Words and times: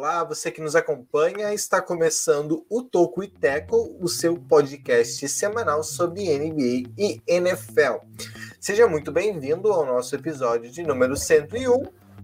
Olá, 0.00 0.24
você 0.24 0.50
que 0.50 0.62
nos 0.62 0.74
acompanha, 0.74 1.52
está 1.52 1.82
começando 1.82 2.64
o 2.70 2.82
Toco 2.82 3.22
e 3.22 3.28
Teco, 3.28 3.98
o 4.00 4.08
seu 4.08 4.34
podcast 4.34 5.28
semanal 5.28 5.82
sobre 5.82 6.22
NBA 6.38 6.90
e 6.96 7.20
NFL. 7.26 7.98
Seja 8.58 8.88
muito 8.88 9.12
bem-vindo 9.12 9.70
ao 9.70 9.84
nosso 9.84 10.14
episódio 10.14 10.70
de 10.70 10.82
número 10.82 11.14
101. 11.14 11.82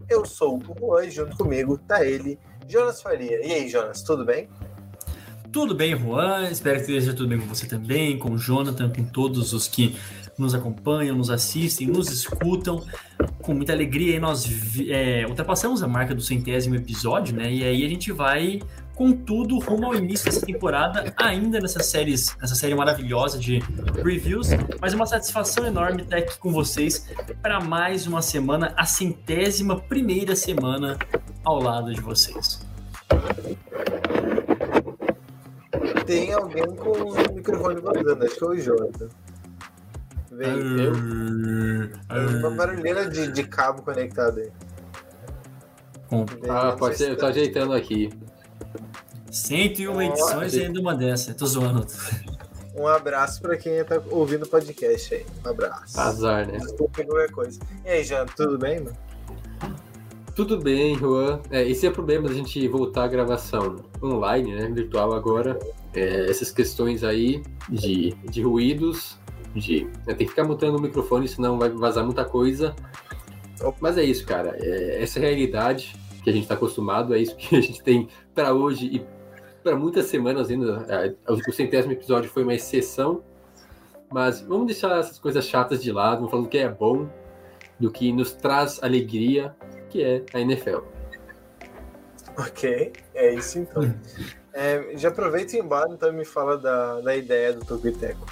Eu 0.09 0.25
sou 0.25 0.57
o 0.57 0.63
Juan 0.63 1.11
junto 1.11 1.37
comigo 1.37 1.77
tá 1.77 2.03
ele, 2.03 2.39
Jonas 2.67 3.03
Faria. 3.03 3.47
E 3.47 3.53
aí, 3.53 3.69
Jonas, 3.69 4.01
tudo 4.01 4.25
bem? 4.25 4.49
Tudo 5.53 5.75
bem, 5.75 5.95
Juan? 5.95 6.49
Espero 6.51 6.77
que 6.77 6.93
esteja 6.93 7.13
tudo 7.13 7.29
bem 7.29 7.41
com 7.41 7.47
você 7.47 7.67
também, 7.67 8.19
com 8.19 8.31
o 8.31 8.39
Jonathan, 8.39 8.91
com 8.91 9.05
todos 9.05 9.53
os 9.53 9.69
que 9.69 9.95
nos 10.39 10.55
acompanham, 10.55 11.17
nos 11.17 11.31
assistem, 11.31 11.87
nos 11.87 12.11
escutam. 12.11 12.85
Com 13.41 13.55
muita 13.55 13.73
alegria, 13.73 14.19
nós 14.19 14.45
é, 14.89 15.25
ultrapassamos 15.27 15.83
a 15.83 15.89
marca 15.89 16.15
do 16.15 16.21
centésimo 16.21 16.75
episódio, 16.75 17.35
né? 17.35 17.53
E 17.53 17.63
aí 17.63 17.85
a 17.85 17.89
gente 17.89 18.11
vai 18.13 18.61
com 18.97 19.13
tudo 19.13 19.59
rumo 19.59 19.87
ao 19.87 19.95
início 19.95 20.25
dessa 20.25 20.45
temporada, 20.45 21.13
ainda 21.19 21.61
nessa, 21.61 21.83
séries, 21.83 22.35
nessa 22.41 22.55
série 22.55 22.75
maravilhosa 22.75 23.39
de 23.39 23.59
reviews. 24.03 24.49
Mas 24.81 24.95
uma 24.95 25.07
satisfação 25.07 25.67
enorme 25.67 26.03
estar 26.03 26.17
aqui 26.17 26.39
com 26.39 26.51
vocês 26.51 27.07
para 27.43 27.61
mais 27.61 28.07
uma 28.07 28.23
semana, 28.23 28.73
a 28.77 28.87
centésima 28.87 29.79
primeira 29.79 30.35
semana 30.35 30.99
ao 31.45 31.61
lado 31.61 31.95
de 31.95 32.01
vocês. 32.01 32.67
Tem 36.07 36.33
alguém 36.33 36.67
com 36.75 36.91
o 36.91 37.35
microfone 37.35 37.81
vazando, 37.81 38.25
acho 38.25 38.39
que 38.39 38.45
é 38.45 38.47
o 38.47 38.55
Jonathan. 40.45 41.91
Vem, 42.09 42.37
uma 42.39 42.51
barulheira 42.51 43.09
de, 43.09 43.33
de 43.33 43.45
cabo 43.45 43.83
conectado 43.83 44.41
aí. 44.41 44.51
Ah, 46.49 46.77
pode 46.79 46.97
ser, 46.97 47.11
eu 47.11 47.17
tô 47.17 47.27
ajeitando 47.27 47.73
aqui. 47.73 48.11
101 49.31 50.03
edições 50.03 50.55
e 50.55 50.65
ainda 50.65 50.81
uma 50.81 50.95
dessa, 50.95 51.35
tô 51.35 51.47
zoando. 51.47 51.87
Um 52.75 52.87
abraço 52.87 53.41
pra 53.41 53.57
quem 53.57 53.83
tá 53.85 54.03
ouvindo 54.11 54.45
o 54.45 54.49
podcast 54.49 55.15
aí. 55.15 55.27
Um 55.45 55.49
abraço. 55.49 55.99
Azar, 55.99 56.47
né? 56.47 56.59
Desculpa 56.59 57.03
qualquer 57.05 57.31
coisa. 57.31 57.59
E 57.85 57.89
aí, 57.89 58.05
Jean, 58.05 58.27
tudo 58.27 58.59
bem, 58.59 58.81
mano? 58.81 58.97
Tudo 60.35 60.59
bem, 60.59 60.95
Juan. 60.99 61.41
É, 61.51 61.67
esse 61.67 61.87
é 61.87 61.89
o 61.89 61.93
problema 61.93 62.29
da 62.29 62.35
gente 62.35 62.69
voltar 62.69 63.05
à 63.05 63.09
gravação 63.09 63.77
online, 64.03 64.55
né? 64.55 64.69
Virtual 64.69 65.15
agora. 65.15 65.59
É, 65.95 66.31
essas 66.31 66.51
questões 66.51 67.03
aí 67.03 67.43
de, 67.71 68.13
de 68.29 68.43
ruídos, 68.43 69.19
de. 69.61 69.85
Né, 70.07 70.15
tem 70.15 70.27
que 70.27 70.29
ficar 70.29 70.45
mutando 70.45 70.79
o 70.79 70.81
microfone, 70.81 71.27
senão 71.27 71.59
vai 71.59 71.69
vazar 71.71 72.05
muita 72.05 72.25
coisa. 72.25 72.75
Mas 73.81 73.97
é 73.97 74.05
isso, 74.05 74.27
cara. 74.27 74.57
É, 74.61 75.03
essa 75.03 75.19
é 75.19 75.23
a 75.23 75.27
realidade 75.27 75.97
que 76.23 76.31
a 76.31 76.33
gente 76.33 76.43
está 76.43 76.55
acostumado, 76.55 77.15
é 77.15 77.19
isso 77.19 77.37
que 77.37 77.57
a 77.57 77.61
gente 77.61 77.83
tem 77.83 78.09
para 78.35 78.53
hoje 78.53 78.87
e 78.87 79.07
para 79.63 79.77
muitas 79.77 80.07
semanas 80.07 80.51
ainda. 80.51 80.85
É, 80.89 81.33
o 81.33 81.53
centésimo 81.53 81.93
episódio 81.93 82.31
foi 82.31 82.43
uma 82.43 82.55
exceção. 82.55 83.23
Mas 84.13 84.41
vamos 84.41 84.67
deixar 84.67 85.01
essas 85.01 85.19
coisas 85.19 85.45
chatas 85.45 85.83
de 85.83 85.91
lado, 85.91 86.19
vamos 86.19 86.31
falar 86.31 86.43
do 86.45 86.49
que 86.49 86.59
é 86.59 86.69
bom, 86.69 87.09
do 87.79 87.91
que 87.91 88.13
nos 88.13 88.33
traz 88.33 88.81
alegria, 88.81 89.55
que 89.91 90.03
é 90.03 90.25
a 90.33 90.41
NFL. 90.41 90.79
Ok, 92.39 92.93
é 93.15 93.35
isso 93.35 93.59
então. 93.59 93.83
É, 94.53 94.97
já 94.97 95.09
aproveita 95.09 95.57
e 95.57 95.61
embora 95.61 95.93
então 95.93 96.13
me 96.13 96.25
fala 96.25 96.57
da, 96.57 97.01
da 97.01 97.17
ideia 97.17 97.53
do 97.53 97.65
Tokiteco. 97.65 98.25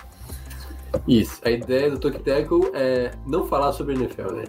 Isso, 1.07 1.41
a 1.45 1.51
ideia 1.51 1.91
do 1.91 1.99
Tokiteco 1.99 2.71
é 2.75 3.13
não 3.27 3.47
falar 3.47 3.73
sobre 3.73 3.95
NFL, 3.95 4.33
né? 4.33 4.45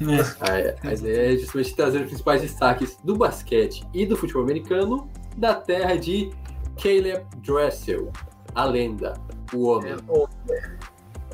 É. 0.00 0.84
A, 0.84 0.88
a, 0.88 0.94
ideia 0.94 1.34
é 1.34 1.36
justamente 1.36 1.74
trazer 1.74 2.00
os 2.00 2.06
principais 2.06 2.42
destaques 2.42 2.96
do 3.04 3.16
basquete 3.16 3.86
e 3.92 4.06
do 4.06 4.16
futebol 4.16 4.42
americano 4.42 5.08
da 5.36 5.54
terra 5.54 5.96
de 5.96 6.30
Caleb 6.82 7.24
Dressel, 7.44 8.10
a 8.54 8.64
lenda, 8.64 9.14
o 9.52 9.66
homem. 9.66 9.94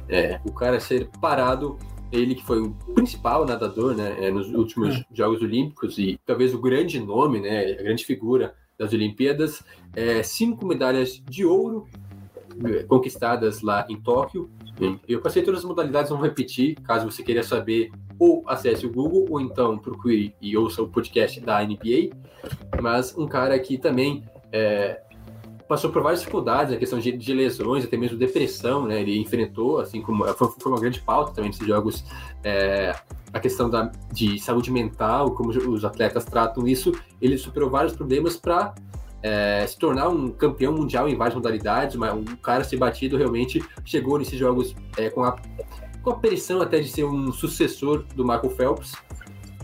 É, 0.09 0.41
o 0.45 0.53
cara 0.53 0.79
ser 0.79 1.09
parado 1.21 1.77
ele 2.13 2.35
que 2.35 2.45
foi 2.45 2.61
o 2.61 2.71
principal 2.95 3.45
nadador 3.45 3.95
né, 3.95 4.17
é, 4.21 4.31
nos 4.31 4.49
últimos 4.53 4.97
é. 4.97 5.05
Jogos 5.13 5.43
Olímpicos 5.43 5.99
e 5.99 6.19
talvez 6.25 6.55
o 6.55 6.61
grande 6.61 7.01
nome, 7.01 7.41
né, 7.41 7.73
a 7.73 7.83
grande 7.83 8.05
figura 8.05 8.55
das 8.79 8.93
Olimpíadas, 8.93 9.63
é, 9.95 10.23
cinco 10.23 10.67
medalhas 10.67 11.23
de 11.29 11.45
ouro 11.45 11.87
é, 11.89 12.06
conquistadas 12.89 13.63
lá 13.63 13.87
em 13.89 14.01
Tóquio. 14.01 14.51
Eu 15.09 15.21
passei 15.21 15.43
todas 15.43 15.61
as 15.61 15.67
modalidades, 15.67 16.11
vamos 16.11 16.25
repetir, 16.25 16.75
caso 16.83 17.11
você 17.11 17.23
queira 17.23 17.43
saber, 17.43 17.91
ou 18.19 18.43
acesse 18.47 18.87
o 18.87 18.93
Google, 18.93 19.27
ou 19.31 19.41
então 19.41 19.79
procure 19.79 20.35
e 20.41 20.57
ouça 20.57 20.83
o 20.83 20.89
podcast 20.89 21.41
da 21.41 21.63
NBA. 21.63 22.11
Mas 22.81 23.17
um 23.17 23.27
cara 23.27 23.59
que 23.59 23.79
também 23.79 24.25
é, 24.53 25.01
passou 25.69 25.91
por 25.91 26.03
várias 26.03 26.21
dificuldades, 26.21 26.73
a 26.73 26.77
questão 26.77 26.99
de, 26.99 27.13
de, 27.13 27.35
lesões, 27.35 27.85
até 27.85 27.97
mesmo 27.97 28.17
depressão, 28.17 28.87
né? 28.87 29.01
Ele 29.01 29.19
enfrentou, 29.19 29.79
assim 29.79 30.01
como 30.01 30.25
foi, 30.35 30.49
foi 30.59 30.73
uma 30.73 30.81
grande 30.81 31.01
pauta 31.01 31.33
também 31.33 31.51
nesses 31.51 31.67
jogos, 31.67 32.05
é, 32.45 32.95
a 33.33 33.41
questão 33.41 33.69
da, 33.69 33.91
de 34.13 34.39
saúde 34.39 34.71
mental, 34.71 35.33
como 35.33 35.51
os 35.51 35.85
atletas 35.85 36.25
tratam 36.25 36.67
isso. 36.67 36.93
Ele 37.21 37.37
superou 37.37 37.69
vários 37.69 37.95
problemas 37.95 38.37
para 38.37 38.75
é, 39.27 39.67
se 39.67 39.77
tornar 39.77 40.09
um 40.09 40.31
campeão 40.31 40.73
mundial 40.73 41.09
em 41.09 41.17
várias 41.17 41.35
modalidades, 41.35 41.97
mas 41.97 42.15
um 42.15 42.25
cara 42.37 42.63
ser 42.63 42.77
batido 42.77 43.17
realmente 43.17 43.61
chegou 43.85 44.19
nesses 44.19 44.39
jogos 44.39 44.75
é, 44.97 45.11
com 45.11 45.25
a 45.25 45.37
com 46.01 46.11
a 46.11 46.17
pressão 46.21 46.63
até 46.63 46.79
de 46.79 46.89
ser 46.89 47.03
um 47.03 47.33
sucessor 47.33 48.05
do 48.15 48.23
Michael 48.23 48.51
Phelps 48.51 48.93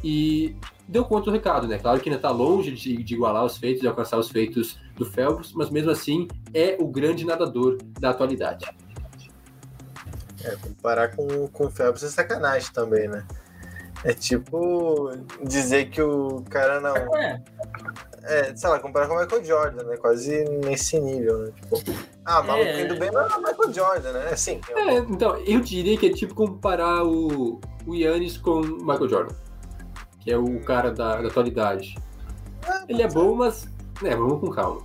e 0.03 0.57
deu 0.89 1.05
conta 1.05 1.27
do 1.27 1.31
recado, 1.31 1.69
né? 1.69 1.79
Claro 1.79 2.01
que 2.01 2.09
ainda 2.09 2.19
está 2.19 2.33
longe 2.33 2.73
de, 2.73 3.01
de, 3.01 3.15
igualar 3.15 3.45
os 3.45 3.57
feitos, 3.57 3.81
de 3.81 3.87
alcançar 3.87 4.19
os 4.19 4.29
feitos 4.29 4.77
do 4.97 5.07
Phelps, 5.07 5.53
mas 5.53 5.71
mesmo 5.71 5.93
assim 5.93 6.27
é 6.53 6.77
o 6.81 6.89
grande 6.89 7.25
nadador 7.25 7.79
da 8.01 8.11
atualidade. 8.11 8.67
É, 10.43 10.57
comparar 10.57 11.15
com, 11.15 11.47
com 11.47 11.67
o 11.67 11.71
Phelps 11.71 12.03
é 12.03 12.09
sacanagem 12.09 12.73
também, 12.73 13.07
né? 13.07 13.25
É 14.03 14.13
tipo 14.13 15.11
dizer 15.45 15.91
que 15.91 16.03
o 16.03 16.43
cara 16.51 16.81
não. 16.81 16.97
É. 17.17 17.41
é 18.25 18.55
sei 18.55 18.71
lá, 18.71 18.79
comparar 18.79 19.09
com 19.09 19.15
o 19.15 19.21
Michael 19.21 19.45
Jordan, 19.45 19.83
né? 19.85 19.97
Quase 19.97 20.45
nesse 20.65 20.99
nível, 21.01 21.39
né? 21.39 21.53
Tipo, 21.61 21.83
ah, 22.25 22.43
maluco 22.43 22.69
é. 22.69 22.83
indo 22.83 22.99
bem, 22.99 23.11
mas 23.11 23.33
é 23.33 23.37
o 23.37 23.43
Michael 23.43 23.73
Jordan, 23.73 24.13
né? 24.13 24.29
Assim. 24.33 24.61
É, 24.77 24.97
então, 24.97 25.37
eu 25.39 25.61
diria 25.61 25.97
que 25.99 26.07
é 26.07 26.13
tipo 26.13 26.35
comparar 26.35 27.05
o, 27.05 27.61
o 27.87 27.95
Yannis 27.95 28.37
com 28.37 28.61
o 28.61 28.79
Michael 28.85 29.09
Jordan 29.09 29.35
que 30.23 30.31
é 30.31 30.39
o 30.39 30.61
cara 30.61 30.91
da, 30.91 31.21
da 31.21 31.29
atualidade. 31.29 31.97
Ele 32.89 33.03
é 33.03 33.09
bom, 33.09 33.35
mas, 33.35 33.69
né, 34.01 34.15
vamos 34.15 34.41
com 34.41 34.51
calma. 34.51 34.81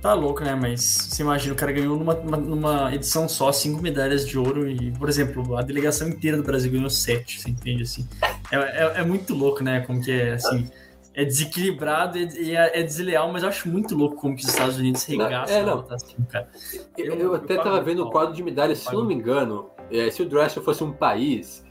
Tá 0.00 0.12
louco, 0.12 0.44
né? 0.44 0.54
Mas 0.54 0.82
você 0.82 1.22
imagina, 1.22 1.54
o 1.54 1.56
cara 1.56 1.72
ganhou 1.72 1.96
numa, 1.96 2.14
numa 2.14 2.94
edição 2.94 3.26
só 3.26 3.50
cinco 3.50 3.80
medalhas 3.80 4.26
de 4.26 4.38
ouro 4.38 4.68
e, 4.68 4.92
por 4.92 5.08
exemplo, 5.08 5.56
a 5.56 5.62
delegação 5.62 6.06
inteira 6.06 6.36
do 6.36 6.42
Brasil 6.42 6.70
ganhou 6.70 6.90
sete, 6.90 7.40
você 7.40 7.48
entende, 7.48 7.84
assim? 7.84 8.06
É, 8.52 8.56
é, 8.56 8.92
é 8.96 9.04
muito 9.04 9.34
louco, 9.34 9.64
né? 9.64 9.80
Como 9.80 10.02
que 10.02 10.12
é, 10.12 10.34
assim... 10.34 10.70
É 11.14 11.24
desequilibrado 11.24 12.18
e 12.18 12.56
é, 12.56 12.80
é, 12.80 12.82
desleal, 12.82 13.32
mas 13.32 13.44
eu 13.44 13.48
acho 13.48 13.68
muito 13.68 13.94
louco 13.94 14.16
como 14.16 14.34
que 14.34 14.42
os 14.42 14.48
Estados 14.48 14.76
Unidos 14.78 15.04
regaçam. 15.04 15.56
É, 15.56 15.62
não. 15.64 15.86
Assim, 15.88 16.16
cara. 16.28 16.48
Eu, 16.98 17.04
eu, 17.06 17.18
eu 17.18 17.34
até 17.34 17.56
tava 17.56 17.80
vendo 17.80 18.04
o 18.04 18.10
quadro 18.10 18.34
de 18.34 18.42
medalhas, 18.42 18.78
se 18.78 18.92
eu 18.92 18.98
não 18.98 19.06
me 19.06 19.14
engano, 19.14 19.70
é, 19.92 20.10
se 20.10 20.22
o 20.22 20.28
Dressel 20.28 20.62
fosse 20.62 20.82
um 20.82 20.92
país, 20.92 21.64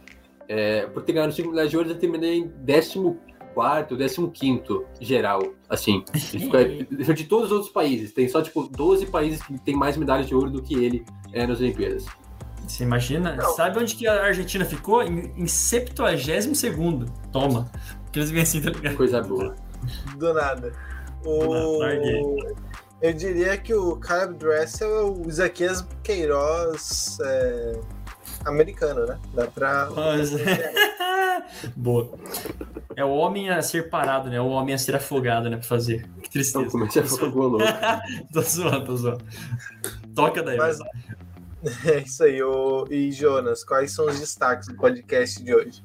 é, 0.48 0.86
por 0.88 1.04
ter 1.04 1.14
ganhado 1.14 1.34
5 1.34 1.50
medalhas 1.50 1.72
de 1.72 1.78
ouro, 1.78 1.90
eu 1.90 1.96
terminei 1.96 2.38
em 2.38 2.50
14 2.50 4.30
15 4.32 4.64
geral. 5.02 5.42
Assim, 5.70 6.04
de 6.14 7.24
todos 7.26 7.48
os 7.48 7.52
outros 7.52 7.72
países. 7.72 8.14
Tem 8.14 8.28
só, 8.28 8.42
tipo, 8.42 8.68
12 8.68 9.08
países 9.08 9.42
que 9.42 9.58
tem 9.60 9.76
mais 9.76 9.98
medalhas 9.98 10.28
de 10.28 10.36
ouro 10.36 10.50
do 10.50 10.62
que 10.62 10.74
ele 10.74 11.06
é, 11.32 11.46
nas 11.46 11.60
Olimpíadas. 11.60 12.06
Você 12.68 12.84
imagina? 12.84 13.36
Não. 13.36 13.54
Sabe 13.56 13.80
onde 13.80 13.96
que 13.96 14.08
a 14.08 14.24
Argentina 14.24 14.64
ficou? 14.64 15.04
Em, 15.04 15.34
em 15.36 15.48
72 15.48 16.58
segundo. 16.58 17.06
Toma. 17.32 17.70
Que 18.14 18.20
eles 18.20 18.32
vêm 18.32 18.44
assim, 18.44 18.62
tá 18.62 18.70
ligado? 18.70 18.96
Coisa 18.96 19.22
boa. 19.22 19.56
Do 20.18 20.34
nada. 20.34 20.72
O... 21.26 21.84
Eu 23.02 23.14
diria 23.14 23.58
que 23.58 23.74
o 23.74 23.98
Caleb 23.98 24.36
Dressel 24.36 24.88
é 24.88 25.04
o 25.04 25.28
Isaquias 25.28 25.86
Queiroz 26.04 27.18
é 27.22 27.80
americano, 28.46 29.06
né? 29.06 29.20
Dá 29.34 29.48
pra. 29.48 29.90
Boa. 31.76 32.18
É 32.96 33.04
o 33.04 33.10
homem 33.10 33.50
a 33.50 33.62
ser 33.62 33.90
parado, 33.90 34.30
né? 34.30 34.40
O 34.40 34.48
homem 34.48 34.74
a 34.76 34.78
ser 34.78 34.96
afogado, 34.96 35.50
né? 35.50 35.58
Pra 35.58 35.66
fazer. 35.66 36.08
Que 36.22 36.30
tristeza. 36.30 36.70
Como 36.70 36.86
é 36.86 36.88
que 36.88 37.00
afogou 37.00 37.48
louco? 37.48 37.66
tô 38.32 38.42
zoando, 38.42 38.86
tô 38.86 38.96
zoando. 38.96 39.26
Toca 40.16 40.44
daí. 40.44 40.58
Mas... 40.58 40.80
É 41.86 42.00
isso 42.00 42.22
aí. 42.26 42.44
O... 42.44 42.86
E 42.90 43.10
Jonas, 43.12 43.64
quais 43.64 43.92
são 43.94 44.06
os 44.08 44.20
destaques 44.20 44.68
do 44.68 44.76
podcast 44.76 45.42
de 45.42 45.56
hoje? 45.56 45.82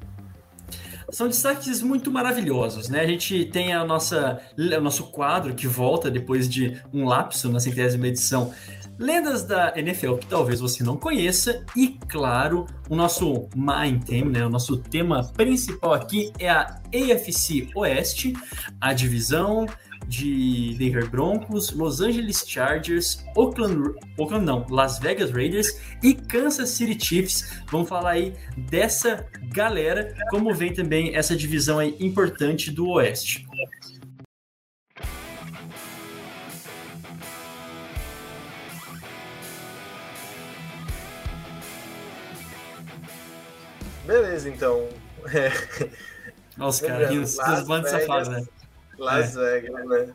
São 1.11 1.27
destaques 1.27 1.83
muito 1.83 2.11
maravilhosos, 2.11 2.89
né? 2.89 3.01
A 3.01 3.07
gente 3.07 3.47
tem 3.47 3.73
a 3.73 3.85
nossa, 3.85 4.41
o 4.57 4.81
nosso 4.81 5.05
quadro 5.05 5.55
que 5.55 5.67
volta 5.67 6.11
depois 6.11 6.49
de 6.49 6.81
um 6.93 7.05
lapso 7.05 7.51
na 7.51 7.61
centésima 7.61 8.07
edição. 8.07 8.53
Lendas 8.99 9.45
da 9.45 9.73
NFL 9.77 10.15
que 10.15 10.27
talvez 10.27 10.59
você 10.59 10.83
não 10.83 10.97
conheça 10.97 11.65
e 11.77 11.97
claro, 12.09 12.67
o 12.91 12.97
nosso 12.97 13.49
main 13.55 14.01
theme, 14.01 14.31
né, 14.31 14.45
o 14.45 14.51
nosso 14.51 14.77
tema 14.77 15.23
principal 15.37 15.95
aqui 15.95 16.33
é 16.39 16.51
a 16.51 16.81
AFC 16.93 17.69
Oeste, 17.77 18.35
a 18.81 18.93
divisão 18.93 19.67
de 20.09 20.75
Denver 20.79 21.09
Broncos, 21.09 21.71
Los 21.73 22.01
Angeles 22.01 22.43
Chargers, 22.47 23.23
Oakland, 23.37 23.95
Oakland 24.17 24.47
não, 24.47 24.67
Las 24.71 24.99
Vegas 24.99 25.31
Raiders 25.31 25.79
e 26.03 26.15
Kansas 26.15 26.71
City 26.71 26.99
Chiefs. 26.99 27.61
Vamos 27.71 27.89
falar 27.89 28.13
aí 28.13 28.35
dessa 28.57 29.27
galera, 29.53 30.17
como 30.31 30.55
vem 30.55 30.73
também 30.73 31.15
essa 31.15 31.37
divisão 31.37 31.79
aí 31.79 31.95
importante 32.01 32.71
do 32.71 32.89
Oeste. 32.89 33.47
Beleza, 44.07 44.49
então. 44.49 44.89
Olha 46.59 46.69
os 46.69 46.81
caras, 46.81 47.39
os 47.39 47.69
bandos 47.69 47.91
safados, 47.91 48.29
né? 48.29 48.43
Las 48.99 49.37
é. 49.37 49.61
Vegas, 49.61 49.89
né? 49.89 50.15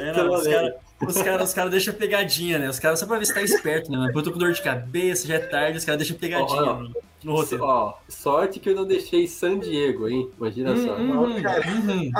É, 0.00 0.12
não, 0.12 0.32
os 0.32 0.46
caras 0.46 0.74
os 1.06 1.22
cara, 1.22 1.42
os 1.42 1.54
cara 1.54 1.70
deixam 1.70 1.94
pegadinha, 1.94 2.58
né? 2.58 2.68
Os 2.68 2.78
caras 2.78 3.00
só 3.00 3.06
pra 3.06 3.18
ver 3.18 3.24
se 3.24 3.32
tá 3.32 3.40
esperto, 3.40 3.90
né? 3.90 3.96
Mas 3.98 4.14
eu 4.14 4.22
tô 4.22 4.32
com 4.32 4.38
dor 4.38 4.52
de 4.52 4.60
cabeça, 4.60 5.26
já 5.26 5.36
é 5.36 5.38
tarde, 5.38 5.78
os 5.78 5.84
caras 5.84 5.98
deixam 5.98 6.16
pegadinha 6.16 6.62
oh, 6.62 6.74
no, 6.74 6.92
no 7.24 7.32
roteiro. 7.32 7.64
Ó, 7.64 7.94
sorte 8.06 8.60
que 8.60 8.68
eu 8.68 8.76
não 8.76 8.84
deixei 8.84 9.26
San 9.26 9.58
Diego, 9.58 10.08
hein? 10.08 10.28
Imagina 10.38 10.72
hum, 10.72 10.86
só. 10.86 10.96
Hum, 10.96 11.90
hum. 11.90 12.12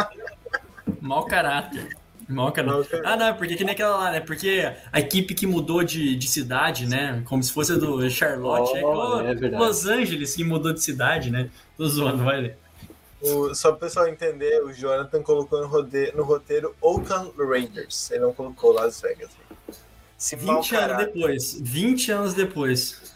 Mau 1.01 1.27
caráter. 1.27 1.95
Mau 2.27 2.51
caráter. 2.53 3.03
Ah, 3.05 3.17
não, 3.17 3.35
porque 3.35 3.55
que 3.55 3.65
nem 3.65 3.75
aquela 3.75 3.97
lá, 3.97 4.13
né? 4.13 4.21
Porque 4.21 4.73
a 4.91 5.01
equipe 5.01 5.35
que 5.35 5.47
mudou 5.47 5.85
de, 5.85 6.17
de 6.17 6.29
cidade, 6.29 6.87
né? 6.87 7.23
Como 7.27 7.43
se 7.43 7.53
fosse 7.53 7.73
a 7.73 7.77
do 7.77 8.09
Charlotte, 8.09 8.83
oh, 8.83 9.21
é, 9.21 9.33
é 9.33 9.59
Los 9.59 9.87
Angeles 9.87 10.35
que 10.35 10.45
mudou 10.45 10.73
de 10.73 10.83
cidade, 10.83 11.31
né? 11.31 11.51
Tô 11.77 11.87
zoando, 11.87 12.25
vai 12.25 12.41
ler. 12.41 12.59
O, 13.23 13.55
só 13.55 13.69
para 13.71 13.77
o 13.77 13.81
pessoal 13.81 14.09
entender, 14.09 14.63
o 14.63 14.73
Jonathan 14.73 15.23
colocou 15.23 15.61
no 15.61 15.67
roteiro, 15.67 16.17
no 16.17 16.23
roteiro 16.23 16.75
Oakland 16.81 17.33
Raiders. 17.37 18.11
Ele 18.11 18.21
não 18.21 18.33
colocou 18.33 18.73
Las 18.73 19.01
Vegas. 19.01 19.31
Se 20.17 20.37
20 20.37 20.77
anos 20.77 21.07
depois. 21.07 21.61
20 21.61 22.13
anos 22.13 22.35
depois. 22.35 23.15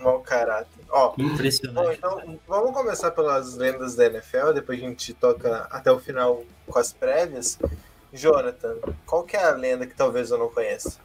Mau 0.00 0.20
caráter. 0.20 0.84
Ó, 0.90 1.14
Impressionante. 1.18 2.00
Bom, 2.00 2.20
então, 2.20 2.40
vamos 2.46 2.72
começar 2.72 3.10
pelas 3.10 3.56
lendas 3.56 3.94
da 3.94 4.06
NFL, 4.06 4.52
depois 4.54 4.78
a 4.78 4.82
gente 4.82 5.14
toca 5.14 5.66
até 5.70 5.90
o 5.90 5.98
final 5.98 6.44
com 6.66 6.78
as 6.78 6.92
prévias. 6.92 7.58
Jonathan, 8.12 8.76
qual 9.04 9.24
que 9.24 9.36
é 9.36 9.44
a 9.44 9.50
lenda 9.50 9.86
que 9.86 9.94
talvez 9.94 10.30
eu 10.30 10.38
não 10.38 10.48
conheça? 10.48 10.98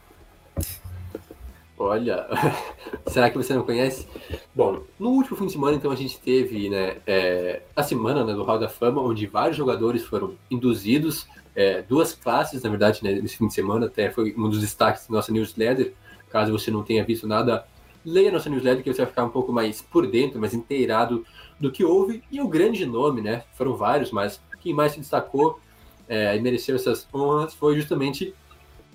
Olha, 1.82 2.28
será 3.08 3.28
que 3.32 3.38
você 3.38 3.56
não 3.56 3.64
conhece? 3.64 4.08
Bom, 4.54 4.84
no 5.00 5.10
último 5.10 5.36
fim 5.36 5.48
de 5.48 5.54
semana, 5.54 5.76
então, 5.76 5.90
a 5.92 5.96
gente 5.96 6.20
teve 6.20 6.70
né, 6.70 6.98
é, 7.08 7.64
a 7.76 7.82
semana 7.82 8.24
né, 8.24 8.34
do 8.34 8.44
Hall 8.44 8.60
da 8.60 8.70
Fama, 8.70 9.02
onde 9.02 9.26
vários 9.26 9.58
jogadores 9.58 10.06
foram 10.06 10.36
induzidos, 10.50 11.28
é, 11.56 11.82
duas 11.82 12.14
classes, 12.14 12.62
na 12.62 12.70
verdade, 12.70 13.04
né, 13.04 13.14
nesse 13.14 13.36
fim 13.36 13.48
de 13.48 13.54
semana, 13.56 13.88
até 13.88 14.12
foi 14.12 14.32
um 14.38 14.48
dos 14.48 14.62
destaques 14.62 15.08
da 15.08 15.16
nossa 15.16 15.32
newsletter. 15.32 15.94
Caso 16.30 16.52
você 16.52 16.70
não 16.70 16.84
tenha 16.84 17.04
visto 17.04 17.28
nada, 17.28 17.66
leia 18.06 18.32
nossa 18.32 18.50
newsletter 18.50 18.84
que 18.84 18.94
você 18.94 19.02
vai 19.02 19.10
ficar 19.10 19.26
um 19.26 19.30
pouco 19.30 19.52
mais 19.52 19.82
por 19.82 20.06
dentro, 20.06 20.40
mais 20.40 20.54
inteirado 20.54 21.26
do 21.60 21.72
que 21.72 21.84
houve. 21.84 22.24
E 22.32 22.40
o 22.40 22.48
grande 22.48 22.86
nome, 22.86 23.22
né, 23.22 23.44
foram 23.56 23.76
vários, 23.76 24.12
mas 24.12 24.40
quem 24.62 24.72
mais 24.72 24.92
se 24.92 25.00
destacou 25.00 25.60
é, 26.08 26.38
e 26.38 26.40
mereceu 26.40 26.76
essas 26.76 27.08
honras 27.12 27.56
foi 27.56 27.76
justamente 27.76 28.36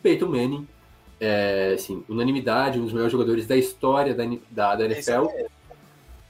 Peyton 0.02 0.26
Manning, 0.26 0.68
é, 1.20 1.72
assim, 1.74 2.04
unanimidade, 2.08 2.78
um 2.78 2.84
dos 2.84 2.92
melhores 2.92 3.12
jogadores 3.12 3.46
da 3.46 3.56
história 3.56 4.14
da, 4.14 4.24
da, 4.50 4.76
da 4.76 4.84
NFL. 4.84 5.26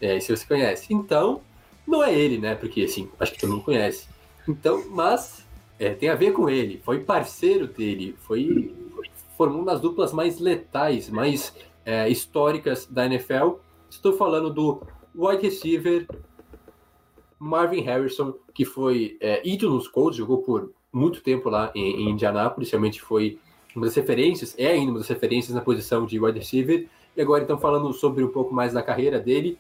É, 0.01 0.21
se 0.21 0.35
você 0.35 0.47
conhece. 0.47 0.93
Então, 0.93 1.41
não 1.87 2.03
é 2.03 2.15
ele, 2.15 2.39
né? 2.39 2.55
Porque, 2.55 2.83
assim, 2.83 3.09
acho 3.19 3.33
que 3.33 3.41
todo 3.41 3.51
mundo 3.51 3.65
conhece. 3.65 4.09
Então, 4.49 4.85
mas 4.91 5.47
é, 5.79 5.91
tem 5.91 6.09
a 6.09 6.15
ver 6.15 6.33
com 6.33 6.49
ele. 6.49 6.81
Foi 6.85 7.01
parceiro 7.01 7.67
dele, 7.67 8.15
foi 8.21 8.75
formou 9.37 9.59
uma 9.59 9.73
das 9.73 9.81
duplas 9.81 10.13
mais 10.13 10.39
letais, 10.39 11.11
mais 11.11 11.55
é, 11.85 12.09
históricas 12.09 12.87
da 12.87 13.05
NFL. 13.05 13.57
Estou 13.91 14.15
falando 14.15 14.51
do 14.51 14.83
wide 15.15 15.43
receiver 15.43 16.07
Marvin 17.39 17.83
Harrison, 17.83 18.35
que 18.55 18.65
foi 18.65 19.17
é, 19.21 19.47
ídolo 19.47 19.75
nos 19.75 19.89
Colts, 19.89 20.17
jogou 20.17 20.39
por 20.39 20.73
muito 20.93 21.23
tempo 21.23 21.51
lá 21.51 21.71
em, 21.75 22.03
em 22.03 22.11
Indianápolis, 22.11 22.71
realmente 22.71 23.01
foi 23.01 23.39
uma 23.77 23.87
das 23.87 23.95
referências, 23.95 24.55
é 24.59 24.69
ainda 24.69 24.91
uma 24.91 24.99
das 24.99 25.09
referências 25.09 25.55
na 25.55 25.61
posição 25.61 26.07
de 26.07 26.19
wide 26.19 26.39
receiver. 26.39 26.87
E 27.17 27.21
agora, 27.21 27.45
então, 27.45 27.59
falando 27.59 27.93
sobre 27.93 28.25
um 28.25 28.29
pouco 28.29 28.55
mais 28.55 28.73
da 28.73 28.83
carreira 28.83 29.21
dele, 29.21 29.59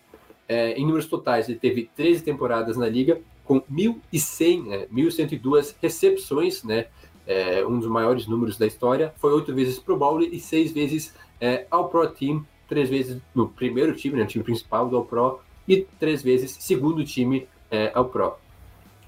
é, 0.49 0.73
em 0.73 0.85
números 0.85 1.07
totais, 1.07 1.49
ele 1.49 1.59
teve 1.59 1.91
13 1.95 2.23
temporadas 2.23 2.77
na 2.77 2.89
liga, 2.89 3.21
com 3.45 3.61
1.100, 3.61 4.65
né, 4.65 4.87
1.102 4.93 5.75
recepções, 5.81 6.65
né, 6.65 6.87
é, 7.27 7.65
um 7.67 7.79
dos 7.79 7.89
maiores 7.89 8.27
números 8.27 8.57
da 8.57 8.67
história. 8.67 9.13
Foi 9.19 9.33
oito 9.33 9.55
vezes 9.55 9.79
Pro 9.79 9.97
Bowl 9.97 10.23
e 10.23 10.41
seis 10.41 10.73
vezes 10.73 11.15
é, 11.41 11.59
Pro 11.91 12.09
Team, 12.09 12.45
três 12.69 12.89
vezes 12.89 13.21
no 13.35 13.49
primeiro 13.49 13.95
time, 13.95 14.17
né, 14.17 14.23
no 14.23 14.29
time 14.29 14.45
principal 14.45 14.89
do 14.89 14.97
All 14.97 15.05
Pro, 15.05 15.41
e 15.69 15.87
três 15.99 16.23
vezes 16.23 16.57
segundo 16.61 17.05
time 17.05 17.47
é, 17.71 17.89
Pro. 18.05 18.35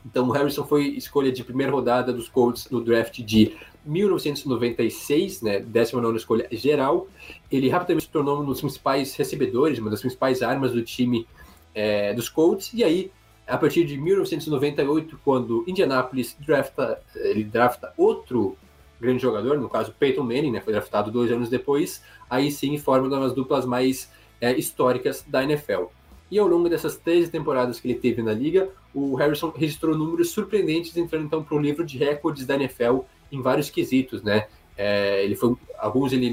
Então, 0.05 0.29
o 0.29 0.31
Harrison 0.31 0.65
foi 0.65 0.89
escolha 0.89 1.31
de 1.31 1.45
primeira 1.45 1.73
rodada 1.73 2.13
dos 2.13 2.29
Colts 2.29 2.69
no 2.71 2.81
draft 2.81 3.21
de 3.21 3.57
1996, 3.85 5.43
né, 5.43 5.61
19 5.61 6.17
escolha 6.17 6.47
geral, 6.53 7.09
ele 7.51 7.69
rapidamente 7.69 8.07
se 8.07 8.13
tornou 8.13 8.43
um 8.43 8.45
dos 8.45 8.61
principais 8.61 9.15
recebedores, 9.17 9.79
uma 9.79 9.91
das 9.91 10.01
principais 10.01 10.43
armas 10.43 10.73
do 10.73 10.83
time 10.83 11.27
é, 11.75 12.13
dos 12.13 12.29
Colts, 12.29 12.73
e 12.75 12.85
aí, 12.85 13.11
a 13.47 13.57
partir 13.57 13.85
de 13.85 13.97
1998, 13.97 15.19
quando 15.25 15.65
Indianapolis 15.67 16.37
drafta, 16.39 17.01
ele 17.15 17.45
drafta 17.45 17.93
outro 17.97 18.57
grande 19.01 19.23
jogador, 19.23 19.59
no 19.59 19.69
caso 19.69 19.95
Peyton 19.99 20.23
Manning, 20.23 20.53
né, 20.53 20.61
foi 20.61 20.73
draftado 20.73 21.11
dois 21.11 21.33
anos 21.33 21.49
depois, 21.49 22.03
aí 22.29 22.51
sim 22.51 22.77
forma 22.77 23.09
uma 23.09 23.21
das 23.21 23.33
duplas 23.33 23.65
mais 23.65 24.11
é, 24.41 24.53
históricas 24.53 25.25
da 25.27 25.43
NFL. 25.43 25.85
E 26.31 26.39
ao 26.39 26.47
longo 26.47 26.69
dessas 26.69 26.97
13 26.97 27.31
temporadas 27.31 27.81
que 27.81 27.89
ele 27.89 27.99
teve 27.99 28.23
na 28.23 28.33
liga, 28.33 28.69
o 28.95 29.15
Harrison 29.15 29.51
registrou 29.55 29.97
números 29.97 30.31
surpreendentes, 30.31 30.97
entrando 30.97 31.25
então 31.25 31.43
para 31.43 31.57
o 31.57 31.61
livro 31.61 31.85
de 31.85 31.97
recordes 31.97 32.45
da 32.45 32.55
NFL 32.55 33.01
em 33.33 33.41
vários 33.41 33.71
quesitos, 33.71 34.23
né? 34.23 34.47
É, 34.77 35.25
ele 35.25 35.35
foi, 35.35 35.55
alguns 35.79 36.13
ele 36.13 36.31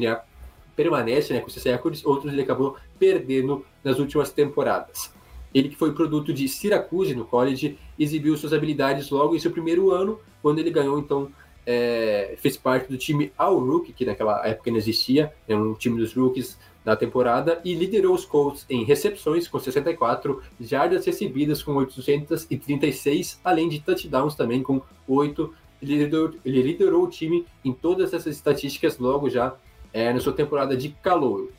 permanece 0.75 1.33
né, 1.33 1.39
com 1.39 1.47
esses 1.47 1.63
recordes, 1.63 2.05
outros 2.05 2.31
ele 2.31 2.41
acabou 2.41 2.77
perdendo 2.99 3.65
nas 3.83 3.97
últimas 3.97 4.31
temporadas. 4.31 5.11
Ele 5.53 5.69
que 5.69 5.75
foi 5.75 5.93
produto 5.93 6.33
de 6.33 6.47
Syracuse 6.49 7.15
no 7.15 7.25
college, 7.25 7.79
exibiu 7.97 8.35
suas 8.37 8.51
habilidades 8.51 9.09
logo 9.09 9.35
em 9.35 9.39
seu 9.39 9.51
primeiro 9.51 9.91
ano, 9.91 10.19
quando 10.41 10.59
ele 10.59 10.69
ganhou 10.69 10.99
então 10.99 11.31
é, 11.65 12.35
fez 12.37 12.57
parte 12.57 12.89
do 12.89 12.97
time 12.97 13.31
All 13.37 13.57
Rookie, 13.57 13.93
que 13.93 14.05
naquela 14.05 14.45
época 14.45 14.69
não 14.69 14.77
existia, 14.77 15.33
é 15.47 15.55
um 15.55 15.73
time 15.73 15.97
dos 15.97 16.13
rookies 16.13 16.59
da 16.85 16.95
temporada, 16.95 17.59
e 17.65 17.73
liderou 17.73 18.13
os 18.13 18.23
Colts 18.23 18.65
em 18.69 18.85
recepções 18.85 19.47
com 19.47 19.59
64, 19.59 20.41
jardas 20.61 21.03
recebidas 21.05 21.63
com 21.63 21.73
836, 21.73 23.41
além 23.43 23.67
de 23.67 23.81
touchdowns 23.81 24.35
também 24.35 24.61
com 24.61 24.79
8 25.07 25.51
ele 25.81 26.03
liderou, 26.03 26.33
ele 26.45 26.61
liderou 26.61 27.03
o 27.03 27.09
time 27.09 27.45
em 27.63 27.73
todas 27.73 28.13
essas 28.13 28.35
estatísticas 28.35 28.97
logo 28.97 29.29
já 29.29 29.55
é, 29.91 30.13
na 30.13 30.19
sua 30.19 30.33
temporada 30.33 30.75
de 30.75 30.89
calor. 30.89 31.49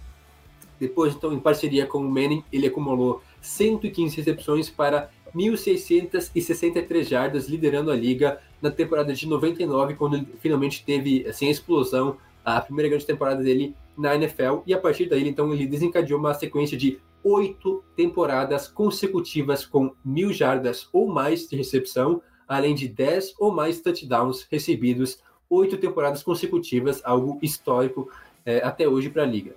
Depois, 0.78 1.14
então, 1.14 1.32
em 1.32 1.38
parceria 1.38 1.86
com 1.86 1.98
o 1.98 2.08
Manning, 2.08 2.44
ele 2.52 2.66
acumulou 2.66 3.22
115 3.40 4.16
recepções 4.16 4.68
para 4.68 5.10
1.663 5.34 7.04
jardas, 7.04 7.48
liderando 7.48 7.90
a 7.90 7.96
liga 7.96 8.40
na 8.60 8.70
temporada 8.70 9.12
de 9.12 9.26
99, 9.26 9.94
quando 9.94 10.16
ele 10.16 10.28
finalmente 10.38 10.84
teve 10.84 11.26
assim, 11.26 11.48
a 11.48 11.50
explosão, 11.50 12.16
a 12.44 12.60
primeira 12.60 12.88
grande 12.88 13.06
temporada 13.06 13.42
dele 13.42 13.74
na 13.96 14.14
NFL. 14.14 14.58
E 14.66 14.74
a 14.74 14.78
partir 14.78 15.08
daí, 15.08 15.28
então, 15.28 15.52
ele 15.52 15.66
desencadeou 15.66 16.18
uma 16.18 16.34
sequência 16.34 16.76
de 16.76 16.98
oito 17.22 17.82
temporadas 17.96 18.68
consecutivas 18.68 19.66
com 19.66 19.92
mil 20.04 20.32
jardas 20.32 20.88
ou 20.92 21.08
mais 21.08 21.48
de 21.48 21.56
recepção, 21.56 22.22
além 22.46 22.74
de 22.74 22.86
10 22.86 23.34
ou 23.38 23.52
mais 23.52 23.80
touchdowns 23.80 24.46
recebidos 24.50 25.18
oito 25.48 25.76
temporadas 25.76 26.22
consecutivas, 26.22 27.00
algo 27.04 27.38
histórico 27.42 28.10
é, 28.44 28.58
até 28.58 28.88
hoje 28.88 29.10
para 29.10 29.22
a 29.22 29.26
liga. 29.26 29.54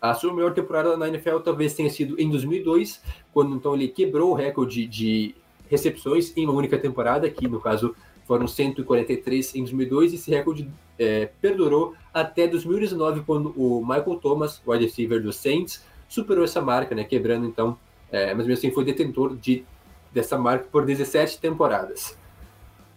A 0.00 0.14
sua 0.14 0.32
melhor 0.32 0.54
temporada 0.54 0.96
na 0.96 1.08
NFL 1.08 1.38
talvez 1.38 1.74
tenha 1.74 1.90
sido 1.90 2.18
em 2.18 2.30
2002, 2.30 3.02
quando 3.32 3.54
então 3.54 3.74
ele 3.74 3.88
quebrou 3.88 4.30
o 4.30 4.34
recorde 4.34 4.86
de 4.86 5.34
recepções 5.68 6.34
em 6.36 6.46
uma 6.46 6.54
única 6.54 6.78
temporada, 6.78 7.28
que 7.28 7.46
no 7.46 7.60
caso 7.60 7.94
foram 8.30 8.46
143 8.46 9.56
em 9.56 9.64
2002, 9.64 10.12
e 10.12 10.14
esse 10.14 10.30
recorde 10.30 10.70
é, 10.96 11.28
perdurou 11.40 11.96
até 12.14 12.46
2019, 12.46 13.22
quando 13.22 13.52
o 13.56 13.80
Michael 13.80 14.20
Thomas, 14.22 14.62
wide 14.64 14.84
receiver 14.84 15.20
do 15.20 15.32
Saints, 15.32 15.84
superou 16.08 16.44
essa 16.44 16.60
marca, 16.60 16.94
né, 16.94 17.02
quebrando 17.02 17.44
então, 17.44 17.76
é, 18.08 18.32
mas 18.32 18.46
mesmo 18.46 18.52
assim 18.52 18.70
foi 18.70 18.84
detentor 18.84 19.36
de 19.36 19.64
dessa 20.12 20.38
marca 20.38 20.68
por 20.70 20.86
17 20.86 21.40
temporadas. 21.40 22.16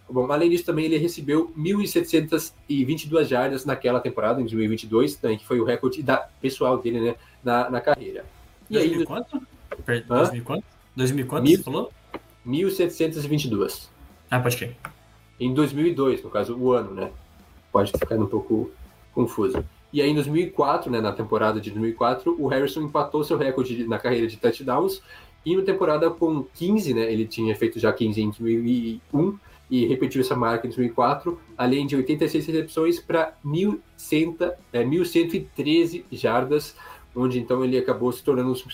Bom, 0.08 0.30
além 0.30 0.50
disso, 0.50 0.66
também 0.66 0.84
ele 0.84 0.98
recebeu 0.98 1.52
1.722 1.58 3.24
jardas 3.24 3.64
naquela 3.64 3.98
temporada, 3.98 4.40
em 4.40 4.44
2022, 4.44 5.16
também, 5.16 5.36
que 5.36 5.44
foi 5.44 5.58
o 5.58 5.64
recorde 5.64 6.00
da, 6.00 6.28
pessoal 6.40 6.78
dele 6.78 7.00
né, 7.00 7.16
na, 7.42 7.68
na 7.70 7.80
carreira. 7.80 8.24
E 8.70 8.74
2000 8.74 8.98
aí, 9.00 9.04
quanto? 9.04 9.42
2000 10.06 10.44
quanto? 10.44 10.64
2000 10.94 11.26
quanto 11.26 11.42
Mil, 11.42 11.56
você 11.56 11.64
falou? 11.64 11.92
1.722. 12.46 13.88
Ah, 14.30 14.38
pode 14.38 14.56
crer. 14.56 14.76
Em 15.38 15.52
2002, 15.52 16.22
no 16.22 16.30
caso, 16.30 16.56
o 16.56 16.72
ano, 16.72 16.92
né? 16.92 17.10
Pode 17.72 17.92
ficar 17.92 18.16
um 18.16 18.26
pouco 18.26 18.70
confuso. 19.12 19.64
E 19.92 20.02
aí, 20.02 20.10
em 20.10 20.14
2004, 20.14 20.90
né, 20.90 21.00
na 21.00 21.12
temporada 21.12 21.60
de 21.60 21.70
2004, 21.70 22.36
o 22.38 22.48
Harrison 22.48 22.82
empatou 22.82 23.22
seu 23.22 23.36
recorde 23.36 23.86
na 23.86 23.98
carreira 23.98 24.26
de 24.26 24.36
touchdowns. 24.36 25.00
E 25.46 25.56
na 25.56 25.62
temporada 25.62 26.10
com 26.10 26.42
15, 26.42 26.94
né, 26.94 27.12
ele 27.12 27.26
tinha 27.26 27.54
feito 27.54 27.78
já 27.78 27.92
15 27.92 28.20
em 28.20 28.30
2001 28.30 29.38
e 29.70 29.86
repetiu 29.86 30.20
essa 30.20 30.34
marca 30.34 30.66
em 30.66 30.70
2004, 30.70 31.38
além 31.56 31.86
de 31.86 31.94
86 31.96 32.46
recepções 32.46 33.00
para 33.00 33.32
1.113 33.44 36.04
é, 36.12 36.16
jardas, 36.16 36.76
onde 37.14 37.38
então 37.38 37.64
ele 37.64 37.78
acabou 37.78 38.10
se 38.10 38.20
tornando 38.22 38.50
um 38.50 38.52
dos 38.52 38.64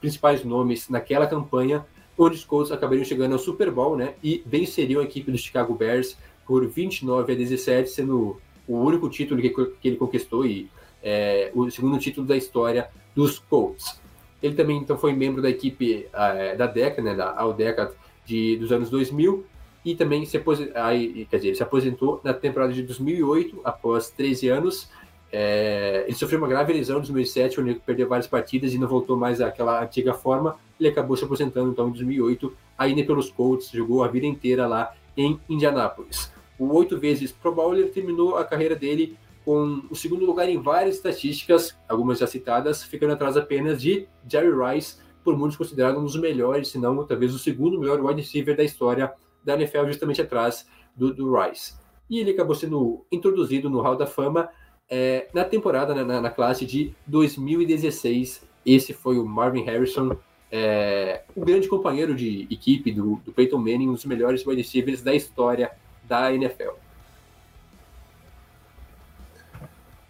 principais 0.00 0.44
nomes 0.44 0.88
naquela 0.88 1.26
campanha, 1.26 1.86
os 2.16 2.44
Colts 2.44 2.70
acabariam 2.70 3.04
chegando 3.04 3.32
ao 3.32 3.38
Super 3.38 3.70
Bowl, 3.70 3.96
né, 3.96 4.14
e 4.22 4.42
venceriam 4.46 5.00
a 5.00 5.04
equipe 5.04 5.30
do 5.30 5.38
Chicago 5.38 5.74
Bears 5.74 6.16
por 6.46 6.66
29 6.66 7.32
a 7.32 7.36
17, 7.36 7.90
sendo 7.90 8.40
o 8.66 8.76
único 8.76 9.08
título 9.08 9.40
que, 9.40 9.50
que 9.50 9.88
ele 9.88 9.96
conquistou 9.96 10.46
e 10.46 10.68
é, 11.02 11.50
o 11.54 11.70
segundo 11.70 11.98
título 11.98 12.26
da 12.26 12.36
história 12.36 12.88
dos 13.14 13.38
Colts. 13.38 14.00
Ele 14.42 14.54
também 14.54 14.78
então 14.78 14.96
foi 14.96 15.12
membro 15.12 15.42
da 15.42 15.50
equipe 15.50 16.06
é, 16.12 16.56
da 16.56 16.66
década, 16.66 17.10
né, 17.10 17.16
da 17.16 17.38
All 17.38 17.52
Decade 17.52 17.92
de, 18.24 18.56
dos 18.56 18.72
anos 18.72 18.90
2000, 18.90 19.44
e 19.84 19.94
também 19.94 20.24
se 20.24 20.36
aposentou, 20.36 20.80
aí, 20.80 21.26
quer 21.30 21.36
dizer, 21.36 21.54
se 21.54 21.62
aposentou 21.62 22.20
na 22.24 22.32
temporada 22.32 22.72
de 22.72 22.82
2008, 22.82 23.60
após 23.62 24.10
13 24.10 24.48
anos. 24.48 24.88
É, 25.36 26.04
ele 26.06 26.14
sofreu 26.14 26.38
uma 26.38 26.46
grave 26.46 26.72
lesão 26.72 26.98
em 26.98 27.00
2007, 27.00 27.60
onde 27.60 27.70
ele 27.70 27.80
perdeu 27.84 28.08
várias 28.08 28.28
partidas 28.28 28.72
e 28.72 28.78
não 28.78 28.86
voltou 28.86 29.16
mais 29.16 29.40
àquela 29.40 29.82
antiga 29.82 30.14
forma. 30.14 30.56
Ele 30.78 30.88
acabou 30.88 31.16
se 31.16 31.24
aposentando 31.24 31.72
então 31.72 31.88
em 31.88 31.90
2008, 31.90 32.56
ainda 32.78 33.02
pelos 33.02 33.30
Colts, 33.30 33.68
jogou 33.72 34.04
a 34.04 34.08
vida 34.08 34.26
inteira 34.26 34.64
lá 34.68 34.94
em 35.16 35.40
Indianápolis. 35.48 36.32
O 36.56 36.72
oito 36.76 37.00
vezes 37.00 37.32
Pro 37.32 37.50
Bowler 37.50 37.90
terminou 37.90 38.36
a 38.36 38.44
carreira 38.44 38.76
dele 38.76 39.18
com 39.44 39.82
o 39.90 39.96
segundo 39.96 40.24
lugar 40.24 40.48
em 40.48 40.62
várias 40.62 40.94
estatísticas, 40.94 41.76
algumas 41.88 42.20
já 42.20 42.28
citadas, 42.28 42.84
ficando 42.84 43.14
atrás 43.14 43.36
apenas 43.36 43.82
de 43.82 44.06
Jerry 44.28 44.52
Rice, 44.52 44.98
por 45.24 45.36
muitos 45.36 45.56
considerado 45.56 45.98
um 45.98 46.04
dos 46.04 46.14
melhores, 46.14 46.68
se 46.68 46.78
não 46.78 47.04
talvez 47.04 47.34
o 47.34 47.40
segundo 47.40 47.80
melhor 47.80 48.00
wide 48.00 48.20
receiver 48.20 48.56
da 48.56 48.62
história 48.62 49.12
da 49.42 49.54
NFL 49.54 49.86
justamente 49.86 50.22
atrás 50.22 50.64
do, 50.94 51.12
do 51.12 51.36
Rice. 51.36 51.74
E 52.08 52.20
ele 52.20 52.30
acabou 52.30 52.54
sendo 52.54 53.04
introduzido 53.10 53.68
no 53.68 53.80
Hall 53.80 53.96
da 53.96 54.06
Fama 54.06 54.48
é, 54.88 55.26
na 55.32 55.44
temporada, 55.44 55.94
né, 55.94 56.04
na, 56.04 56.20
na, 56.20 56.30
classe 56.30 56.64
de 56.64 56.94
2016. 57.06 58.42
Esse 58.64 58.92
foi 58.92 59.18
o 59.18 59.24
Marvin 59.24 59.62
Harrison, 59.62 60.16
é, 60.50 61.22
um 61.36 61.44
grande 61.44 61.68
companheiro 61.68 62.14
de 62.14 62.46
equipe 62.50 62.92
do, 62.92 63.16
do 63.24 63.32
Peyton 63.32 63.58
Manning, 63.58 63.88
um 63.88 63.94
dos 63.94 64.04
melhores 64.04 64.46
wide 64.46 64.62
receivers 64.62 65.02
da 65.02 65.14
história 65.14 65.72
da 66.04 66.32
NFL. 66.32 66.70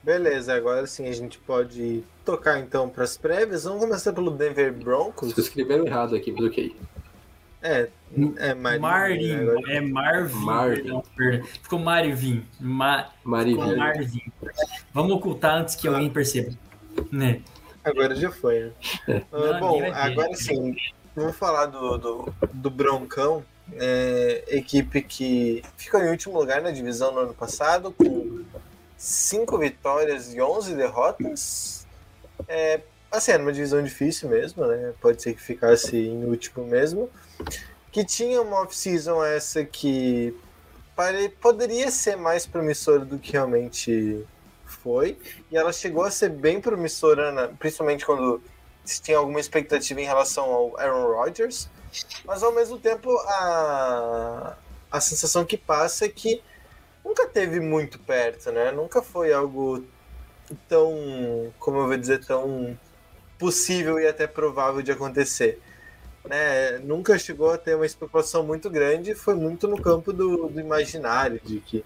Beleza, 0.03 0.55
agora 0.55 0.87
sim 0.87 1.09
a 1.09 1.13
gente 1.13 1.39
pode 1.39 2.05
tocar 2.27 2.61
então 2.61 2.91
para 2.91 3.05
as 3.05 3.17
prévias. 3.17 3.65
Vamos 3.65 3.81
começar 3.81 4.13
pelo 4.13 4.31
Denver 4.31 4.71
Broncos. 4.71 5.33
Vocês 5.33 5.47
escreveram 5.47 5.87
errado 5.87 6.15
aqui, 6.15 6.31
mas 6.31 6.45
ok. 6.45 6.77
É, 7.65 7.89
é 8.37 8.55
Marvin. 8.55 8.79
Marvin, 8.79 9.37
né? 9.37 9.77
é 9.77 9.81
Marvin. 9.81 10.45
Marvin. 10.45 11.03
Ficou 11.63 11.79
Marvin. 11.79 12.47
Ma... 12.61 13.11
Marvin. 13.25 13.53
Ficou 13.53 13.77
Marvin. 13.79 14.33
Vamos 14.93 15.13
ocultar 15.13 15.57
antes 15.57 15.75
que 15.75 15.89
alguém 15.89 16.11
perceba. 16.11 16.53
Né? 17.11 17.41
Agora 17.83 18.15
já 18.15 18.31
foi, 18.31 18.61
né? 19.09 19.23
Uh, 19.33 19.59
bom, 19.59 19.83
agora 19.95 20.35
sim, 20.35 20.77
vamos 21.17 21.37
falar 21.37 21.67
do, 21.67 21.97
do, 21.97 22.35
do 22.53 22.71
Broncão. 22.71 23.43
É, 23.77 24.45
equipe 24.49 25.01
que 25.01 25.63
ficou 25.79 26.01
em 26.01 26.11
último 26.11 26.39
lugar 26.39 26.61
na 26.61 26.71
divisão 26.71 27.13
no 27.13 27.21
ano 27.21 27.35
passado, 27.35 27.93
com 27.93 28.45
cinco 28.95 29.57
vitórias 29.57 30.35
e 30.35 30.41
11 30.41 30.75
derrotas. 30.75 31.87
É, 32.47 32.81
assim, 33.11 33.33
era 33.33 33.43
uma 33.43 33.53
divisão 33.53 33.83
difícil 33.83 34.29
mesmo, 34.29 34.67
né? 34.67 34.93
Pode 35.01 35.23
ser 35.23 35.33
que 35.33 35.41
ficasse 35.41 35.97
em 35.97 36.25
último 36.25 36.67
mesmo 36.67 37.09
que 37.91 38.05
tinha 38.05 38.43
uma 38.43 38.63
off-season 38.63 39.25
essa 39.25 39.65
que 39.65 40.37
pare... 40.97 41.29
poderia 41.29 41.91
ser 41.91 42.17
mais 42.17 42.47
promissora 42.47 43.05
do 43.05 43.19
que 43.19 43.33
realmente 43.33 44.27
foi. 44.67 45.19
E 45.51 45.57
ela 45.57 45.73
chegou 45.73 46.03
a 46.03 46.11
ser 46.11 46.31
bem 46.31 46.61
promissora, 46.61 47.31
né? 47.31 47.55
principalmente 47.59 48.05
quando 48.05 48.43
se 48.85 49.01
tinha 49.01 49.17
alguma 49.17 49.41
expectativa 49.41 50.01
em 50.01 50.05
relação 50.05 50.45
ao 50.45 50.79
Aaron 50.79 51.07
Rodgers. 51.15 51.69
Mas 52.25 52.43
ao 52.43 52.53
mesmo 52.53 52.79
tempo, 52.79 53.09
a, 53.29 54.57
a 54.91 55.01
sensação 55.01 55.45
que 55.45 55.57
passa 55.57 56.07
é 56.07 56.09
que 56.09 56.43
nunca 57.05 57.27
teve 57.27 57.61
muito 57.61 57.99
perto, 57.99 58.51
né? 58.51 58.73
Nunca 58.73 59.01
foi 59.01 59.33
algo 59.33 59.85
tão, 60.69 61.53
como 61.59 61.79
eu 61.79 61.87
vou 61.87 61.97
dizer, 61.97 62.25
tão 62.25 62.79
possível 63.39 64.01
e 64.01 64.07
até 64.07 64.27
provável 64.27 64.83
de 64.83 64.91
acontecer 64.91 65.61
né, 66.25 66.79
nunca 66.79 67.19
chegou 67.19 67.53
a 67.53 67.59
ter 67.59 67.75
uma 67.75 67.87
especulação 67.87 68.45
muito 68.45 68.71
grande, 68.71 69.15
foi 69.15 69.35
muito 69.35 69.69
no 69.69 69.81
campo 69.81 70.13
do, 70.13 70.49
do 70.49 70.61
imaginário, 70.61 71.41
de 71.45 71.61
que 71.61 71.85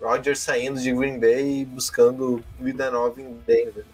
Rodgers 0.00 0.38
saindo 0.38 0.80
de 0.80 0.92
Green 0.92 1.18
Bay 1.18 1.60
e 1.60 1.64
buscando 1.64 2.42
vida 2.58 2.90
nova 2.90 3.20
em 3.20 3.36
Denver. 3.46 3.84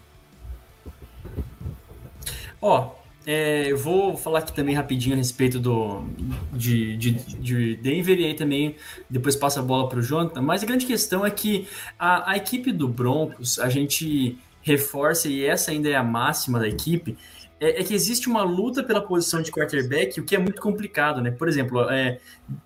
Ó, 2.61 2.79
oh, 2.79 3.01
é, 3.25 3.71
eu 3.71 3.77
vou 3.77 4.17
falar 4.17 4.39
aqui 4.39 4.53
também 4.53 4.73
rapidinho 4.73 5.15
a 5.15 5.17
respeito 5.17 5.59
do, 5.59 6.03
de, 6.51 6.97
de, 6.97 7.11
de 7.11 7.75
Denver 7.75 8.19
e 8.19 8.25
aí 8.25 8.33
também 8.33 8.75
depois 9.09 9.35
passa 9.35 9.59
a 9.59 9.63
bola 9.63 9.89
para 9.89 9.99
o 9.99 10.01
Jonathan. 10.01 10.41
Mas 10.41 10.63
a 10.63 10.65
grande 10.65 10.85
questão 10.85 11.25
é 11.25 11.31
que 11.31 11.67
a, 11.99 12.31
a 12.31 12.37
equipe 12.37 12.71
do 12.71 12.87
Broncos, 12.87 13.59
a 13.59 13.69
gente 13.69 14.37
reforça, 14.61 15.27
e 15.27 15.43
essa 15.45 15.71
ainda 15.71 15.89
é 15.89 15.95
a 15.95 16.03
máxima 16.03 16.59
da 16.59 16.67
equipe, 16.67 17.17
é, 17.61 17.79
é, 17.79 17.83
que 17.83 17.93
existe 17.93 18.27
uma 18.27 18.41
luta 18.41 18.83
pela 18.83 18.99
posição 18.99 19.39
de 19.39 19.51
quarterback, 19.51 20.19
o 20.19 20.25
que 20.25 20.35
é 20.35 20.39
muito 20.39 20.59
complicado, 20.59 21.21
né? 21.21 21.29
Por 21.29 21.47
exemplo, 21.47 21.87
é, 21.91 22.19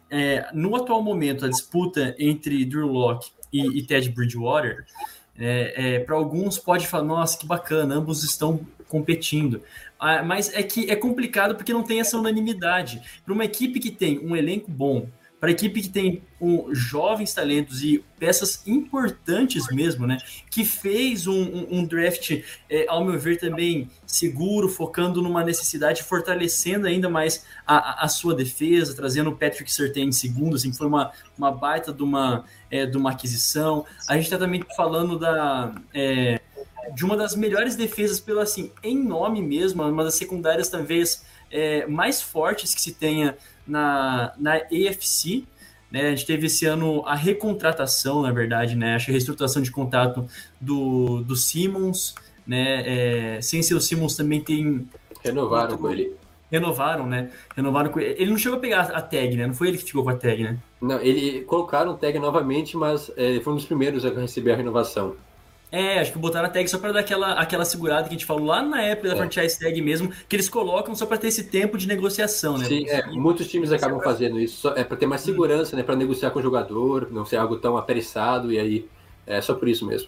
é 0.10 0.48
no 0.54 0.74
atual 0.74 1.04
momento, 1.04 1.44
a 1.44 1.50
disputa 1.50 2.16
entre 2.18 2.64
Drew 2.64 2.88
Locke 2.88 3.30
e, 3.52 3.80
e 3.80 3.86
Ted 3.86 4.10
Bridgewater, 4.10 4.86
é, 5.38 5.98
é 5.98 6.00
para 6.00 6.16
alguns 6.16 6.58
pode 6.58 6.88
falar, 6.88 7.04
nossa, 7.04 7.38
que 7.38 7.46
bacana, 7.46 7.96
ambos 7.96 8.24
estão 8.24 8.66
competindo. 8.88 9.62
Ah, 10.00 10.24
mas 10.24 10.54
é 10.54 10.64
que 10.64 10.90
é 10.90 10.96
complicado 10.96 11.56
porque 11.56 11.74
não 11.74 11.84
tem 11.84 12.00
essa 12.00 12.18
unanimidade. 12.18 13.02
Para 13.26 13.34
uma 13.34 13.44
equipe 13.44 13.82
que 13.82 13.92
tem 13.92 14.20
um 14.20 14.34
elenco 14.34 14.72
bom, 14.72 15.10
para 15.40 15.52
equipe 15.52 15.82
que 15.82 15.90
tem 15.90 16.24
um, 16.40 16.74
jovens 16.74 17.34
talentos 17.34 17.84
e 17.84 18.04
peças 18.18 18.66
importantes 18.66 19.68
mesmo, 19.72 20.08
né? 20.08 20.18
Que 20.50 20.64
fez 20.64 21.28
um, 21.28 21.42
um, 21.42 21.68
um 21.80 21.86
draft, 21.86 22.42
é, 22.70 22.86
ao 22.88 23.04
meu 23.04 23.20
ver, 23.20 23.38
também 23.38 23.90
seguro, 24.06 24.70
focando 24.70 25.22
numa 25.22 25.44
necessidade, 25.44 26.04
fortalecendo 26.04 26.88
ainda 26.88 27.10
mais 27.10 27.46
a, 27.66 28.06
a 28.06 28.08
sua 28.08 28.34
defesa, 28.34 28.96
trazendo 28.96 29.30
o 29.30 29.36
Patrick 29.36 29.72
Surtain 29.72 30.08
em 30.08 30.12
segundo, 30.12 30.56
assim, 30.56 30.74
foi 30.74 30.88
uma, 30.88 31.12
uma 31.38 31.52
baita 31.52 31.94
de 31.94 32.04
uma, 32.04 32.46
é, 32.72 32.86
de 32.86 32.98
uma 32.98 33.12
aquisição. 33.12 33.86
A 34.08 34.16
gente 34.16 34.26
está 34.26 34.38
também 34.38 34.64
falando 34.76 35.20
da. 35.20 35.76
É, 35.94 36.40
de 36.94 37.04
uma 37.04 37.18
das 37.18 37.36
melhores 37.36 37.76
defesas 37.76 38.20
pelo 38.20 38.40
assim, 38.40 38.72
em 38.84 38.96
nome 38.96 39.42
mesmo, 39.42 39.84
uma 39.84 40.04
das 40.04 40.14
secundárias 40.16 40.70
talvez 40.70 41.26
é, 41.50 41.86
mais 41.88 42.22
fortes 42.22 42.76
que 42.76 42.82
se 42.82 42.94
tenha 42.94 43.36
na, 43.68 44.34
na 44.38 44.56
AFC. 44.56 45.44
Né? 45.92 46.08
A 46.08 46.10
gente 46.10 46.26
teve 46.26 46.48
esse 46.48 46.66
ano 46.66 47.04
a 47.06 47.16
recontratação, 47.16 48.22
na 48.22 48.32
verdade, 48.32 48.76
né? 48.76 48.96
Acho 48.96 49.12
a 49.12 49.14
reestruturação 49.14 49.62
de 49.62 49.72
contato 49.72 50.28
do, 50.60 51.24
do 51.24 51.36
Simmons, 51.36 52.16
né? 52.46 53.38
É, 53.38 53.42
sem 53.42 53.62
ser 53.62 53.76
o 53.76 53.82
Simmons 53.82 54.16
também 54.16 54.42
tem. 54.42 54.88
Renovaram 55.24 55.72
outro... 55.72 55.78
com 55.80 55.90
ele. 55.90 56.14
Renovaram, 56.52 57.08
né? 57.08 57.32
Renovaram 57.56 57.92
com 57.92 58.00
ele. 58.00 58.26
Não 58.26 58.38
chegou 58.38 58.58
a 58.58 58.62
pegar 58.62 58.82
a 58.82 59.02
tag, 59.02 59.36
né? 59.36 59.48
Não 59.48 59.54
foi 59.54 59.70
ele 59.70 59.78
que 59.78 59.86
ficou 59.86 60.04
com 60.04 60.10
a 60.10 60.16
tag, 60.16 60.44
né? 60.44 60.58
Não, 60.82 61.00
ele 61.02 61.42
colocaram 61.42 61.98
tag 61.98 62.20
novamente, 62.20 62.78
mas 62.78 63.12
é, 63.18 63.40
foi 63.40 63.54
um 63.54 63.56
dos 63.56 63.66
primeiros 63.66 64.06
a 64.06 64.10
receber 64.10 64.52
a 64.52 64.56
renovação. 64.56 65.16
É, 65.76 66.00
acho 66.00 66.14
que 66.14 66.18
botaram 66.18 66.48
a 66.48 66.50
tag 66.50 66.66
só 66.70 66.78
para 66.78 66.94
dar 66.94 67.02
aquela, 67.02 67.34
aquela 67.34 67.66
segurada 67.66 68.04
que 68.04 68.10
a 68.10 68.14
gente 68.14 68.26
falou 68.26 68.46
lá 68.46 68.62
na 68.62 68.82
época 68.82 69.10
da 69.10 69.16
é. 69.16 69.18
franchise 69.18 69.60
tag 69.60 69.82
mesmo, 69.82 70.10
que 70.30 70.34
eles 70.34 70.48
colocam 70.48 70.96
só 70.96 71.06
para 71.06 71.18
ter 71.18 71.28
esse 71.28 71.44
tempo 71.44 71.78
de 71.78 71.86
negociação, 71.86 72.58
né? 72.58 72.64
Sim, 72.64 72.88
é, 72.88 73.06
muitos 73.08 73.50
times 73.50 73.74
acabam 73.74 74.00
fazendo 74.02 74.40
isso, 74.40 74.70
é 74.70 74.86
para 74.86 74.96
ter 74.96 75.06
mais 75.06 75.22
hum. 75.24 75.26
segurança, 75.26 75.76
né? 75.76 75.84
Para 75.84 75.98
negociar 75.98 76.32
com 76.32 76.40
o 76.40 76.42
jogador, 76.42 77.10
não 77.12 77.26
ser 77.26 77.36
algo 77.36 77.58
tão 77.58 77.76
apressado, 77.76 78.54
e 78.54 78.58
aí 78.58 78.88
é 79.28 79.42
só 79.42 79.54
por 79.54 79.68
isso 79.68 79.86
mesmo. 79.86 80.08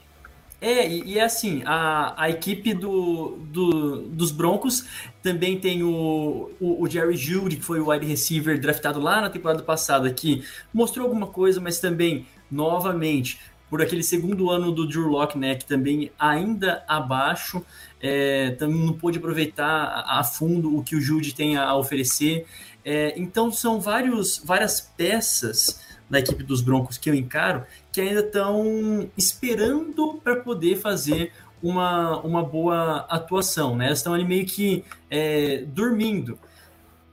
É, 0.62 0.90
e, 0.90 1.04
e 1.04 1.20
é 1.20 1.24
assim, 1.26 1.62
a, 1.66 2.14
a 2.16 2.30
equipe 2.30 2.74
do, 2.74 3.38
do, 3.52 4.04
dos 4.04 4.32
Broncos 4.32 4.86
também 5.22 5.60
tem 5.60 5.84
o, 5.84 6.50
o, 6.62 6.82
o 6.82 6.90
Jerry 6.90 7.18
Judy, 7.18 7.58
que 7.58 7.66
foi 7.66 7.82
o 7.82 7.90
wide 7.90 8.06
receiver 8.06 8.58
draftado 8.58 9.02
lá 9.02 9.20
na 9.20 9.30
temporada 9.30 9.62
passada, 9.64 10.10
que 10.14 10.46
mostrou 10.74 11.06
alguma 11.06 11.28
coisa, 11.28 11.60
mas 11.60 11.82
também, 11.82 12.26
novamente, 12.50 13.38
por 13.70 13.82
aquele 13.82 14.04
segundo 14.04 14.50
ano 14.50 14.72
do 14.72 14.88
Drew 14.88 15.08
Locke, 15.08 15.38
né, 15.38 15.56
que 15.56 15.66
também 15.66 16.12
ainda 16.18 16.84
abaixo, 16.88 17.64
é, 18.02 18.52
também 18.52 18.86
não 18.86 18.94
pôde 18.94 19.18
aproveitar 19.18 20.04
a, 20.08 20.24
fundo 20.24 20.78
o 20.78 20.84
que 20.84 20.96
o 20.96 21.02
Jude 21.02 21.34
tem 21.34 21.58
a, 21.58 21.76
oferecer. 21.76 22.46
É, 22.86 23.14
então 23.18 23.52
são 23.52 23.82
vários, 23.82 24.42
várias 24.44 24.80
peças 24.80 25.82
da 26.10 26.20
equipe 26.20 26.44
dos 26.44 26.62
Broncos 26.62 26.98
que 26.98 27.10
eu 27.10 27.14
encaro 27.14 27.66
que 27.92 28.00
ainda 28.00 28.22
estão 28.22 29.10
esperando 29.18 30.22
para 30.24 30.38
poder 30.38 30.78
fazer 30.78 31.34
uma, 31.62 32.20
uma 32.22 32.44
boa 32.44 33.06
atuação, 33.10 33.76
né? 33.76 33.88
Elas 33.88 34.00
estão 34.00 34.14
ali 34.14 34.24
meio 34.24 34.46
que 34.46 34.86
é, 35.10 35.64
dormindo. 35.68 36.38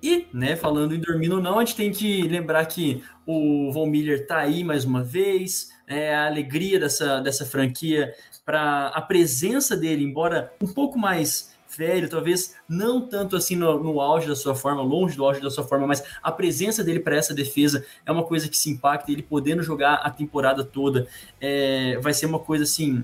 E, 0.05 0.27
né, 0.35 0.55
falando 0.55 0.95
em 0.95 1.01
dormindo 1.01 1.37
ou 1.37 1.43
não, 1.43 1.59
a 1.59 1.65
gente 1.65 1.77
tem 1.77 1.91
que 1.91 2.29
lembrar 2.29 2.67
que 2.67 3.03
o 3.27 3.73
Von 3.73 3.87
Miller 3.87 4.27
tá 4.27 4.37
aí 4.37 4.63
mais 4.63 4.85
uma 4.85 5.03
vez, 5.03 5.71
é, 5.87 6.15
a 6.15 6.27
alegria 6.27 6.79
dessa, 6.79 7.21
dessa 7.21 7.47
franquia 7.47 8.13
para 8.45 8.89
a 8.89 9.01
presença 9.01 9.75
dele, 9.75 10.05
embora 10.05 10.53
um 10.61 10.67
pouco 10.67 10.99
mais 10.99 11.57
velho, 11.75 12.07
talvez 12.07 12.55
não 12.69 13.01
tanto 13.09 13.35
assim 13.35 13.57
no, 13.57 13.83
no, 13.83 13.99
auge 13.99 14.29
da 14.29 14.37
sua 14.37 14.55
forma, 14.55 14.83
longe 14.83 15.17
do 15.17 15.25
auge 15.25 15.41
da 15.41 15.51
sua 15.51 15.65
forma, 15.65 15.87
mas 15.87 16.05
a 16.23 16.31
presença 16.31 16.85
dele 16.85 17.01
para 17.01 17.17
essa 17.17 17.33
defesa 17.33 17.83
é 18.05 18.13
uma 18.13 18.25
coisa 18.25 18.47
que 18.47 18.59
se 18.59 18.69
impacta, 18.69 19.11
ele 19.11 19.23
podendo 19.23 19.63
jogar 19.63 19.95
a 19.95 20.11
temporada 20.11 20.63
toda 20.63 21.09
é, 21.41 21.99
vai 22.03 22.13
ser 22.13 22.27
uma 22.27 22.39
coisa 22.39 22.65
assim 22.65 23.03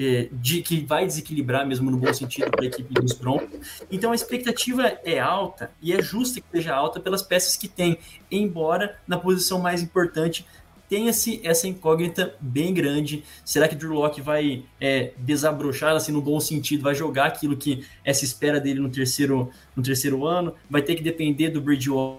é, 0.00 0.28
de 0.32 0.62
que 0.62 0.80
vai 0.84 1.06
desequilibrar 1.06 1.66
mesmo 1.66 1.90
no 1.90 1.98
bom 1.98 2.12
sentido 2.12 2.50
para 2.50 2.62
a 2.62 2.66
equipe 2.66 2.94
dos 2.94 3.12
Broncos. 3.12 3.84
Então 3.90 4.12
a 4.12 4.14
expectativa 4.14 4.98
é 5.04 5.18
alta 5.18 5.70
e 5.82 5.92
é 5.92 6.00
justa 6.00 6.40
que 6.40 6.46
seja 6.50 6.74
alta 6.74 6.98
pelas 6.98 7.22
peças 7.22 7.54
que 7.56 7.68
tem, 7.68 7.98
embora 8.30 8.98
na 9.06 9.18
posição 9.18 9.60
mais 9.60 9.82
importante 9.82 10.46
tem-se 10.88 11.40
essa 11.44 11.68
incógnita 11.68 12.34
bem 12.40 12.74
grande. 12.74 13.22
Será 13.44 13.68
que 13.68 13.76
Drew 13.76 13.92
Locke 13.92 14.20
vai 14.20 14.64
é, 14.80 15.12
desabrochar, 15.18 15.94
assim, 15.94 16.10
no 16.10 16.20
bom 16.20 16.40
sentido, 16.40 16.82
vai 16.82 16.96
jogar 16.96 17.26
aquilo 17.26 17.56
que 17.56 17.84
essa 18.04 18.24
espera 18.24 18.58
dele 18.58 18.80
no 18.80 18.90
terceiro, 18.90 19.50
no 19.76 19.84
terceiro 19.84 20.26
ano? 20.26 20.52
Vai 20.68 20.82
ter 20.82 20.96
que 20.96 21.02
depender 21.02 21.50
do 21.50 21.60
Bridgewater, 21.60 22.18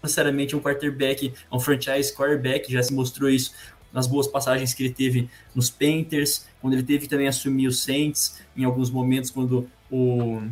necessariamente 0.00 0.54
um 0.56 0.60
quarterback, 0.60 1.32
um 1.50 1.60
franchise 1.60 2.14
quarterback, 2.14 2.72
já 2.72 2.82
se 2.82 2.92
mostrou 2.92 3.30
isso 3.30 3.52
nas 3.92 4.06
boas 4.06 4.26
passagens 4.26 4.72
que 4.74 4.82
ele 4.82 4.92
teve 4.92 5.28
nos 5.54 5.68
Panthers, 5.70 6.46
quando 6.60 6.74
ele 6.74 6.82
teve 6.82 7.06
também 7.06 7.28
assumir 7.28 7.66
os 7.66 7.82
Saints, 7.82 8.40
em 8.56 8.64
alguns 8.64 8.90
momentos 8.90 9.30
quando 9.30 9.68
o, 9.90 10.42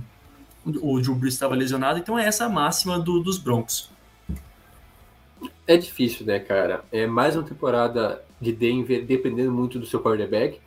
o 0.65 1.01
Drew 1.01 1.15
Brees 1.15 1.35
estava 1.35 1.55
lesionado. 1.55 1.99
Então 1.99 2.19
é 2.19 2.27
essa 2.27 2.47
a 2.47 2.49
máxima 2.49 2.99
do, 2.99 3.21
dos 3.21 3.39
Broncos. 3.39 3.91
É 5.67 5.77
difícil, 5.77 6.27
né, 6.27 6.39
cara? 6.39 6.85
É 6.93 7.07
mais 7.07 7.37
uma 7.37 7.45
temporada 7.45 8.23
de 8.41 8.53
Denver 8.53 9.05
dependendo 9.05 9.53
muito 9.53 9.79
do 9.79 9.87
seu 9.87 10.01
quarterback. 10.01 10.61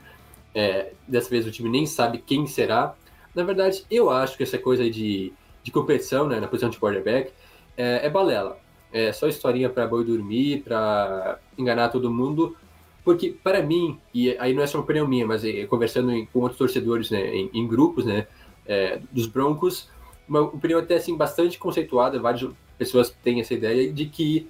É, 0.56 0.94
dessa 1.08 1.30
vez 1.30 1.46
o 1.46 1.52
time 1.52 1.70
nem 1.70 1.86
sabe 1.86 2.24
quem 2.26 2.48
será. 2.48 2.96
Na 3.36 3.44
verdade, 3.44 3.86
eu 3.90 4.10
acho 4.10 4.38
que 4.38 4.44
essa 4.44 4.58
coisa 4.58 4.90
de, 4.90 5.34
de 5.64 5.72
competição 5.72 6.28
né, 6.28 6.40
na 6.40 6.48
posição 6.48 6.70
de 6.70 6.80
quarterback 6.80 7.32
é, 7.76 8.06
é 8.06 8.10
balela. 8.10 8.58
É 8.92 9.12
só 9.12 9.28
historinha 9.28 9.70
para 9.70 9.88
boi 9.88 10.06
dormir, 10.06 10.62
para 10.64 11.40
enganar 11.58 11.90
todo 11.90 12.12
mundo. 12.12 12.56
Porque, 13.04 13.36
para 13.44 13.62
mim, 13.62 14.00
e 14.14 14.36
aí 14.38 14.54
não 14.54 14.64
é 14.64 14.68
só 14.68 14.78
uma 14.78 14.84
opinião 14.84 15.08
minha, 15.08 15.28
mas 15.28 15.44
é, 15.44 15.66
conversando 15.66 16.12
em, 16.12 16.26
com 16.26 16.40
outros 16.40 16.58
torcedores 16.58 17.10
né, 17.10 17.36
em, 17.36 17.50
em 17.54 17.68
grupos 17.68 18.06
né, 18.06 18.28
é, 18.66 19.00
dos 19.12 19.28
Broncos, 19.28 19.90
uma 20.28 20.42
opinião 20.42 20.80
até 20.80 20.96
assim, 20.96 21.16
bastante 21.16 21.60
conceituada, 21.60 22.20
várias 22.20 22.50
pessoas 22.78 23.10
têm 23.24 23.42
essa 23.42 23.54
ideia 23.54 23.92
de 23.92 24.06
que 24.06 24.48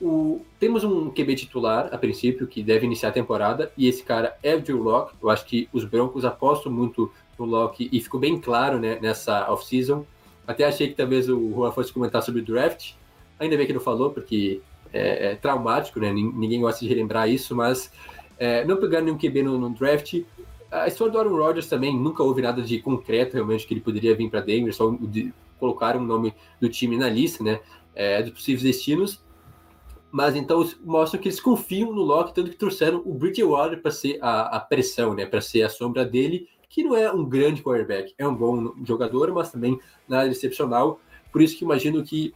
o, 0.00 0.42
temos 0.60 0.84
um 0.84 1.10
QB 1.10 1.34
titular, 1.34 1.88
a 1.92 1.98
princípio, 1.98 2.46
que 2.46 2.62
deve 2.62 2.86
iniciar 2.86 3.08
a 3.08 3.12
temporada, 3.12 3.72
e 3.76 3.88
esse 3.88 4.02
cara 4.02 4.36
é 4.42 4.54
o 4.54 4.60
Drew 4.60 4.80
Locke. 4.80 5.14
Eu 5.20 5.28
acho 5.28 5.44
que 5.44 5.68
os 5.72 5.84
Broncos 5.84 6.24
apostam 6.24 6.70
muito 6.70 7.12
no 7.36 7.44
Locke, 7.44 7.88
e 7.90 8.00
ficou 8.00 8.20
bem 8.20 8.40
claro 8.40 8.78
né, 8.78 8.98
nessa 9.00 9.50
off-season. 9.50 10.04
Até 10.46 10.64
achei 10.64 10.88
que 10.88 10.94
talvez 10.94 11.28
o 11.28 11.52
Juan 11.52 11.72
fosse 11.72 11.92
comentar 11.92 12.22
sobre 12.22 12.40
o 12.40 12.44
draft. 12.44 12.92
Ainda 13.38 13.56
bem 13.56 13.66
que 13.66 13.72
não 13.72 13.80
falou, 13.80 14.10
porque 14.10 14.60
é, 14.92 15.32
é 15.32 15.34
traumático, 15.34 16.00
né? 16.00 16.12
Ninguém 16.12 16.60
gosta 16.60 16.80
de 16.80 16.88
relembrar 16.88 17.28
isso, 17.28 17.54
mas 17.54 17.92
é, 18.38 18.64
não 18.64 18.76
pegando 18.76 19.04
nenhum 19.04 19.18
QB 19.18 19.42
no, 19.42 19.58
no, 19.58 19.70
draft. 19.70 20.22
A 20.70 20.86
história 20.86 21.12
do 21.12 21.18
Aaron 21.18 21.36
Rodgers 21.36 21.66
também, 21.66 21.96
nunca 21.96 22.22
houve 22.22 22.42
nada 22.42 22.62
de 22.62 22.78
concreto 22.80 23.34
realmente 23.34 23.66
que 23.66 23.74
ele 23.74 23.80
poderia 23.80 24.14
vir 24.14 24.30
para 24.30 24.40
Denver, 24.40 24.74
só 24.74 24.90
de, 25.00 25.32
colocaram 25.58 26.00
o 26.00 26.04
nome 26.04 26.34
do 26.60 26.68
time 26.68 26.96
na 26.96 27.08
lista, 27.08 27.42
né? 27.42 27.60
É, 27.94 28.22
dos 28.22 28.32
possíveis 28.32 28.62
destinos. 28.62 29.20
Mas 30.10 30.36
então 30.36 30.66
mostra 30.82 31.18
que 31.18 31.28
eles 31.28 31.40
confiam 31.40 31.92
no 31.92 32.02
Locke, 32.02 32.34
tanto 32.34 32.50
que 32.50 32.56
trouxeram 32.56 33.02
o 33.04 33.12
Bridgewater 33.12 33.80
para 33.82 33.90
ser 33.90 34.18
a, 34.22 34.56
a, 34.56 34.60
pressão, 34.60 35.14
né? 35.14 35.26
Para 35.26 35.40
ser 35.40 35.62
a 35.62 35.68
sombra 35.68 36.04
dele, 36.04 36.48
que 36.68 36.82
não 36.82 36.96
é 36.96 37.12
um 37.12 37.24
grande 37.24 37.62
quarterback, 37.62 38.14
é 38.16 38.26
um 38.26 38.34
bom 38.34 38.74
jogador, 38.84 39.32
mas 39.32 39.50
também 39.50 39.78
nada 40.08 40.28
excepcional. 40.28 41.00
Por 41.30 41.42
isso 41.42 41.58
que 41.58 41.64
imagino 41.64 42.02
que 42.02 42.32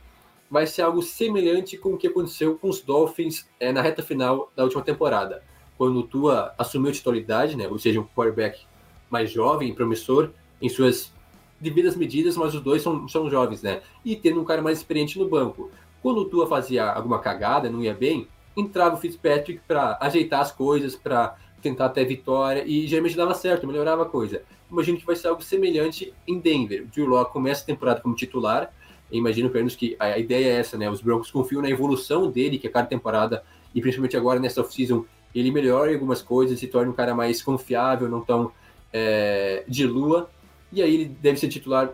vai 0.53 0.67
ser 0.67 0.83
algo 0.83 1.01
semelhante 1.01 1.79
com 1.79 1.95
o 1.95 1.97
que 1.97 2.07
aconteceu 2.07 2.59
com 2.59 2.69
os 2.69 2.83
Dolphins 2.83 3.49
é, 3.59 3.73
na 3.73 3.81
reta 3.81 4.03
final 4.03 4.53
da 4.55 4.63
última 4.63 4.83
temporada, 4.83 5.43
quando 5.79 5.99
o 5.99 6.03
Tua 6.03 6.53
assumiu 6.59 6.91
a 6.91 6.93
titularidade, 6.93 7.57
né? 7.57 7.67
Ou 7.67 7.79
seja, 7.79 7.99
um 7.99 8.05
quarterback 8.05 8.61
mais 9.09 9.31
jovem 9.31 9.75
promissor 9.75 10.29
em 10.61 10.69
suas 10.69 11.11
devidas 11.59 11.97
medidas, 11.97 12.37
mas 12.37 12.55
os 12.55 12.61
dois 12.61 12.83
são, 12.83 13.09
são 13.09 13.31
jovens, 13.31 13.63
né? 13.63 13.81
E 14.05 14.15
tendo 14.15 14.43
um 14.43 14.45
cara 14.45 14.61
mais 14.61 14.77
experiente 14.77 15.19
no 15.19 15.27
banco. 15.27 15.71
Quando 16.03 16.19
o 16.19 16.27
Tua 16.27 16.47
fazia 16.47 16.85
alguma 16.85 17.19
cagada, 17.19 17.71
não 17.71 17.83
ia 17.83 17.95
bem, 17.95 18.29
entrava 18.55 18.97
o 18.97 18.99
Fitzpatrick 18.99 19.63
para 19.67 19.97
ajeitar 20.03 20.41
as 20.41 20.53
coisas, 20.53 20.95
para 20.95 21.35
tentar 21.63 21.87
até 21.87 22.05
vitória, 22.05 22.63
e 22.67 22.87
geralmente 22.87 23.17
dava 23.17 23.33
certo, 23.33 23.67
melhorava 23.67 24.03
a 24.03 24.07
coisa. 24.07 24.43
Imagino 24.71 24.99
que 24.99 25.07
vai 25.07 25.17
ser 25.17 25.29
algo 25.29 25.43
semelhante 25.43 26.13
em 26.29 26.39
Denver. 26.39 26.83
O 26.83 26.87
Drew 26.89 27.07
Locke 27.07 27.33
começa 27.33 27.63
a 27.63 27.67
temporada 27.67 28.03
como 28.03 28.15
titular, 28.15 28.71
imagino 29.19 29.49
pelo 29.51 29.61
menos 29.61 29.77
que 29.77 29.97
a 29.99 30.19
ideia 30.19 30.47
é 30.47 30.59
essa, 30.59 30.77
né? 30.77 30.91
Os 30.91 31.01
Broncos 31.01 31.31
confiam 31.31 31.63
na 31.63 31.71
evolução 31.71 32.31
dele, 32.31 32.59
que 32.59 32.67
a 32.67 32.71
cada 32.71 32.87
temporada, 32.87 33.43
e 33.75 33.81
principalmente 33.81 34.17
agora 34.17 34.41
nessa 34.41 34.61
off-season, 34.61 35.05
ele 35.35 35.51
melhora 35.51 35.93
algumas 35.93 36.23
coisas, 36.23 36.59
se 36.59 36.67
torna 36.67 36.91
um 36.91 36.95
cara 36.95 37.15
mais 37.15 37.43
confiável, 37.43 38.09
não 38.09 38.21
tão 38.21 38.53
é, 38.93 39.65
de 39.67 39.87
lua, 39.87 40.31
e 40.73 40.83
aí 40.83 40.95
ele 40.95 41.05
deve 41.05 41.39
ser 41.39 41.49
titular 41.49 41.93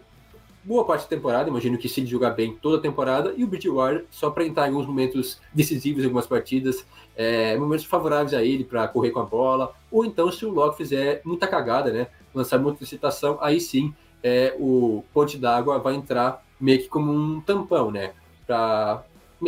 boa 0.64 0.84
parte 0.84 1.02
da 1.02 1.08
temporada, 1.08 1.48
imagino 1.48 1.78
que 1.78 1.88
se 1.88 2.00
ele 2.00 2.06
jogar 2.06 2.30
bem 2.30 2.54
toda 2.60 2.76
a 2.76 2.80
temporada, 2.80 3.32
e 3.36 3.44
o 3.44 3.46
Bridgewater 3.46 4.04
só 4.10 4.30
para 4.30 4.44
entrar 4.44 4.66
em 4.66 4.70
alguns 4.70 4.86
momentos 4.86 5.40
decisivos 5.54 6.02
em 6.02 6.06
algumas 6.06 6.26
partidas, 6.26 6.84
é, 7.16 7.56
momentos 7.56 7.84
favoráveis 7.84 8.34
a 8.34 8.42
ele 8.44 8.64
para 8.64 8.86
correr 8.88 9.10
com 9.10 9.20
a 9.20 9.24
bola, 9.24 9.72
ou 9.90 10.04
então 10.04 10.30
se 10.30 10.44
o 10.44 10.50
Locke 10.50 10.76
fizer 10.76 11.22
muita 11.24 11.46
cagada, 11.46 11.90
né, 11.90 12.08
lançar 12.34 12.58
muita 12.58 12.82
excitação, 12.82 13.38
aí 13.40 13.60
sim 13.60 13.94
é, 14.22 14.54
o 14.58 15.04
ponte 15.12 15.38
d'água 15.38 15.78
vai 15.78 15.94
entrar 15.94 16.44
meio 16.60 16.80
que 16.80 16.88
como 16.88 17.12
um 17.12 17.40
tampão, 17.40 17.90
né, 17.90 18.12
para 18.46 19.04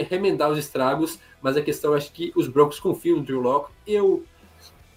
remendar 0.09 0.51
os 0.51 0.59
estragos, 0.59 1.19
mas 1.43 1.57
a 1.57 1.63
questão 1.63 1.95
é 1.95 1.97
acho 1.97 2.13
que 2.13 2.33
os 2.37 2.49
Broncos 2.49 2.79
confiam 2.79 3.19
no 3.19 3.23
Drew 3.23 3.41
Locke, 3.41 3.73
eu... 3.87 4.25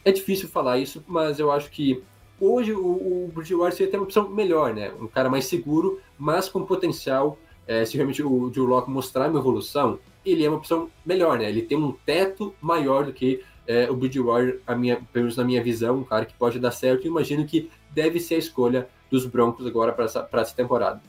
É 0.05 0.11
difícil 0.11 0.49
falar 0.49 0.79
isso, 0.79 1.01
mas 1.07 1.39
eu 1.39 1.49
acho 1.49 1.71
que 1.71 2.03
Hoje 2.45 2.73
o, 2.73 2.85
o 2.85 3.31
Bridgewater 3.33 3.71
seria 3.71 3.87
até 3.87 3.97
uma 3.97 4.03
opção 4.03 4.27
melhor, 4.27 4.73
né? 4.73 4.91
Um 4.99 5.07
cara 5.07 5.29
mais 5.29 5.45
seguro, 5.45 6.01
mas 6.17 6.49
com 6.49 6.65
potencial. 6.65 7.37
É, 7.65 7.85
se 7.85 7.95
realmente 7.95 8.21
o 8.21 8.49
Drew 8.49 8.65
Locke 8.65 8.91
mostrar 8.91 9.29
uma 9.29 9.39
evolução, 9.39 9.97
ele 10.25 10.43
é 10.43 10.49
uma 10.49 10.57
opção 10.57 10.89
melhor, 11.05 11.39
né? 11.39 11.47
Ele 11.47 11.61
tem 11.61 11.77
um 11.77 11.93
teto 12.05 12.53
maior 12.59 13.05
do 13.05 13.13
que 13.13 13.41
é, 13.65 13.89
o 13.89 13.95
Bridgewater, 13.95 14.59
a 14.67 14.75
minha, 14.75 14.97
pelo 14.97 15.23
menos 15.23 15.37
na 15.37 15.45
minha 15.45 15.63
visão, 15.63 15.99
um 15.99 16.03
cara 16.03 16.25
que 16.25 16.33
pode 16.33 16.59
dar 16.59 16.71
certo. 16.71 17.05
E 17.05 17.07
imagino 17.07 17.45
que 17.45 17.69
deve 17.91 18.19
ser 18.19 18.35
a 18.35 18.39
escolha 18.39 18.89
dos 19.09 19.25
Broncos 19.25 19.65
agora 19.65 19.93
para 19.93 20.03
essa, 20.03 20.27
essa 20.33 20.53
temporada. 20.53 21.01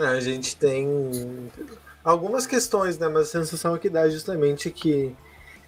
É, 0.00 0.06
a 0.06 0.20
gente 0.20 0.56
tem 0.56 1.50
algumas 2.02 2.46
questões, 2.46 2.98
né? 2.98 3.08
Mas 3.08 3.22
a 3.28 3.40
sensação 3.40 3.76
é 3.76 3.78
que 3.78 3.90
dá 3.90 4.08
justamente 4.08 4.70
que 4.70 5.14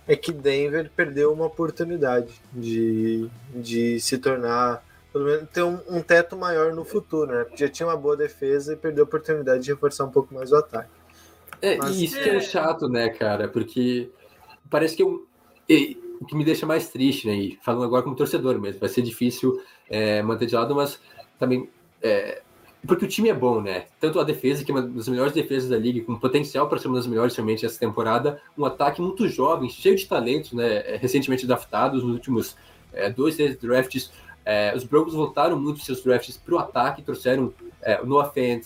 é 0.09 0.17
que 0.17 0.33
Denver 0.33 0.91
perdeu 0.97 1.33
uma 1.33 1.47
oportunidade 1.47 2.33
de, 2.53 3.29
de 3.55 4.01
se 4.01 4.19
tornar, 4.19 4.83
pelo 5.13 5.27
menos 5.27 5.49
ter 5.51 5.63
um, 5.63 5.79
um 5.89 6.01
teto 6.01 6.37
maior 6.37 6.73
no 6.75 6.85
futuro, 6.85 7.33
né? 7.33 7.45
Porque 7.45 7.67
já 7.67 7.71
tinha 7.71 7.87
uma 7.87 7.97
boa 7.97 8.17
defesa 8.17 8.73
e 8.73 8.77
perdeu 8.77 9.05
a 9.05 9.07
oportunidade 9.07 9.63
de 9.63 9.71
reforçar 9.71 10.05
um 10.05 10.11
pouco 10.11 10.35
mais 10.35 10.51
o 10.51 10.57
ataque. 10.57 10.91
É, 11.61 11.77
Mas, 11.77 11.97
isso 12.01 12.19
é... 12.19 12.23
que 12.23 12.31
é 12.31 12.41
chato, 12.41 12.89
né, 12.89 13.11
cara? 13.11 13.47
Porque 13.49 14.11
parece 14.69 14.97
que 14.97 15.03
eu, 15.03 15.27
o 16.21 16.25
que 16.25 16.35
me 16.35 16.45
deixa 16.45 16.67
mais 16.67 16.89
triste, 16.89 17.29
né? 17.29 17.35
E 17.35 17.59
falando 17.63 17.85
agora 17.85 18.03
como 18.03 18.17
torcedor 18.17 18.59
mesmo, 18.59 18.81
vai 18.81 18.89
ser 18.89 19.03
difícil 19.03 19.63
é, 19.89 20.23
manter 20.23 20.47
de 20.47 20.55
lado, 20.55 20.75
mas 20.75 20.99
também 21.39 21.69
é, 22.03 22.43
porque 22.87 23.05
o 23.05 23.09
time 23.09 23.29
é 23.29 23.35
bom, 23.35 23.61
né? 23.61 23.85
Tanto 24.01 24.19
a 24.19 24.25
defesa, 24.25 24.65
que 24.65 24.73
é 24.73 24.75
uma 24.75 24.83
das 24.83 25.09
melhores 25.09 25.33
defesas 25.33 25.71
da 25.71 25.79
liga, 25.79 26.05
com 26.05 26.19
potencial 26.19 26.69
para 26.69 26.79
ser 26.79 26.89
uma 26.89 26.97
das 26.97 27.07
melhores 27.07 27.35
realmente 27.35 27.65
essa 27.65 27.79
temporada, 27.79 28.41
um 28.59 28.65
ataque 28.65 29.01
muito 29.01 29.29
jovem, 29.29 29.69
cheio 29.69 29.97
de 29.97 30.07
talentos, 30.07 30.53
né? 30.53 30.95
É, 30.95 30.97
recentemente 30.97 31.47
draftados 31.47 32.03
nos 32.03 32.13
últimos 32.13 32.57
é, 32.93 33.09
dois, 33.09 33.37
três 33.37 33.57
drafts. 33.57 34.11
É, 34.45 34.75
os 34.75 34.83
Broncos 34.85 35.15
voltaram 35.15 35.59
muito 35.59 35.81
seus 35.81 36.03
drafts 36.03 36.37
para 36.37 36.55
o 36.55 36.59
ataque, 36.59 37.03
trouxeram 37.03 37.55
é, 37.81 38.01
o 38.01 38.07
Noah 38.07 38.31
Fant, 38.31 38.65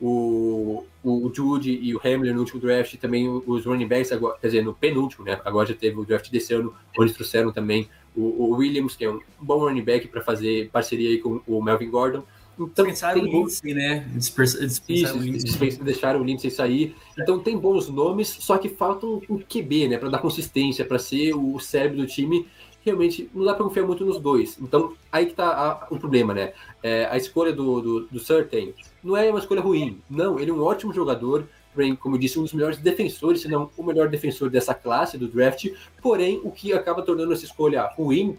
o, 0.00 0.84
o 1.02 1.32
Jude 1.34 1.72
e 1.72 1.94
o 1.94 2.00
Hamlin 2.04 2.32
no 2.32 2.40
último 2.40 2.60
draft, 2.60 2.96
também 2.96 3.28
os 3.28 3.64
running 3.64 3.88
backs, 3.88 4.12
agora, 4.12 4.36
quer 4.40 4.48
dizer, 4.48 4.62
no 4.62 4.74
penúltimo, 4.74 5.24
né? 5.24 5.40
Agora 5.44 5.66
já 5.66 5.74
teve 5.74 5.98
o 5.98 6.04
draft 6.04 6.30
desse 6.30 6.54
ano, 6.54 6.74
onde 6.98 7.12
trouxeram 7.12 7.50
também 7.50 7.88
o, 8.14 8.22
o 8.22 8.50
Williams, 8.56 8.94
que 8.94 9.04
é 9.04 9.10
um 9.10 9.20
bom 9.40 9.58
running 9.58 9.82
back 9.82 10.06
para 10.08 10.20
fazer 10.20 10.70
parceria 10.70 11.10
aí 11.10 11.18
com 11.18 11.40
o 11.46 11.62
Melvin 11.62 11.90
Gordon. 11.90 12.22
Então, 12.58 12.86
dispensaram 12.86 13.20
o 13.20 13.24
Lindsay, 13.24 13.74
né? 13.74 14.06
Dispensaram 14.14 14.66
Isso, 14.66 15.16
o 15.16 15.20
Lindsay. 15.20 15.78
deixaram 15.82 16.20
o 16.20 16.24
Lindsay 16.24 16.50
sair. 16.50 16.96
Então 17.18 17.38
tem 17.38 17.56
bons 17.56 17.88
nomes, 17.90 18.28
só 18.28 18.56
que 18.56 18.68
falta 18.68 19.06
um 19.06 19.38
QB, 19.38 19.88
né? 19.88 19.98
Para 19.98 20.08
dar 20.08 20.18
consistência, 20.18 20.84
para 20.84 20.98
ser 20.98 21.34
o 21.34 21.58
cérebro 21.58 21.98
do 21.98 22.06
time. 22.06 22.46
Realmente 22.82 23.28
não 23.34 23.44
dá 23.44 23.52
para 23.52 23.64
confiar 23.64 23.84
muito 23.84 24.06
nos 24.06 24.18
dois. 24.18 24.56
Então 24.60 24.94
aí 25.12 25.26
que 25.26 25.34
tá 25.34 25.86
o 25.90 25.98
problema, 25.98 26.32
né? 26.32 26.54
É, 26.82 27.06
a 27.06 27.16
escolha 27.16 27.52
do, 27.52 27.80
do, 27.80 28.00
do 28.06 28.20
Certain 28.20 28.72
não 29.04 29.16
é 29.16 29.28
uma 29.28 29.38
escolha 29.38 29.60
ruim. 29.60 30.00
Não, 30.08 30.40
ele 30.40 30.50
é 30.50 30.54
um 30.54 30.62
ótimo 30.62 30.94
jogador. 30.94 31.46
Porém, 31.74 31.94
como 31.94 32.16
eu 32.16 32.20
disse, 32.20 32.38
um 32.38 32.42
dos 32.42 32.54
melhores 32.54 32.78
defensores, 32.78 33.42
se 33.42 33.48
não 33.48 33.70
o 33.76 33.82
melhor 33.82 34.08
defensor 34.08 34.48
dessa 34.48 34.72
classe 34.72 35.18
do 35.18 35.28
draft. 35.28 35.66
Porém, 36.00 36.40
o 36.42 36.50
que 36.50 36.72
acaba 36.72 37.02
tornando 37.02 37.34
essa 37.34 37.44
escolha 37.44 37.82
ruim, 37.82 38.34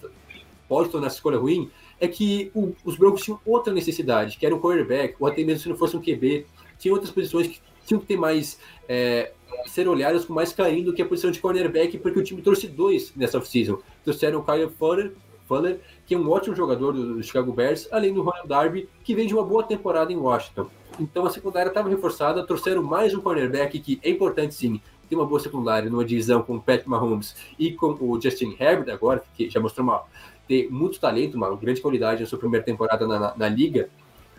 pode 0.67 0.89
tornar 0.89 1.05
essa 1.05 1.17
escolha 1.17 1.37
ruim, 1.37 1.69
é 1.99 2.07
que 2.07 2.51
o, 2.53 2.73
os 2.83 2.95
Broncos 2.95 3.23
tinham 3.23 3.39
outra 3.45 3.73
necessidade, 3.73 4.37
que 4.37 4.45
era 4.45 4.55
um 4.55 4.59
quarterback, 4.59 5.15
ou 5.19 5.27
até 5.27 5.43
mesmo 5.43 5.61
se 5.61 5.69
não 5.69 5.75
fosse 5.75 5.95
um 5.97 6.01
QB, 6.01 6.45
tinha 6.77 6.93
outras 6.93 7.11
posições 7.11 7.47
que 7.47 7.61
tinham 7.85 7.99
que 7.99 8.07
ter 8.07 8.17
mais. 8.17 8.59
É, 8.87 9.31
ser 9.65 9.87
olhadas 9.87 10.25
com 10.25 10.33
mais 10.33 10.51
carinho 10.53 10.85
do 10.85 10.93
que 10.93 11.01
a 11.01 11.05
posição 11.05 11.31
de 11.31 11.39
cornerback, 11.39 11.97
porque 11.97 12.19
o 12.19 12.23
time 12.23 12.41
trouxe 12.41 12.67
dois 12.67 13.13
nessa 13.15 13.37
off-season. 13.37 13.79
Trouxeram 14.03 14.39
o 14.39 14.43
Kyle 14.43 14.69
Fuller, 14.69 15.13
Fuller, 15.47 15.79
que 16.05 16.13
é 16.13 16.17
um 16.17 16.29
ótimo 16.29 16.55
jogador 16.55 16.91
do, 16.91 17.23
Chicago 17.23 17.51
Bears, 17.53 17.87
além 17.91 18.13
do 18.13 18.21
Ronald 18.21 18.47
Darby, 18.47 18.89
que 19.03 19.15
vem 19.15 19.25
de 19.25 19.33
uma 19.33 19.43
boa 19.43 19.63
temporada 19.63 20.11
em 20.11 20.17
Washington. 20.17 20.69
Então 20.99 21.25
a 21.25 21.29
secundária 21.29 21.69
estava 21.69 21.89
reforçada, 21.89 22.45
trouxeram 22.45 22.83
mais 22.83 23.13
um 23.13 23.21
cornerback 23.21 23.79
que 23.79 23.99
é 24.03 24.09
importante 24.09 24.53
sim 24.53 24.81
ter 25.09 25.15
uma 25.15 25.25
boa 25.25 25.39
secundária 25.39 25.89
numa 25.89 26.03
divisão 26.03 26.41
com 26.41 26.57
o 26.57 26.61
Pat 26.61 26.85
Mahomes 26.85 27.35
e 27.57 27.71
com 27.71 27.97
o 27.99 28.21
Justin 28.21 28.55
Herbert 28.59 28.93
agora, 28.93 29.23
que 29.35 29.49
já 29.49 29.59
mostrou 29.59 29.87
uma 29.87 30.03
ter 30.47 30.69
muito 30.71 30.99
talento, 30.99 31.35
uma 31.35 31.55
grande 31.55 31.81
qualidade 31.81 32.21
na 32.21 32.27
sua 32.27 32.39
primeira 32.39 32.65
temporada 32.65 33.07
na, 33.07 33.19
na, 33.19 33.33
na 33.35 33.49
liga. 33.49 33.89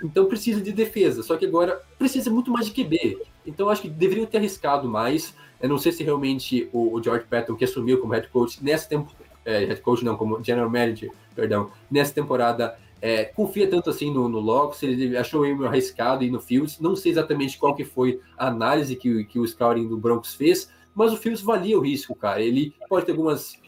Então 0.03 0.27
precisa 0.27 0.61
de 0.61 0.73
defesa, 0.73 1.23
só 1.23 1.37
que 1.37 1.45
agora 1.45 1.81
precisa 1.99 2.31
muito 2.31 2.51
mais 2.51 2.67
de 2.67 2.73
QB. 2.73 3.19
Então 3.47 3.69
acho 3.69 3.83
que 3.83 3.89
deveriam 3.89 4.27
ter 4.27 4.39
arriscado 4.39 4.89
mais. 4.89 5.35
Eu 5.61 5.69
não 5.69 5.79
sei 5.79 5.93
se 5.93 6.05
realmente 6.05 6.69
o, 6.73 6.95
o 6.95 7.03
George 7.03 7.27
Patton, 7.29 7.57
que 7.57 7.65
assumiu 7.65 7.99
como 7.99 8.13
head 8.13 8.29
coach 8.29 8.63
nessa 8.63 8.89
temporada, 8.89 9.25
é, 9.45 9.65
head 9.65 9.81
coach 9.81 10.05
não, 10.05 10.17
como 10.17 10.43
general 10.43 10.71
manager, 10.71 11.11
perdão, 11.35 11.71
nessa 11.91 12.13
temporada, 12.15 12.79
é, 13.01 13.25
confia 13.25 13.69
tanto 13.69 13.91
assim 13.91 14.13
no, 14.13 14.29
no 14.29 14.39
Locke, 14.39 14.77
se 14.77 14.87
ele 14.87 15.17
achou 15.17 15.43
meio 15.43 15.67
arriscado 15.67 16.25
e 16.25 16.31
no 16.31 16.41
Fields. 16.41 16.79
Não 16.81 16.95
sei 16.95 17.13
exatamente 17.13 17.59
qual 17.59 17.75
que 17.75 17.85
foi 17.85 18.21
a 18.37 18.49
análise 18.49 18.95
que, 18.97 19.25
que 19.25 19.39
o 19.39 19.47
scouting 19.47 19.89
do 19.89 19.97
Broncos 19.97 20.35
fez, 20.35 20.71
mas 20.95 21.13
o 21.13 21.17
Fields 21.17 21.43
valia 21.43 21.79
o 21.79 21.83
risco, 21.83 22.15
cara. 22.15 22.41
Ele 22.43 22.75
pode 22.89 23.07
ter 23.07 23.13
algumas 23.13 23.59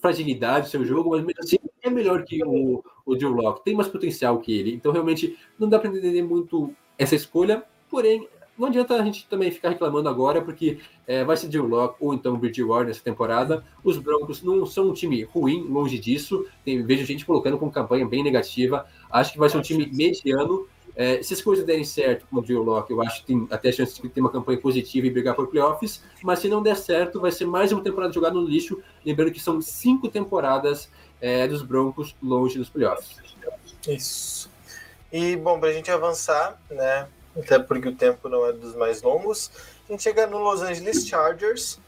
fragilidades 0.00 0.68
no 0.68 0.70
seu 0.70 0.84
jogo, 0.84 1.10
mas 1.10 1.34
assim, 1.38 1.56
é 1.84 1.90
melhor 1.90 2.24
que 2.24 2.42
o, 2.44 2.82
o 3.04 3.18
Joe 3.18 3.32
Locke, 3.32 3.64
tem 3.64 3.74
mais 3.74 3.88
potencial 3.88 4.38
que 4.38 4.52
ele. 4.52 4.74
Então, 4.74 4.90
realmente, 4.90 5.38
não 5.58 5.68
dá 5.68 5.78
para 5.78 5.90
entender 5.90 6.22
muito 6.22 6.74
essa 6.98 7.14
escolha. 7.14 7.62
Porém, 7.90 8.26
não 8.56 8.68
adianta 8.68 8.94
a 8.94 9.04
gente 9.04 9.26
também 9.28 9.50
ficar 9.50 9.68
reclamando 9.68 10.08
agora, 10.08 10.40
porque 10.40 10.78
é, 11.06 11.24
vai 11.24 11.36
ser 11.36 11.52
Joe 11.52 11.68
Locke 11.68 11.96
ou 12.00 12.14
então 12.14 12.38
Bridgewater 12.38 12.86
nessa 12.86 13.02
temporada. 13.02 13.64
Os 13.82 13.98
Broncos 13.98 14.42
não 14.42 14.64
são 14.64 14.88
um 14.88 14.92
time 14.92 15.22
ruim, 15.24 15.62
longe 15.68 15.98
disso. 15.98 16.46
Tem, 16.64 16.82
vejo 16.82 17.04
gente 17.04 17.26
colocando 17.26 17.58
com 17.58 17.70
campanha 17.70 18.06
bem 18.06 18.22
negativa. 18.22 18.86
Acho 19.10 19.32
que 19.32 19.38
vai 19.38 19.50
ser 19.50 19.58
um 19.58 19.62
time 19.62 19.86
mediano. 19.92 20.66
É, 20.96 21.20
se 21.22 21.34
as 21.34 21.42
coisas 21.42 21.66
derem 21.66 21.82
certo 21.82 22.24
com 22.30 22.38
o 22.38 22.46
Joe 22.46 22.64
Locke, 22.64 22.92
eu 22.92 23.02
acho 23.02 23.20
que 23.20 23.26
tem 23.26 23.48
até 23.50 23.72
chance 23.72 24.00
de 24.00 24.08
ter 24.08 24.20
uma 24.20 24.30
campanha 24.30 24.60
positiva 24.60 25.06
e 25.06 25.10
brigar 25.10 25.34
por 25.34 25.48
playoffs. 25.48 26.04
Mas 26.22 26.38
se 26.38 26.48
não 26.48 26.62
der 26.62 26.76
certo, 26.76 27.20
vai 27.20 27.32
ser 27.32 27.46
mais 27.46 27.72
uma 27.72 27.82
temporada 27.82 28.12
jogada 28.12 28.36
no 28.36 28.46
lixo. 28.46 28.80
Lembrando 29.04 29.32
que 29.32 29.40
são 29.40 29.60
cinco 29.60 30.08
temporadas 30.08 30.88
é, 31.20 31.46
dos 31.46 31.62
Broncos 31.62 32.14
longe 32.22 32.58
dos 32.58 32.68
playoffs. 32.68 33.16
Isso. 33.86 34.50
E, 35.12 35.36
bom, 35.36 35.60
para 35.60 35.70
a 35.70 35.72
gente 35.72 35.90
avançar, 35.90 36.60
né, 36.70 37.06
até 37.36 37.58
porque 37.58 37.88
o 37.88 37.94
tempo 37.94 38.28
não 38.28 38.46
é 38.46 38.52
dos 38.52 38.74
mais 38.74 39.02
longos, 39.02 39.50
a 39.88 39.92
gente 39.92 40.02
chega 40.02 40.26
no 40.26 40.38
Los 40.38 40.62
Angeles 40.62 41.06
Chargers, 41.06 41.78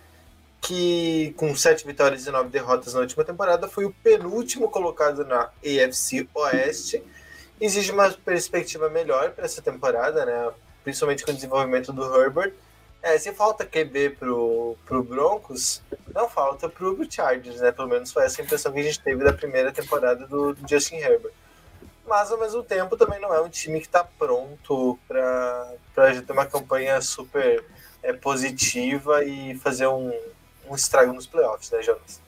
que 0.60 1.32
com 1.36 1.54
sete 1.54 1.86
vitórias 1.86 2.26
e 2.26 2.30
nove 2.30 2.50
derrotas 2.50 2.94
na 2.94 3.00
última 3.00 3.24
temporada 3.24 3.68
foi 3.68 3.84
o 3.84 3.94
penúltimo 4.02 4.68
colocado 4.68 5.24
na 5.24 5.50
AFC 5.64 6.28
Oeste. 6.34 7.02
Exige 7.60 7.92
uma 7.92 8.10
perspectiva 8.10 8.88
melhor 8.90 9.30
para 9.30 9.44
essa 9.44 9.62
temporada, 9.62 10.26
né? 10.26 10.52
principalmente 10.82 11.24
com 11.24 11.30
o 11.30 11.34
desenvolvimento 11.34 11.92
do 11.92 12.04
Herbert. 12.14 12.52
É, 13.06 13.16
se 13.20 13.32
falta 13.32 13.64
QB 13.64 14.16
pro, 14.18 14.76
pro 14.84 15.00
Broncos, 15.00 15.80
não 16.12 16.28
falta 16.28 16.68
pro 16.68 16.98
Chargers, 17.08 17.60
né? 17.60 17.70
Pelo 17.70 17.86
menos 17.86 18.10
foi 18.10 18.24
essa 18.24 18.42
a 18.42 18.44
impressão 18.44 18.72
que 18.72 18.80
a 18.80 18.82
gente 18.82 18.98
teve 18.98 19.22
da 19.22 19.32
primeira 19.32 19.70
temporada 19.70 20.26
do, 20.26 20.56
Justin 20.68 20.96
Herbert. 20.96 21.32
Mas 22.04 22.32
ao 22.32 22.38
mesmo 22.38 22.64
tempo 22.64 22.96
também 22.96 23.20
não 23.20 23.32
é 23.32 23.40
um 23.40 23.48
time 23.48 23.78
que 23.78 23.86
está 23.86 24.02
pronto 24.02 24.98
para 25.06 25.76
ter 25.94 26.32
uma 26.32 26.46
campanha 26.46 27.00
super 27.00 27.64
é, 28.02 28.12
positiva 28.12 29.22
e 29.22 29.56
fazer 29.58 29.86
um, 29.86 30.12
um 30.68 30.74
estrago 30.74 31.12
nos 31.12 31.28
playoffs, 31.28 31.70
né, 31.70 31.82
Jonas? 31.82 32.20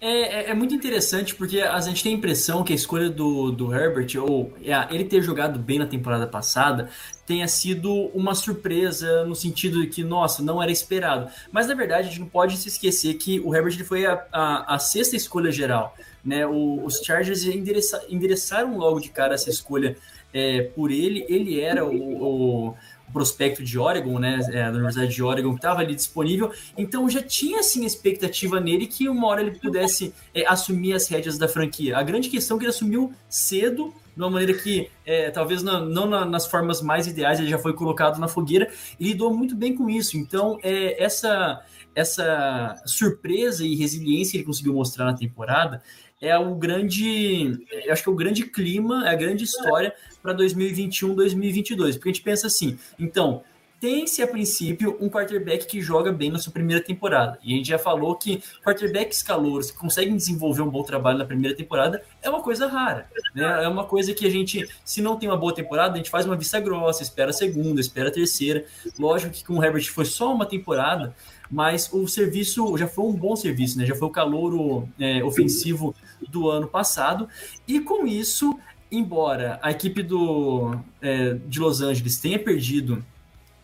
É, 0.00 0.08
é, 0.10 0.50
é, 0.50 0.54
muito 0.54 0.74
interessante 0.74 1.34
porque 1.34 1.60
a 1.60 1.78
gente 1.80 2.02
tem 2.02 2.14
a 2.14 2.16
impressão 2.16 2.64
que 2.64 2.72
a 2.72 2.76
escolha 2.76 3.10
do, 3.10 3.50
do 3.50 3.74
Herbert, 3.74 4.08
ou 4.18 4.52
é, 4.64 4.72
ele 4.94 5.04
ter 5.04 5.22
jogado 5.22 5.58
bem 5.58 5.78
na 5.78 5.86
temporada 5.86 6.26
passada, 6.26 6.88
tenha 7.26 7.46
sido 7.46 7.92
uma 8.14 8.34
surpresa 8.34 9.24
no 9.24 9.34
sentido 9.34 9.82
de 9.82 9.88
que, 9.88 10.02
nossa, 10.02 10.42
não 10.42 10.62
era 10.62 10.72
esperado. 10.72 11.30
Mas 11.52 11.66
na 11.66 11.74
verdade 11.74 12.08
a 12.08 12.10
gente 12.10 12.20
não 12.20 12.28
pode 12.28 12.56
se 12.56 12.68
esquecer 12.68 13.14
que 13.14 13.40
o 13.40 13.54
Herbert 13.54 13.84
foi 13.84 14.06
a, 14.06 14.24
a, 14.32 14.74
a 14.74 14.78
sexta 14.78 15.16
escolha 15.16 15.52
geral. 15.52 15.94
Né? 16.24 16.46
O, 16.46 16.82
os 16.84 17.00
Chargers 17.00 17.44
endereça, 17.44 18.02
endereçaram 18.08 18.78
logo 18.78 19.00
de 19.00 19.10
cara 19.10 19.34
essa 19.34 19.50
escolha 19.50 19.96
é, 20.32 20.62
por 20.62 20.90
ele. 20.90 21.26
Ele 21.28 21.60
era 21.60 21.84
o, 21.84 22.70
o 22.70 22.74
prospecto 23.12 23.62
de 23.62 23.78
Oregon, 23.78 24.18
né, 24.18 24.40
é, 24.50 24.64
da 24.64 24.70
Universidade 24.70 25.14
de 25.14 25.22
Oregon, 25.22 25.50
que 25.50 25.56
estava 25.56 25.80
ali 25.80 25.94
disponível. 25.94 26.52
Então 26.76 27.08
já 27.08 27.22
tinha 27.22 27.60
assim 27.60 27.84
a 27.84 27.86
expectativa 27.86 28.60
nele 28.60 28.86
que 28.86 29.08
uma 29.08 29.26
hora 29.26 29.40
ele 29.40 29.52
pudesse 29.52 30.14
é, 30.34 30.46
assumir 30.46 30.94
as 30.94 31.08
rédeas 31.08 31.38
da 31.38 31.48
franquia. 31.48 31.96
A 31.96 32.02
grande 32.02 32.28
questão 32.28 32.56
é 32.56 32.60
que 32.60 32.64
ele 32.66 32.70
assumiu 32.70 33.12
cedo, 33.28 33.92
de 34.14 34.22
uma 34.22 34.30
maneira 34.30 34.54
que 34.54 34.90
é, 35.06 35.30
talvez 35.30 35.62
não, 35.62 35.84
não 35.86 36.06
na, 36.06 36.24
nas 36.24 36.46
formas 36.46 36.82
mais 36.82 37.06
ideais 37.06 37.38
ele 37.38 37.48
já 37.48 37.58
foi 37.58 37.72
colocado 37.72 38.18
na 38.18 38.28
fogueira 38.28 38.70
e 38.98 39.08
lidou 39.08 39.32
muito 39.32 39.54
bem 39.54 39.74
com 39.74 39.88
isso. 39.88 40.16
Então 40.16 40.58
é, 40.62 41.02
essa 41.02 41.60
essa 41.94 42.80
surpresa 42.86 43.66
e 43.66 43.74
resiliência 43.74 44.32
que 44.32 44.36
ele 44.38 44.44
conseguiu 44.44 44.72
mostrar 44.72 45.06
na 45.06 45.14
temporada 45.14 45.82
é 46.20 46.36
o 46.38 46.54
grande, 46.54 47.66
eu 47.70 47.92
acho 47.92 48.02
que 48.02 48.08
é 48.08 48.12
o 48.12 48.16
grande 48.16 48.44
clima, 48.44 49.08
é 49.08 49.10
a 49.10 49.14
grande 49.14 49.44
história 49.44 49.94
para 50.22 50.32
2021, 50.32 51.14
2022, 51.14 51.96
porque 51.96 52.10
a 52.10 52.12
gente 52.12 52.22
pensa 52.22 52.46
assim, 52.46 52.78
então, 52.98 53.42
tem-se 53.80 54.22
a 54.22 54.28
princípio 54.28 54.98
um 55.00 55.08
quarterback 55.08 55.66
que 55.66 55.80
joga 55.80 56.12
bem 56.12 56.30
na 56.30 56.38
sua 56.38 56.52
primeira 56.52 56.84
temporada. 56.84 57.38
E 57.42 57.54
a 57.54 57.56
gente 57.56 57.68
já 57.68 57.78
falou 57.78 58.14
que 58.14 58.42
quarterbacks 58.62 59.22
calouros 59.22 59.70
que 59.70 59.78
conseguem 59.78 60.14
desenvolver 60.14 60.60
um 60.60 60.68
bom 60.68 60.82
trabalho 60.82 61.16
na 61.16 61.24
primeira 61.24 61.56
temporada 61.56 62.02
é 62.20 62.28
uma 62.28 62.42
coisa 62.42 62.66
rara. 62.66 63.08
Né? 63.34 63.64
É 63.64 63.66
uma 63.66 63.84
coisa 63.84 64.12
que 64.12 64.26
a 64.26 64.30
gente, 64.30 64.68
se 64.84 65.00
não 65.00 65.16
tem 65.16 65.30
uma 65.30 65.38
boa 65.38 65.54
temporada, 65.54 65.94
a 65.94 65.96
gente 65.96 66.10
faz 66.10 66.26
uma 66.26 66.36
vista 66.36 66.60
grossa, 66.60 67.02
espera 67.02 67.30
a 67.30 67.32
segunda, 67.32 67.80
espera 67.80 68.10
a 68.10 68.12
terceira. 68.12 68.66
Lógico 68.98 69.32
que 69.32 69.42
com 69.42 69.54
o 69.54 69.64
Herbert 69.64 69.90
foi 69.90 70.04
só 70.04 70.30
uma 70.30 70.44
temporada, 70.44 71.14
mas 71.50 71.90
o 71.92 72.06
serviço 72.06 72.76
já 72.76 72.86
foi 72.86 73.04
um 73.04 73.12
bom 73.12 73.34
serviço, 73.34 73.76
né? 73.76 73.84
Já 73.84 73.96
foi 73.96 74.06
o 74.06 74.10
calouro 74.10 74.88
é, 74.98 75.22
ofensivo 75.24 75.94
do 76.28 76.48
ano 76.48 76.68
passado. 76.68 77.28
E 77.66 77.80
com 77.80 78.06
isso, 78.06 78.58
embora 78.90 79.58
a 79.62 79.70
equipe 79.70 80.02
do, 80.02 80.76
é, 81.02 81.34
de 81.34 81.58
Los 81.58 81.80
Angeles 81.80 82.18
tenha 82.18 82.38
perdido 82.38 83.04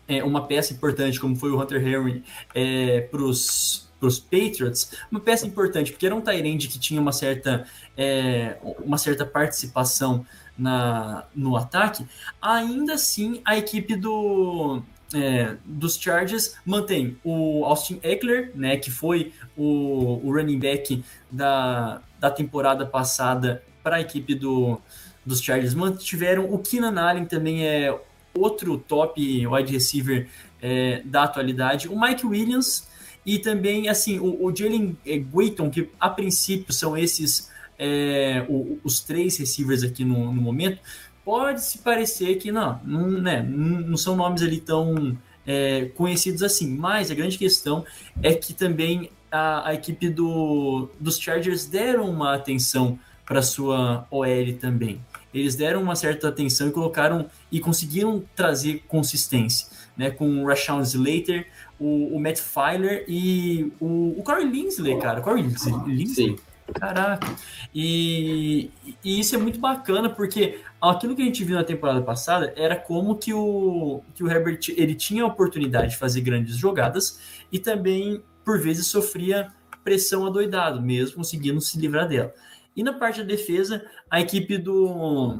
é, 0.07 0.23
uma 0.23 0.45
peça 0.45 0.73
importante, 0.73 1.19
como 1.19 1.35
foi 1.35 1.51
o 1.51 1.61
Hunter 1.61 1.85
Henry, 1.85 2.23
é, 2.53 3.01
para 3.01 3.21
os 3.21 3.87
Patriots, 4.29 4.91
uma 5.09 5.19
peça 5.19 5.45
importante, 5.45 5.91
porque 5.91 6.05
era 6.05 6.15
um 6.15 6.21
Tyrande 6.21 6.67
que 6.67 6.79
tinha 6.79 7.01
uma 7.01 7.11
certa, 7.11 7.65
é, 7.97 8.57
uma 8.83 8.97
certa 8.97 9.25
participação 9.25 10.25
na, 10.57 11.25
no 11.35 11.55
ataque, 11.55 12.05
ainda 12.41 12.93
assim 12.93 13.41
a 13.45 13.57
equipe 13.57 13.95
do, 13.95 14.81
é, 15.13 15.55
dos 15.65 15.97
Chargers 15.97 16.55
mantém 16.65 17.17
o 17.23 17.63
Austin 17.65 17.99
Eckler, 18.03 18.51
né, 18.55 18.77
que 18.77 18.91
foi 18.91 19.33
o, 19.55 20.19
o 20.23 20.33
running 20.33 20.59
back 20.59 21.03
da, 21.31 22.01
da 22.19 22.29
temporada 22.29 22.85
passada 22.85 23.63
para 23.83 23.97
a 23.97 24.01
equipe 24.01 24.35
do, 24.35 24.81
dos 25.25 25.41
Chargers 25.41 25.73
mantiveram. 25.73 26.51
O 26.51 26.59
Keenan 26.59 26.99
Allen 26.99 27.25
também 27.25 27.65
é 27.65 27.97
outro 28.33 28.77
top 28.77 29.47
wide 29.47 29.71
receiver 29.71 30.27
é, 30.61 31.01
da 31.05 31.23
atualidade. 31.23 31.87
O 31.87 31.99
Mike 31.99 32.25
Williams 32.25 32.87
e 33.25 33.39
também, 33.39 33.89
assim, 33.89 34.19
o, 34.19 34.45
o 34.45 34.55
Jalen 34.55 34.97
Guayton, 35.05 35.69
que 35.69 35.89
a 35.99 36.09
princípio 36.09 36.73
são 36.73 36.97
esses 36.97 37.49
é, 37.77 38.45
o, 38.49 38.79
os 38.83 39.01
três 39.01 39.37
receivers 39.37 39.83
aqui 39.83 40.03
no, 40.03 40.31
no, 40.31 40.41
momento, 40.41 40.79
pode 41.27 41.61
se 41.61 41.79
parecer 41.79 42.35
que 42.35 42.53
não, 42.53 42.79
não, 42.85 43.05
né, 43.09 43.43
não 43.43 43.97
são 43.97 44.15
nomes 44.15 44.41
ali 44.41 44.61
tão 44.61 45.17
é, 45.45 45.91
conhecidos 45.93 46.41
assim, 46.41 46.69
mas 46.69 47.11
a 47.11 47.13
grande 47.13 47.37
questão 47.37 47.85
é 48.23 48.33
que 48.33 48.53
também 48.53 49.11
a, 49.29 49.67
a 49.67 49.73
equipe 49.73 50.07
do, 50.09 50.89
dos 50.97 51.19
Chargers 51.19 51.65
deram 51.65 52.09
uma 52.09 52.33
atenção 52.33 52.97
para 53.25 53.41
sua 53.41 54.07
OL 54.09 54.53
também. 54.57 55.01
Eles 55.33 55.53
deram 55.53 55.83
uma 55.83 55.97
certa 55.97 56.29
atenção 56.29 56.69
e 56.69 56.71
colocaram 56.71 57.25
e 57.51 57.59
conseguiram 57.59 58.23
trazer 58.33 58.85
consistência, 58.87 59.67
né? 59.97 60.09
Com 60.09 60.41
o 60.41 60.47
Rashawn 60.47 60.79
Slater, 60.79 61.45
o, 61.77 62.15
o 62.15 62.19
Matt 62.21 62.39
Filer 62.39 63.03
e 63.05 63.69
o, 63.81 64.15
o 64.17 64.23
Corey 64.23 64.49
Linsley, 64.49 64.97
cara. 64.97 65.19
Corey 65.19 65.43
Linsley? 65.43 66.07
Sim. 66.07 66.37
Caraca. 66.73 67.27
E, 67.73 68.69
e, 69.07 69.19
isso 69.21 69.35
é 69.35 69.37
muito 69.37 69.57
bacana, 69.57 70.09
porque 70.09 70.59
aquilo 70.81 71.15
que 71.15 71.21
a 71.21 71.25
gente 71.25 71.41
viu 71.41 71.55
na 71.55 71.63
temporada 71.63 72.01
passada 72.01 72.53
era 72.57 72.75
como 72.75 73.15
que 73.15 73.33
o, 73.33 74.01
que 74.13 74.21
o 74.21 74.29
Herbert 74.29 74.59
ele 74.75 74.93
tinha 74.93 75.23
a 75.23 75.27
oportunidade 75.27 75.91
de 75.91 75.97
fazer 75.97 76.19
grandes 76.19 76.57
jogadas 76.57 77.19
e 77.49 77.57
também, 77.57 78.21
por 78.43 78.59
vezes, 78.59 78.87
sofria 78.87 79.49
pressão 79.81 80.27
adoidado, 80.27 80.81
mesmo 80.81 81.15
conseguindo 81.15 81.61
se 81.61 81.79
livrar 81.79 82.09
dela. 82.09 82.33
E 82.75 82.83
na 82.83 82.91
parte 82.91 83.21
da 83.21 83.25
defesa, 83.25 83.85
a 84.11 84.19
equipe 84.19 84.57
do, 84.57 85.39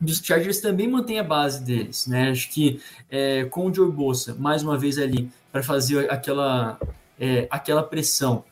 dos 0.00 0.18
Chargers 0.18 0.60
também 0.60 0.86
mantém 0.86 1.18
a 1.18 1.24
base 1.24 1.64
deles, 1.64 2.06
né? 2.06 2.30
Acho 2.30 2.48
que 2.52 2.80
é, 3.10 3.44
com 3.46 3.66
o 3.66 3.74
Joe 3.74 3.90
Bosa, 3.90 4.36
mais 4.38 4.62
uma 4.62 4.78
vez 4.78 4.98
ali, 4.98 5.28
para 5.50 5.64
fazer 5.64 6.08
aquela, 6.08 6.78
é, 7.18 7.48
aquela 7.50 7.82
pressão. 7.82 8.44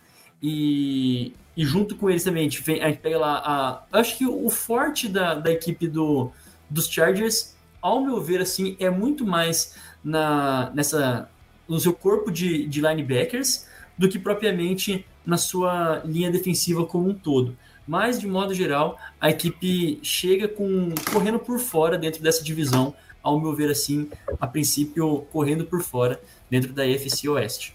E, 0.42 1.33
e 1.59 1.64
junto 1.64 1.97
com 1.97 2.09
eles 2.09 2.23
também, 2.23 2.42
a 2.42 2.44
gente, 2.44 2.62
vem, 2.62 2.81
a 2.81 2.87
gente 2.87 3.01
pega 3.01 3.18
lá 3.18 3.42
a. 3.44 3.99
Acho 3.99 4.16
que 4.16 4.25
o 4.25 4.49
forte 4.49 5.09
da, 5.09 5.35
da 5.35 5.51
equipe 5.51 5.88
do, 5.88 6.31
dos 6.71 6.88
Chargers, 6.88 7.57
ao 7.83 8.01
meu 8.01 8.23
ver, 8.23 8.40
assim, 8.40 8.77
é 8.79 8.88
muito 8.88 9.27
mais 9.27 9.75
na, 10.05 10.71
nessa, 10.73 11.29
no 11.68 11.81
seu 11.81 11.92
corpo 11.92 12.31
de, 12.31 12.64
de 12.64 12.81
linebackers 12.81 13.66
do 13.99 14.09
que 14.09 14.21
propriamente 14.21 15.05
na 15.27 15.37
sua 15.37 16.01
linha 16.05 16.31
defensiva 16.31 16.87
como 16.87 17.09
um 17.09 17.14
todo. 17.14 17.59
Mas, 17.88 18.21
de 18.21 18.29
modo 18.29 18.55
geral, 18.55 18.97
a 19.21 19.29
equipe 19.29 19.99
chega 20.01 20.47
com 20.47 20.94
correndo 21.12 21.40
por 21.40 21.59
fora 21.59 21.99
dentro 21.99 22.23
dessa 22.23 22.44
divisão, 22.44 22.94
ao 23.21 23.40
meu 23.40 23.53
ver 23.53 23.68
assim, 23.68 24.09
a 24.40 24.47
princípio 24.47 25.27
correndo 25.33 25.64
por 25.64 25.83
fora 25.83 26.23
dentro 26.49 26.73
da 26.73 26.87
EFC 26.87 27.29
Oeste. 27.29 27.75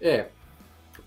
É, 0.00 0.28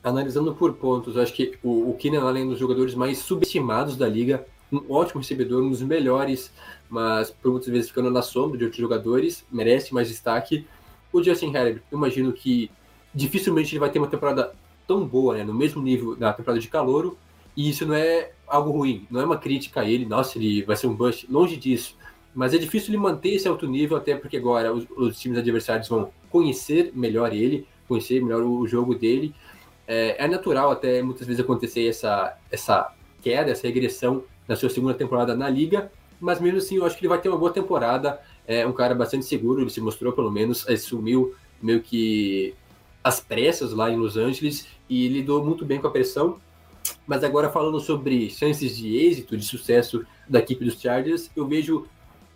analisando 0.03 0.53
por 0.53 0.73
pontos, 0.73 1.17
acho 1.17 1.33
que 1.33 1.57
o, 1.63 1.91
o 1.91 1.95
Keenan 1.95 2.21
Allen 2.21 2.43
é 2.43 2.45
um 2.45 2.49
dos 2.49 2.59
jogadores 2.59 2.93
mais 2.93 3.19
subestimados 3.19 3.95
da 3.95 4.07
liga, 4.07 4.45
um 4.71 4.91
ótimo 4.93 5.21
recebedor, 5.21 5.63
um 5.63 5.69
dos 5.69 5.81
melhores, 5.81 6.51
mas 6.89 7.31
por 7.31 7.51
muitas 7.51 7.69
vezes 7.69 7.87
ficando 7.89 8.11
na 8.11 8.21
sombra 8.21 8.57
de 8.57 8.65
outros 8.65 8.81
jogadores, 8.81 9.45
merece 9.51 9.93
mais 9.93 10.09
destaque. 10.09 10.65
O 11.11 11.23
Justin 11.23 11.55
Herbert, 11.55 11.81
eu 11.91 11.97
imagino 11.97 12.33
que 12.33 12.69
dificilmente 13.13 13.73
ele 13.73 13.79
vai 13.79 13.89
ter 13.89 13.99
uma 13.99 14.07
temporada 14.07 14.53
tão 14.87 15.05
boa, 15.05 15.37
né, 15.37 15.43
no 15.43 15.53
mesmo 15.53 15.81
nível 15.81 16.15
da 16.15 16.33
temporada 16.33 16.59
de 16.59 16.67
calouro, 16.67 17.17
e 17.55 17.69
isso 17.69 17.85
não 17.85 17.93
é 17.93 18.31
algo 18.47 18.71
ruim, 18.71 19.07
não 19.09 19.21
é 19.21 19.25
uma 19.25 19.37
crítica 19.37 19.81
a 19.81 19.85
ele, 19.85 20.05
nossa, 20.05 20.37
ele 20.37 20.63
vai 20.63 20.75
ser 20.75 20.87
um 20.87 20.95
bust, 20.95 21.31
longe 21.31 21.55
disso. 21.55 21.95
Mas 22.35 22.53
é 22.53 22.57
difícil 22.57 22.89
ele 22.89 22.97
manter 22.97 23.35
esse 23.35 23.47
alto 23.47 23.67
nível, 23.67 23.95
até 23.95 24.15
porque 24.15 24.37
agora 24.37 24.73
os, 24.73 24.85
os 24.97 25.19
times 25.19 25.37
adversários 25.37 25.87
vão 25.87 26.11
conhecer 26.31 26.91
melhor 26.95 27.31
ele, 27.31 27.67
conhecer 27.87 28.21
melhor 28.21 28.41
o, 28.41 28.59
o 28.59 28.67
jogo 28.67 28.95
dele, 28.95 29.33
é, 29.88 30.24
é, 30.24 30.28
natural 30.28 30.72
até 30.72 31.02
muitas 31.02 31.28
vezes 31.28 31.41
acontecer 31.41 31.88
essa, 31.88 32.38
essa 32.52 32.93
queda, 33.22 33.52
essa 33.52 33.67
regressão 33.67 34.24
na 34.48 34.56
sua 34.56 34.69
segunda 34.69 34.93
temporada 34.93 35.36
na 35.36 35.50
liga, 35.50 35.91
mas 36.19 36.39
mesmo 36.39 36.58
assim 36.58 36.78
eu 36.78 36.86
acho 36.86 36.98
que 36.98 37.02
ele 37.02 37.10
vai 37.10 37.19
ter 37.19 37.30
uma 37.30 37.38
boa 37.38 37.52
temporada. 37.52 38.19
É 38.46 38.67
um 38.67 38.74
cara 38.74 38.93
bastante 38.93 39.26
seguro, 39.26 39.62
ele 39.62 39.69
se 39.69 39.80
mostrou 39.80 40.12
pelo 40.13 40.30
menos, 40.30 40.67
assumiu 40.67 41.34
meio 41.62 41.82
que 41.82 42.54
as 43.04 43.19
pressas 43.19 43.74
lá 43.74 43.89
em 43.89 43.98
Los 43.98 44.17
Angeles 44.17 44.67
e 44.89 45.08
lidou 45.08 45.43
muito 45.43 45.65
bem 45.65 45.80
com 45.80 45.88
a 45.88 45.91
pressão. 45.91 46.39
Mas 47.08 47.24
agora 47.24 47.50
falando 47.50 47.80
sobre 47.80 48.30
chances 48.30 48.76
de 48.78 48.98
êxito, 48.98 49.38
de 49.38 49.46
sucesso 49.46 50.06
da 50.28 50.39
equipe 50.39 50.63
dos 50.65 50.80
Chargers, 50.80 51.30
eu 51.36 51.48
vejo 51.48 51.88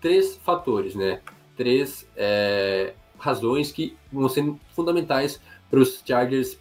três 0.02 0.38
fatores, 0.38 0.96
né? 0.96 1.22
Três 1.56 2.08
é, 2.16 2.94
razões 3.18 3.72
que 3.72 3.96
vão 4.12 4.30
ser 4.30 4.54
fundamentais 4.74 5.42
para 5.70 5.80
os 5.80 6.02
Chargers 6.06 6.58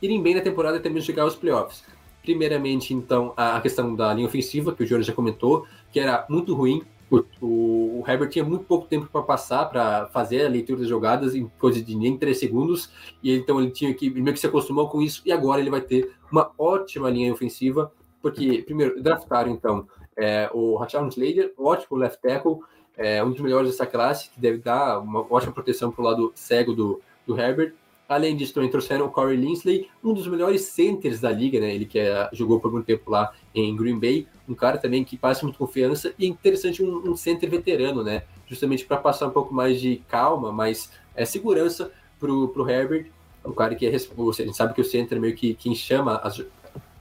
irem 0.00 0.22
bem 0.22 0.34
na 0.34 0.40
temporada 0.40 0.76
e 0.76 0.80
também 0.80 1.02
chegar 1.02 1.22
aos 1.22 1.36
playoffs. 1.36 1.84
Primeiramente, 2.22 2.92
então, 2.92 3.32
a 3.36 3.60
questão 3.60 3.94
da 3.94 4.12
linha 4.12 4.26
ofensiva, 4.26 4.74
que 4.74 4.82
o 4.82 4.86
Jorge 4.86 5.06
já 5.06 5.12
comentou, 5.12 5.66
que 5.90 5.98
era 5.98 6.26
muito 6.28 6.54
ruim. 6.54 6.82
O, 7.10 7.24
o, 7.40 8.04
Herbert 8.06 8.28
tinha 8.28 8.44
muito 8.44 8.64
pouco 8.64 8.86
tempo 8.86 9.06
para 9.10 9.22
passar, 9.22 9.64
para 9.66 10.06
fazer 10.08 10.44
a 10.44 10.48
leitura 10.48 10.80
das 10.80 10.88
jogadas 10.88 11.34
em 11.34 11.50
coisa 11.58 11.80
de 11.80 11.96
nem 11.96 12.18
3 12.18 12.38
segundos, 12.38 12.90
e 13.22 13.34
então 13.34 13.58
ele 13.58 13.70
tinha 13.70 13.94
que, 13.94 14.10
meio 14.10 14.34
que 14.34 14.40
se 14.40 14.46
acostumou 14.46 14.88
com 14.90 15.00
isso, 15.00 15.22
e 15.24 15.32
agora 15.32 15.58
ele 15.58 15.70
vai 15.70 15.80
ter 15.80 16.12
uma 16.30 16.50
ótima 16.58 17.08
linha 17.08 17.32
ofensiva, 17.32 17.90
porque, 18.20 18.62
primeiro, 18.62 19.02
draftaram 19.02 19.50
então 19.50 19.88
é, 20.14 20.50
o 20.52 20.76
Rashawn 20.76 21.08
Slater, 21.08 21.54
ótimo 21.56 21.96
left 21.96 22.20
tackle, 22.20 22.58
é, 22.98 23.22
um 23.22 23.30
dos 23.30 23.40
melhores 23.40 23.70
dessa 23.70 23.86
classe, 23.86 24.28
que 24.28 24.40
deve 24.40 24.58
dar 24.58 24.98
uma 24.98 25.20
ótima 25.32 25.52
proteção 25.52 25.90
para 25.92 26.02
o 26.02 26.04
lado 26.04 26.32
cego 26.34 26.74
do, 26.74 27.00
do 27.24 27.40
Herbert. 27.40 27.72
Além 28.08 28.34
disso, 28.34 28.54
também 28.54 28.70
trouxeram 28.70 29.04
o 29.04 29.10
Corey 29.10 29.36
Linsley, 29.36 29.86
um 30.02 30.14
dos 30.14 30.26
melhores 30.26 30.62
centers 30.62 31.20
da 31.20 31.30
liga, 31.30 31.60
né? 31.60 31.74
Ele 31.74 31.84
que 31.84 31.98
é, 31.98 32.26
jogou 32.32 32.58
por 32.58 32.72
muito 32.72 32.86
tempo 32.86 33.10
lá 33.10 33.32
em 33.54 33.76
Green 33.76 33.98
Bay, 33.98 34.26
um 34.48 34.54
cara 34.54 34.78
também 34.78 35.04
que 35.04 35.14
passa 35.14 35.44
muito 35.44 35.58
confiança 35.58 36.14
e 36.18 36.26
interessante 36.26 36.82
um, 36.82 37.10
um 37.10 37.14
center 37.14 37.50
veterano, 37.50 38.02
né? 38.02 38.22
Justamente 38.46 38.86
para 38.86 38.96
passar 38.96 39.26
um 39.26 39.30
pouco 39.30 39.52
mais 39.52 39.78
de 39.78 40.02
calma, 40.08 40.50
mais 40.50 40.90
é, 41.14 41.26
segurança 41.26 41.92
pro, 42.18 42.48
pro 42.48 42.68
Herbert, 42.68 43.10
um 43.44 43.52
cara 43.52 43.74
que 43.74 43.84
é 43.84 43.90
a 43.90 43.98
gente 43.98 44.56
sabe 44.56 44.72
que 44.72 44.80
o 44.80 44.84
center 44.84 45.18
é 45.18 45.20
meio 45.20 45.34
que 45.34 45.52
quem 45.54 45.74
chama 45.74 46.16
as 46.16 46.42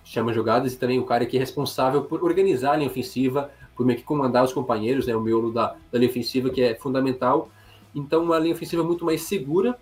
chama 0.04 0.32
jogadas 0.32 0.74
e 0.74 0.78
também 0.78 1.00
o 1.00 1.04
cara 1.04 1.26
que 1.26 1.36
é 1.36 1.39
responsável 1.39 2.04
por 2.04 2.24
organizar 2.24 2.74
a 2.74 2.78
linha 2.78 2.89
ofensiva, 2.89 3.52
por 3.76 3.86
meio 3.86 4.00
que 4.00 4.06
comandar 4.06 4.43
os 4.43 4.54
companheiros, 4.54 5.08
né? 5.08 5.15
O 5.15 5.22
miolo 5.22 5.52
da, 5.52 5.76
da 5.91 6.00
linha 6.00 6.10
ofensiva 6.10 6.50
que 6.50 6.62
é 6.62 6.76
fundamental. 6.76 7.50
Então, 7.93 8.24
uma 8.24 8.39
linha 8.39 8.54
ofensiva 8.54 8.84
muito 8.84 9.04
mais 9.04 9.24
segura 9.24 9.78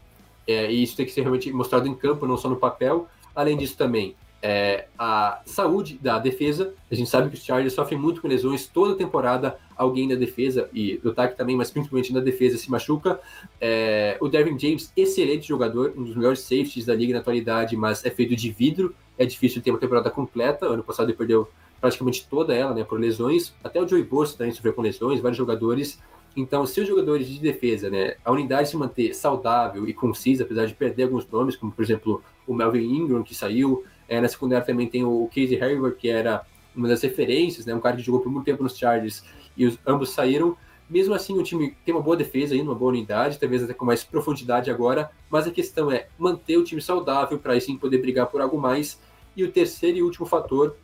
é, 0.48 0.72
e 0.72 0.84
isso 0.84 0.96
tem 0.96 1.06
que 1.06 1.12
ser 1.12 1.22
realmente 1.22 1.52
mostrado 1.52 1.88
em 1.88 1.94
campo, 1.94 2.26
não 2.26 2.38
só 2.38 2.50
no 2.50 2.56
papel. 2.56 3.08
Além 3.36 3.58
disso, 3.58 3.78
também, 3.78 4.16
é, 4.42 4.86
a 4.98 5.42
saúde 5.46 5.98
da 6.00 6.20
defesa. 6.20 6.74
A 6.92 6.94
gente 6.94 7.10
sabe 7.10 7.30
que 7.30 7.36
os 7.36 7.44
Chargers 7.44 7.74
sofrem 7.74 8.00
muito 8.00 8.22
com 8.22 8.28
lesões. 8.28 8.68
Toda 8.68 8.96
temporada, 8.96 9.58
alguém 9.76 10.08
da 10.08 10.16
defesa, 10.16 10.70
e 10.72 10.98
do 10.98 11.10
ataque 11.10 11.36
também, 11.36 11.56
mas 11.56 11.72
principalmente 11.72 12.14
na 12.14 12.20
defesa, 12.20 12.58
se 12.58 12.70
machuca. 12.70 13.20
É, 13.60 14.18
o 14.22 14.28
Dervin 14.30 14.58
James, 14.60 14.92
excelente 14.96 15.48
jogador, 15.48 15.94
um 15.98 16.04
dos 16.04 16.16
melhores 16.16 16.42
safeties 16.42 16.86
da 16.86 16.94
liga 16.94 17.14
na 17.14 17.20
atualidade, 17.20 17.76
mas 17.76 18.06
é 18.06 18.12
feito 18.12 18.36
de 18.36 18.52
vidro. 18.52 18.94
É 19.18 19.26
difícil 19.26 19.64
ter 19.64 19.72
uma 19.72 19.80
temporada 19.80 20.12
completa. 20.12 20.68
Ano 20.68 20.84
passado 20.84 21.10
ele 21.10 21.18
perdeu 21.18 21.50
praticamente 21.82 22.28
toda 22.30 22.54
ela 22.54 22.74
né, 22.74 22.84
por 22.84 23.00
lesões. 23.00 23.54
Até 23.64 23.82
o 23.82 23.88
Joey 23.88 24.04
Bosa 24.04 24.38
também 24.38 24.54
sofreu 24.54 24.74
com 24.74 24.82
lesões, 24.82 25.22
vários 25.22 25.38
jogadores. 25.38 26.00
Então, 26.36 26.66
se 26.66 26.82
os 26.82 26.88
jogadores 26.88 27.28
de 27.28 27.40
defesa, 27.40 27.90
né, 27.90 28.16
a 28.24 28.32
unidade 28.32 28.70
se 28.70 28.76
manter 28.76 29.14
saudável 29.14 29.88
e 29.88 29.94
concisa, 29.94 30.44
apesar 30.44 30.66
de 30.66 30.74
perder 30.74 31.04
alguns 31.04 31.26
nomes, 31.28 31.56
como 31.56 31.72
por 31.72 31.84
exemplo 31.84 32.22
o 32.46 32.54
Melvin 32.54 32.84
Ingram, 32.84 33.24
que 33.24 33.34
saiu, 33.34 33.84
é, 34.08 34.20
na 34.20 34.28
secundária 34.28 34.66
também 34.66 34.88
tem 34.88 35.04
o 35.06 35.28
Casey 35.28 35.62
Hayward, 35.62 35.96
que 35.98 36.10
era 36.10 36.46
uma 36.76 36.90
das 36.90 37.02
referências, 37.02 37.66
né, 37.66 37.74
um 37.74 37.80
cara 37.80 37.96
que 37.96 38.02
jogou 38.02 38.20
por 38.20 38.30
muito 38.32 38.46
tempo 38.46 38.62
nos 38.62 38.78
Chargers, 38.78 39.24
e 39.56 39.66
os, 39.66 39.80
ambos 39.88 40.10
saíram. 40.10 40.58
Mesmo 40.90 41.16
assim, 41.16 41.40
o 41.40 41.42
time 41.42 41.76
tem 41.84 41.96
uma 41.96 42.04
boa 42.04 42.18
defesa 42.18 42.54
ainda, 42.54 42.70
uma 42.70 42.76
boa 42.76 42.92
unidade, 42.92 43.40
talvez 43.40 43.64
até 43.64 43.74
com 43.74 43.86
mais 43.86 44.04
profundidade 44.04 44.70
agora, 44.70 45.10
mas 45.30 45.48
a 45.48 45.52
questão 45.52 45.92
é 45.92 46.08
manter 46.20 46.58
o 46.58 46.64
time 46.64 46.82
saudável 46.82 47.40
para 47.40 47.54
aí 47.54 47.62
sim 47.62 47.78
poder 47.78 47.98
brigar 48.00 48.28
por 48.28 48.42
algo 48.42 48.60
mais. 48.60 49.00
E 49.36 49.44
o 49.44 49.52
terceiro 49.52 49.98
e 49.98 50.04
último 50.04 50.26
fator 50.28 50.76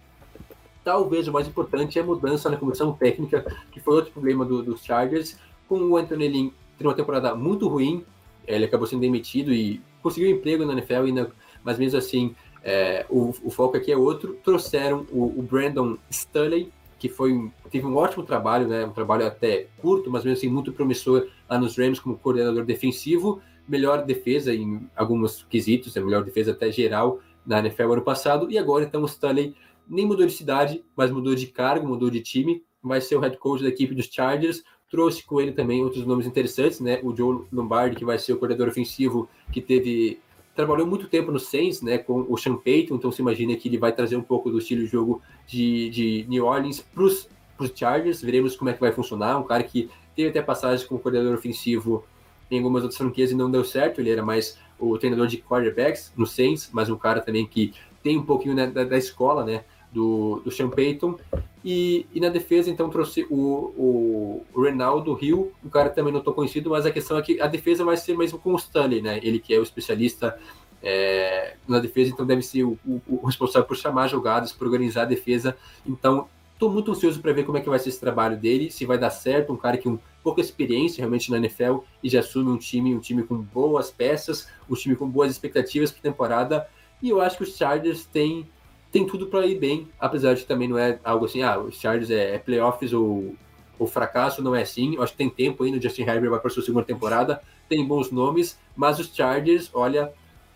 Talvez 0.84 1.28
o 1.28 1.32
mais 1.32 1.48
importante 1.48 2.00
é 2.00 2.02
a 2.02 2.06
mudança 2.06 2.50
na 2.50 2.58
comissão 2.58 2.92
técnica, 2.94 3.46
que 3.72 3.80
foi 3.80 3.96
outro 3.96 4.12
problema 4.12 4.44
do, 4.44 4.64
dos 4.64 4.84
Chargers, 4.84 5.38
com 5.68 5.80
o 5.80 5.98
Anthony 5.98 6.28
Lynn 6.28 6.50
tendo 6.78 6.88
uma 6.88 6.96
temporada 6.96 7.36
muito 7.36 7.68
ruim, 7.68 8.04
ele 8.48 8.66
acabou 8.66 8.88
sendo 8.88 9.02
demitido 9.02 9.54
e 9.54 9.82
conseguiu 10.02 10.30
um 10.30 10.34
emprego 10.34 10.66
na 10.66 10.74
NFL, 10.74 11.04
ainda, 11.06 11.32
mas 11.64 11.78
mesmo 11.78 12.00
assim 12.00 12.36
é, 12.64 13.06
o, 13.10 13.34
o, 13.44 13.50
foco 13.50 13.78
aqui 13.78 13.92
é 13.92 13.98
outro. 13.98 14.38
Trouxeram 14.44 15.06
o, 15.12 15.26
o 15.40 15.42
Brandon 15.42 15.98
Staley, 16.10 16.72
que 17.00 17.08
foi 17.08 17.52
teve 17.70 17.86
um 17.86 17.96
ótimo 17.96 18.24
trabalho, 18.24 18.68
né, 18.68 18.86
um 18.86 18.92
trabalho 18.92 19.26
até 19.26 19.68
curto, 19.78 20.12
mas 20.12 20.24
mesmo 20.24 20.38
assim 20.38 20.50
muito 20.50 20.74
promissor 20.74 21.28
lá 21.50 21.58
nos 21.58 21.78
Rams 21.78 22.00
como 22.00 22.18
coordenador 22.18 22.66
defensivo, 22.66 23.42
melhor 23.68 24.04
defesa 24.04 24.54
em 24.54 24.90
alguns 24.96 25.44
quesitos, 25.50 25.96
a 25.96 26.02
melhor 26.02 26.24
defesa 26.24 26.52
até 26.52 26.72
geral 26.72 27.20
na 27.46 27.60
NFL 27.60 27.94
ano 27.94 28.02
passado, 28.02 28.52
e 28.52 28.58
agora 28.58 28.84
então 28.84 29.02
o 29.02 29.06
Staley 29.06 29.56
nem 29.88 30.06
mudou 30.06 30.26
de 30.26 30.34
cidade, 30.34 30.84
mas 30.96 31.12
mudou 31.12 31.36
de 31.36 31.48
cargo, 31.48 31.88
mudou 31.88 32.10
de 32.10 32.22
time. 32.22 32.64
vai 32.82 33.02
ser 33.02 33.16
o 33.16 33.20
head 33.20 33.38
coach 33.38 33.62
da 33.64 33.70
equipe 33.70 33.94
dos 33.94 34.06
Chargers. 34.06 34.64
Trouxe 34.90 35.24
com 35.24 35.40
ele 35.40 35.52
também 35.52 35.84
outros 35.84 36.06
nomes 36.06 36.26
interessantes, 36.26 36.80
né? 36.80 37.00
O 37.04 37.16
Joe 37.16 37.46
Lombardi, 37.52 37.96
que 37.96 38.06
vai 38.06 38.18
ser 38.18 38.34
o 38.34 38.38
coordenador 38.38 38.68
ofensivo, 38.68 39.30
que 39.52 39.62
teve 39.62 40.20
trabalhou 40.56 40.86
muito 40.86 41.08
tempo 41.08 41.32
no 41.32 41.40
Saints, 41.40 41.82
né, 41.82 41.98
com 41.98 42.26
o 42.28 42.38
Sean 42.38 42.58
Payton, 42.58 42.96
então 42.96 43.12
se 43.12 43.22
imagina 43.22 43.56
que 43.56 43.70
ele 43.70 43.78
vai 43.78 43.94
trazer 43.94 44.16
um 44.16 44.22
pouco 44.22 44.50
do 44.50 44.58
estilo 44.58 44.82
de 44.82 44.88
jogo 44.88 45.22
de, 45.48 45.90
de 45.90 46.26
New 46.28 46.46
Orleans 46.46 46.82
para 46.82 47.04
os 47.04 47.28
Chargers, 47.74 48.22
veremos 48.22 48.56
como 48.56 48.70
é 48.70 48.74
que 48.74 48.80
vai 48.80 48.92
funcionar, 48.92 49.38
um 49.38 49.44
cara 49.44 49.64
que 49.64 49.90
teve 50.16 50.30
até 50.30 50.42
passagem 50.42 50.86
como 50.88 51.00
coordenador 51.00 51.36
ofensivo 51.36 52.04
em 52.50 52.58
algumas 52.58 52.84
outras 52.84 52.98
franquias 52.98 53.32
e 53.32 53.36
não 53.36 53.50
deu 53.50 53.64
certo, 53.64 54.02
ele 54.02 54.10
era 54.10 54.24
mais 54.24 54.60
o 54.78 54.98
treinador 54.98 55.28
de 55.28 55.38
quarterbacks 55.38 56.12
no 56.18 56.26
Saints, 56.26 56.70
mas 56.74 56.90
um 56.90 56.98
cara 56.98 57.22
também 57.22 57.46
que 57.46 57.74
tem 58.04 58.18
um 58.18 58.26
pouquinho 58.26 58.56
né, 58.56 58.68
da, 58.68 58.84
da, 58.84 58.98
escola, 58.98 59.44
né, 59.44 59.64
do, 59.92 60.42
do 60.44 60.52
Sean 60.52 60.70
Payton, 60.70 61.18
e, 61.64 62.06
e 62.14 62.20
na 62.20 62.30
defesa, 62.30 62.70
então, 62.70 62.90
trouxe 62.90 63.26
o, 63.30 64.44
o 64.54 64.62
Renaldo 64.62 65.18
Hill, 65.22 65.52
um 65.64 65.70
cara 65.70 65.90
também 65.90 66.12
não 66.12 66.20
estou 66.20 66.34
conhecido, 66.34 66.70
mas 66.70 66.86
a 66.86 66.92
questão 66.92 67.18
é 67.18 67.22
que 67.22 67.40
a 67.40 67.48
defesa 67.48 67.84
vai 67.84 67.98
ser 67.98 68.18
mesmo 68.18 68.40
com 68.40 68.54
o 68.54 68.58
Stanley, 68.58 69.02
né, 69.02 69.20
ele 69.22 69.40
que 69.40 69.54
é 69.54 69.60
o 69.60 69.64
especialista 69.64 70.38
é, 70.82 71.56
na 71.68 71.80
defesa, 71.80 72.12
então 72.12 72.26
deve 72.26 72.42
ser 72.42 72.64
o, 72.64 72.78
o, 72.86 73.02
o, 73.08 73.26
responsável 73.26 73.68
por 73.68 73.78
chamar 73.78 74.08
jogadas, 74.08 74.52
por 74.52 74.66
organizar 74.66 75.04
a 75.04 75.06
defesa, 75.06 75.56
então 75.86 76.28
estou 76.54 76.72
muito 76.72 76.92
ansioso 76.92 77.20
para 77.22 77.34
ver 77.34 77.44
como 77.44 77.58
é 77.58 77.62
que 77.62 77.70
vai 77.70 77.80
ser 77.80 77.90
esse 77.90 78.00
trabalho 78.00 78.38
dele, 78.38 78.72
se 78.72 78.86
vai 78.86 78.98
dar 78.98 79.10
certo, 79.10 79.54
um 79.54 79.58
cara 79.58 79.78
que 79.78 79.90
um 79.90 80.00
pouca 80.24 80.42
experiência 80.42 81.02
realmente 81.02 81.32
na 81.32 81.38
NFL 81.38 81.80
e 82.04 82.10
já 82.10 82.20
assume 82.20 82.52
um 82.52 82.58
time, 82.58 82.96
um 82.96 83.00
time 83.00 83.24
com 83.24 83.38
boas 83.38 83.92
peças, 83.92 84.48
um 84.70 84.76
time 84.76 84.96
com 84.96 85.10
boas 85.10 85.32
expectativas 85.32 85.92
para 85.92 86.02
temporada, 86.02 86.68
e 87.02 87.10
eu 87.10 87.22
acho 87.22 87.38
que 87.38 87.44
os 87.44 87.56
Chargers 87.56 88.06
têm 88.06 88.48
tem 88.92 89.08
tudo 89.08 89.28
para 89.28 89.46
ir 89.46 89.58
bem, 89.58 89.88
apesar 89.98 90.34
de 90.34 90.46
também 90.46 90.68
não 90.68 90.78
é 90.78 91.00
algo 91.04 91.24
assim, 91.24 91.42
ah, 91.42 91.58
os 91.58 91.80
Chargers 91.80 92.12
é, 92.12 92.36
é 92.36 92.38
playoffs 92.38 92.92
ou, 92.92 93.36
ou 93.80 93.88
fracasso, 93.88 94.44
não 94.44 94.54
é 94.54 94.64
assim. 94.64 94.96
Eu 94.96 95.04
acho 95.04 95.14
que 95.14 95.18
tem 95.18 95.30
tempo 95.30 95.64
ainda, 95.64 95.78
o 95.78 95.82
Justin 95.82 96.02
Herbert 96.02 96.30
vai 96.30 96.40
para 96.42 96.50
sua 96.50 96.62
segunda 96.62 96.84
temporada, 96.84 97.42
tem 97.70 97.88
bons 97.88 98.12
nomes, 98.12 98.60
mas 98.76 99.00
os 99.00 99.08
Chargers, 99.08 99.70
olha, 99.74 100.12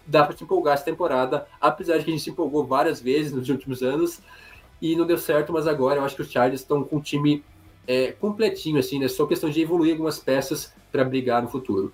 dá 0.05 0.25
para 0.25 0.35
se 0.35 0.43
empolgar 0.43 0.73
essa 0.73 0.83
temporada, 0.83 1.47
apesar 1.61 1.97
de 1.97 2.03
que 2.03 2.11
a 2.11 2.13
gente 2.13 2.23
se 2.23 2.29
empolgou 2.29 2.65
várias 2.65 3.01
vezes 3.01 3.31
nos 3.31 3.47
últimos 3.47 3.81
anos 3.81 4.19
e 4.81 4.97
não 4.97 5.05
deu 5.05 5.17
certo, 5.17 5.53
mas 5.53 5.65
agora 5.65 5.99
eu 5.99 6.03
acho 6.03 6.17
que 6.17 6.21
os 6.21 6.29
Chargers 6.29 6.59
estão 6.59 6.83
com 6.83 6.97
um 6.97 7.01
time 7.01 7.41
é, 7.87 8.11
completinho, 8.11 8.79
assim, 8.79 8.99
né? 8.99 9.07
Só 9.07 9.25
questão 9.25 9.49
de 9.49 9.61
evoluir 9.61 9.93
algumas 9.93 10.19
peças 10.19 10.73
para 10.91 11.05
brigar 11.05 11.41
no 11.41 11.47
futuro. 11.47 11.93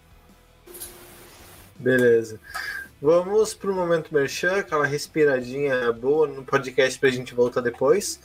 Beleza. 1.78 2.40
Vamos 3.02 3.56
para 3.56 3.72
o 3.72 3.74
momento 3.74 4.14
merchan, 4.14 4.58
aquela 4.58 4.86
respiradinha 4.86 5.92
boa 5.92 6.28
no 6.28 6.44
podcast 6.44 7.00
para 7.00 7.10
a 7.10 7.12
gente 7.12 7.34
voltar 7.34 7.60
depois. 7.60 8.20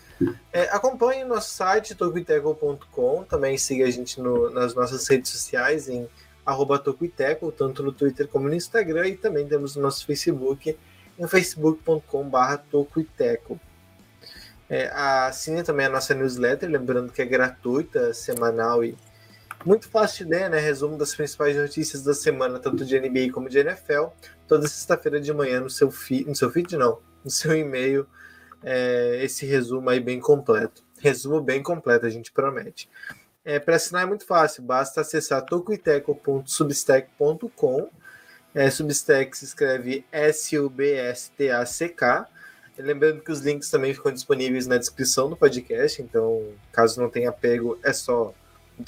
É, 0.52 0.64
acompanhe 0.64 1.24
o 1.24 1.28
nosso 1.28 1.54
site, 1.54 1.94
tocuiteco.com. 1.94 3.24
Também 3.24 3.56
siga 3.56 3.86
a 3.86 3.90
gente 3.90 4.20
no, 4.20 4.50
nas 4.50 4.74
nossas 4.74 5.08
redes 5.08 5.30
sociais 5.30 5.88
em 5.88 6.06
arroba 6.44 6.78
Tocuiteco, 6.78 7.50
tanto 7.50 7.82
no 7.82 7.90
Twitter 7.90 8.28
como 8.28 8.48
no 8.48 8.54
Instagram. 8.54 9.08
E 9.08 9.16
também 9.16 9.48
temos 9.48 9.76
o 9.76 9.80
nosso 9.80 10.04
Facebook 10.04 10.76
em 11.18 11.26
facebook.com.br 11.26 12.56
Tocuiteco. 12.70 13.58
É, 14.68 14.90
assine 14.92 15.62
também 15.62 15.86
a 15.86 15.90
nossa 15.90 16.12
newsletter, 16.12 16.68
lembrando 16.68 17.10
que 17.10 17.22
é 17.22 17.24
gratuita, 17.24 18.12
semanal 18.12 18.84
e 18.84 18.94
muito 19.66 19.88
fácil 19.88 20.24
de 20.24 20.32
ler, 20.32 20.48
né? 20.48 20.58
Resumo 20.58 20.96
das 20.96 21.14
principais 21.14 21.54
notícias 21.56 22.02
da 22.02 22.14
semana, 22.14 22.58
tanto 22.58 22.84
de 22.84 22.98
NBA 22.98 23.30
como 23.32 23.48
de 23.48 23.58
NFL 23.58 24.06
toda 24.46 24.68
sexta-feira 24.68 25.20
de 25.20 25.32
manhã 25.32 25.60
no 25.60 25.68
seu 25.68 25.90
feed, 25.90 26.28
no 26.28 26.36
seu 26.36 26.48
feed 26.50 26.76
não, 26.76 27.00
no 27.24 27.30
seu 27.30 27.56
e-mail, 27.56 28.06
é, 28.62 29.18
esse 29.22 29.44
resumo 29.44 29.90
aí 29.90 29.98
bem 29.98 30.20
completo. 30.20 30.84
Resumo 31.00 31.40
bem 31.40 31.60
completo, 31.62 32.06
a 32.06 32.10
gente 32.10 32.30
promete. 32.32 32.88
É, 33.44 33.58
Para 33.58 33.74
assinar 33.76 34.04
é 34.04 34.06
muito 34.06 34.24
fácil, 34.24 34.62
basta 34.62 35.00
acessar 35.00 35.44
tocoiteco.substack.com. 35.44 37.90
É, 38.54 38.70
Substack 38.70 39.36
se 39.36 39.44
escreve 39.44 40.06
S-U-B-S-T-A-C-K. 40.10 42.28
Lembrando 42.78 43.20
que 43.20 43.32
os 43.32 43.40
links 43.40 43.68
também 43.70 43.94
ficam 43.94 44.12
disponíveis 44.12 44.66
na 44.66 44.78
descrição 44.78 45.30
do 45.30 45.36
podcast, 45.36 46.02
então 46.02 46.52
caso 46.72 47.00
não 47.00 47.08
tenha 47.08 47.32
pego, 47.32 47.78
é 47.82 47.90
só 47.92 48.34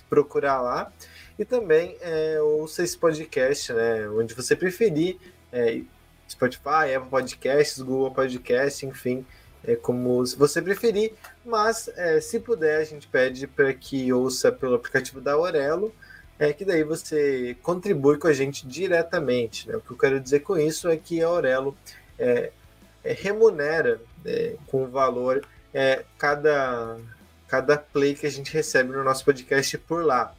procurar 0.09 0.61
lá. 0.61 0.92
E 1.38 1.44
também 1.44 1.96
é, 2.01 2.40
ouça 2.40 2.83
esse 2.83 2.96
podcast, 2.96 3.72
né, 3.72 4.09
onde 4.09 4.35
você 4.35 4.57
preferir, 4.57 5.18
é, 5.53 5.81
Spotify, 6.29 6.94
Apple 6.96 7.11
Podcasts, 7.11 7.81
Google 7.81 8.11
Podcasts, 8.11 8.83
enfim, 8.83 9.24
é 9.64 9.77
como 9.77 10.24
você 10.37 10.61
preferir. 10.61 11.12
Mas, 11.44 11.88
é, 11.96 12.20
se 12.20 12.40
puder, 12.40 12.81
a 12.81 12.85
gente 12.85 13.07
pede 13.07 13.46
para 13.46 13.72
que 13.72 14.12
ouça 14.12 14.51
pelo 14.53 14.74
aplicativo 14.74 15.20
da 15.20 15.33
Aurelo, 15.33 15.94
é 16.38 16.53
que 16.53 16.64
daí 16.64 16.85
você 16.85 17.57
contribui 17.62 18.16
com 18.16 18.29
a 18.29 18.33
gente 18.33 18.66
diretamente. 18.66 19.68
Né? 19.68 19.77
O 19.77 19.81
que 19.81 19.90
eu 19.90 19.96
quero 19.96 20.20
dizer 20.20 20.40
com 20.40 20.57
isso 20.57 20.88
é 20.88 20.96
que 20.96 21.22
a 21.22 21.27
Aurelo 21.27 21.77
é, 22.18 22.53
é, 23.03 23.12
remunera 23.12 24.01
é, 24.24 24.55
com 24.66 24.87
valor 24.88 25.44
é, 25.74 26.05
cada, 26.16 26.96
cada 27.49 27.77
play 27.79 28.15
que 28.15 28.27
a 28.27 28.31
gente 28.31 28.53
recebe 28.53 28.93
no 28.93 29.03
nosso 29.03 29.25
podcast 29.25 29.77
por 29.79 30.05
lá. 30.05 30.35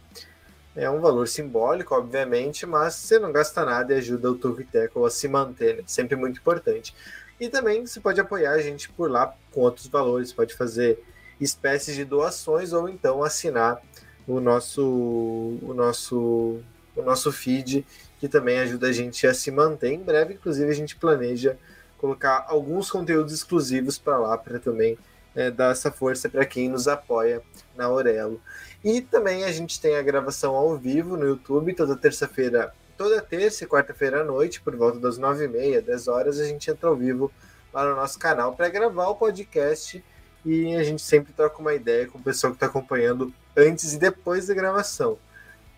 É 0.76 0.89
um 0.89 1.02
valor 1.02 1.28
simbólico, 1.28 1.95
obviamente, 1.95 2.65
mas 2.65 2.93
você 2.93 3.19
não 3.19 3.32
gasta 3.32 3.65
nada 3.65 3.93
e 3.93 3.98
ajuda 3.98 4.32
o 4.32 4.36
Turviteco 4.36 5.04
a 5.04 5.10
se 5.10 5.28
manter, 5.28 5.78
né? 5.78 5.84
sempre 5.88 6.15
muito 6.15 6.39
importante. 6.39 6.95
E 7.39 7.50
também 7.50 7.86
você 7.86 8.00
pode 8.00 8.22
apoiar 8.22 8.52
a 8.52 8.62
gente 8.62 8.89
por 8.89 9.10
lá 9.10 9.34
com 9.52 9.62
outros 9.62 9.88
valores, 9.88 10.32
pode 10.32 10.54
fazer 10.54 11.04
espécies 11.41 11.95
de 11.95 12.06
doações 12.06 12.72
ou 12.72 12.88
então 12.88 13.24
assinar 13.24 13.82
o 14.28 14.39
nosso, 14.39 14.84
o 14.84 15.74
nosso, 15.74 16.60
o 16.95 17.02
nosso 17.02 17.32
feed, 17.32 17.86
que 18.19 18.28
também 18.28 18.60
ajuda 18.60 18.88
a 18.88 18.91
gente 18.91 19.26
a 19.26 19.34
se 19.34 19.50
manter. 19.50 19.91
Em 19.91 20.04
breve, 20.04 20.36
inclusive, 20.36 20.69
a 20.69 20.76
gente 20.76 20.95
planeja 20.95 21.58
colocar 21.98 22.45
alguns 22.48 22.91
conteúdos 22.91 23.34
exclusivos 23.34 23.98
para 23.98 24.17
lá, 24.17 24.38
para 24.38 24.60
também 24.60 24.98
é, 25.36 25.52
dar 25.52 25.72
essa 25.72 25.92
força 25.92 26.30
para 26.30 26.46
quem 26.46 26.70
nos 26.70 26.88
apoia 26.88 27.42
na 27.76 27.86
Aurelo. 27.86 28.42
E 28.84 29.02
também 29.02 29.44
a 29.44 29.52
gente 29.52 29.80
tem 29.80 29.96
a 29.96 30.02
gravação 30.02 30.56
ao 30.56 30.78
vivo 30.78 31.18
no 31.18 31.26
YouTube, 31.26 31.74
toda 31.74 31.96
terça-feira, 31.96 32.74
toda 32.98 33.22
terça 33.22 33.63
e 33.63 33.68
quarta-feira 33.68 34.22
à 34.22 34.24
noite, 34.24 34.62
por 34.62 34.76
volta 34.76 35.00
das 35.00 35.18
nove 35.18 35.46
e 35.46 35.48
meia, 35.48 35.82
dez 35.82 36.08
horas, 36.08 36.39
a 36.39 36.46
gente 36.46 36.70
entra 36.70 36.89
ao 36.89 36.96
vivo 36.96 37.32
lá 37.74 37.88
no 37.88 37.96
nosso 37.96 38.18
canal 38.18 38.56
para 38.56 38.70
gravar 38.70 39.08
o 39.08 39.15
podcast 39.15 40.04
e 40.46 40.76
a 40.76 40.84
gente 40.84 41.02
sempre 41.02 41.34
troca 41.34 41.60
uma 41.60 41.74
ideia 41.74 42.08
com 42.08 42.18
o 42.18 42.22
pessoal 42.22 42.52
que 42.52 42.58
está 42.58 42.65
acompanhando 42.65 43.34
antes 43.56 43.94
e 43.94 44.00
depois 44.00 44.48
da 44.48 44.54
gravação. 44.54 45.18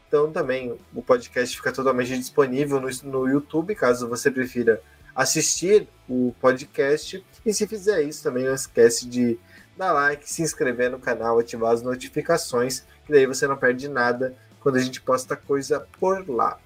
Então 0.08 0.32
também 0.32 0.78
o 0.94 1.02
podcast 1.02 1.56
fica 1.56 1.72
totalmente 1.72 2.18
disponível 2.18 2.80
no, 2.80 2.90
no 3.04 3.28
YouTube, 3.28 3.74
caso 3.76 4.08
você 4.08 4.30
prefira 4.30 4.82
assistir 5.16 5.88
o 6.08 6.34
podcast. 6.40 7.24
E 7.46 7.54
se 7.54 7.68
fizer 7.68 8.02
isso, 8.04 8.24
também 8.24 8.46
não 8.46 8.54
esquece 8.54 9.08
de 9.08 9.40
dar 9.78 9.94
like, 9.94 10.30
se 10.30 10.42
inscrever 10.42 10.92
no 10.92 11.00
canal, 11.00 11.40
ativar 11.40 11.72
as 11.72 11.82
notificações, 11.82 12.82
que 13.06 13.12
daí 13.12 13.26
você 13.26 13.48
não 13.48 13.58
perde 13.58 13.88
nada 13.88 14.36
quando 14.60 14.76
a 14.76 14.82
gente 14.82 15.02
posta 15.02 15.36
coisa 15.36 15.88
por 16.00 16.30
lá. 16.30 16.60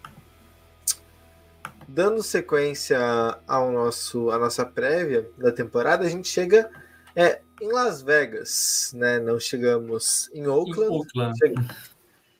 Dando 1.87 2.23
sequência 2.23 2.99
ao 3.47 3.71
nosso 3.71 4.31
à 4.31 4.39
nossa 4.39 4.65
prévia 4.65 5.29
da 5.37 5.51
temporada, 5.51 6.03
a 6.03 6.09
gente 6.09 6.27
chega 6.27 6.69
é, 7.15 7.39
em 7.61 7.71
Las 7.71 8.01
Vegas, 8.01 8.91
né? 8.95 9.19
Não 9.19 9.39
chegamos 9.39 10.29
em 10.33 10.47
Oakland. 10.47 11.07
Em 11.15 11.21
Oakland. 11.21 11.67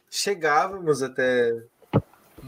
Chegávamos 0.10 1.04
até 1.04 1.54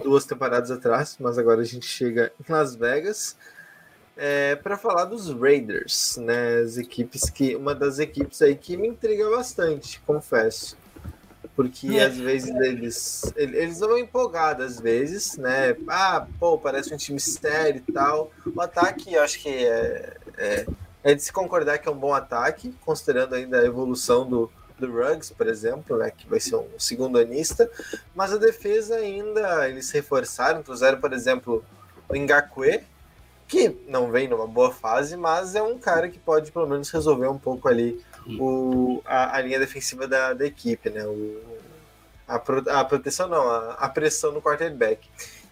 duas 0.03 0.25
temporadas 0.25 0.71
atrás, 0.71 1.17
mas 1.19 1.37
agora 1.37 1.61
a 1.61 1.65
gente 1.65 1.85
chega 1.85 2.31
em 2.39 2.51
Las 2.51 2.75
Vegas 2.75 3.35
é, 4.17 4.55
para 4.55 4.75
falar 4.75 5.05
dos 5.05 5.29
Raiders, 5.29 6.17
né? 6.17 6.57
As 6.57 6.77
equipes 6.77 7.29
que. 7.29 7.55
Uma 7.55 7.75
das 7.75 7.99
equipes 7.99 8.41
aí 8.41 8.55
que 8.55 8.75
me 8.75 8.87
intriga 8.87 9.29
bastante, 9.29 10.01
confesso. 10.01 10.75
Porque 11.55 11.97
é. 11.97 12.05
às 12.05 12.17
vezes 12.17 12.49
eles. 12.49 13.33
Eles 13.35 13.79
vão 13.79 13.97
empolgados 13.97 14.65
às 14.65 14.79
vezes, 14.79 15.37
né? 15.37 15.75
Ah, 15.87 16.25
pô, 16.39 16.57
parece 16.57 16.93
um 16.93 16.97
time 16.97 17.19
sério 17.19 17.83
e 17.87 17.91
tal. 17.91 18.31
O 18.55 18.59
ataque, 18.59 19.13
eu 19.13 19.21
acho 19.21 19.39
que 19.39 19.49
é, 19.49 20.17
é, 20.37 20.65
é, 21.03 21.13
de 21.13 21.21
se 21.21 21.31
concordar 21.31 21.77
que 21.77 21.87
é 21.87 21.91
um 21.91 21.97
bom 21.97 22.13
ataque, 22.13 22.73
considerando 22.81 23.35
ainda 23.35 23.61
a 23.61 23.65
evolução 23.65 24.27
do, 24.27 24.51
do 24.79 24.91
Ruggs, 24.91 25.33
por 25.33 25.47
exemplo, 25.47 25.97
né? 25.97 26.11
Que 26.15 26.27
vai 26.27 26.39
ser 26.39 26.55
um 26.55 26.67
segundo 26.77 27.17
anista. 27.19 27.69
Mas 28.15 28.33
a 28.33 28.37
defesa 28.37 28.95
ainda 28.95 29.67
eles 29.67 29.89
reforçaram, 29.91 30.61
trouxeram, 30.63 30.99
por 30.99 31.13
exemplo, 31.13 31.63
o 32.09 32.15
Ngakwe, 32.15 32.83
que 33.47 33.75
não 33.87 34.11
vem 34.11 34.27
numa 34.27 34.45
boa 34.45 34.71
fase, 34.71 35.15
mas 35.15 35.55
é 35.55 35.61
um 35.61 35.77
cara 35.77 36.09
que 36.09 36.19
pode 36.19 36.51
pelo 36.51 36.67
menos 36.67 36.89
resolver 36.89 37.27
um 37.27 37.37
pouco 37.37 37.67
ali 37.67 38.03
o, 38.39 39.01
a, 39.05 39.37
a 39.37 39.41
linha 39.41 39.59
defensiva 39.59 40.07
da, 40.07 40.33
da 40.33 40.45
equipe, 40.45 40.89
né? 40.89 41.05
O, 41.05 41.41
a, 42.27 42.37
pro, 42.37 42.63
a 42.69 42.83
proteção 42.83 43.29
não, 43.29 43.47
a, 43.47 43.73
a, 43.73 43.89
pressão 43.89 44.31
no 44.33 44.41
quarterback. 44.41 45.07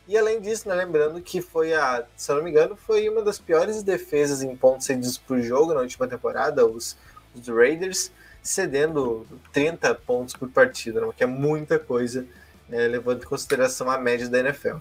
E 0.08 0.18
além 0.18 0.42
disso, 0.42 0.68
né, 0.68 0.76
lembrando 0.76 1.22
que 1.22 1.42
foi 1.42 1.74
a, 1.74 2.06
se 2.16 2.32
eu 2.32 2.36
não 2.36 2.44
me 2.44 2.52
engano, 2.52 2.76
foi 2.76 3.08
uma 3.10 3.22
das 3.22 3.40
piores 3.40 3.82
defesas 3.82 4.44
em 4.44 4.56
pontos 4.56 4.86
cedidos 4.86 5.18
por 5.18 5.42
jogo 5.42 5.74
na 5.74 5.80
última 5.80 6.08
temporada, 6.08 6.66
os, 6.66 6.98
os 7.34 7.48
Raiders. 7.48 8.12
Cedendo 8.46 9.26
30 9.52 9.96
pontos 9.96 10.36
por 10.36 10.48
partida, 10.50 11.02
né? 11.02 11.10
que 11.18 11.24
é 11.24 11.28
muita 11.28 11.80
coisa, 11.80 12.26
né? 12.70 12.88
levando 12.88 13.24
em 13.24 13.26
consideração 13.26 13.90
a 13.90 13.98
média 13.98 14.30
da 14.30 14.40
NFL. 14.40 14.78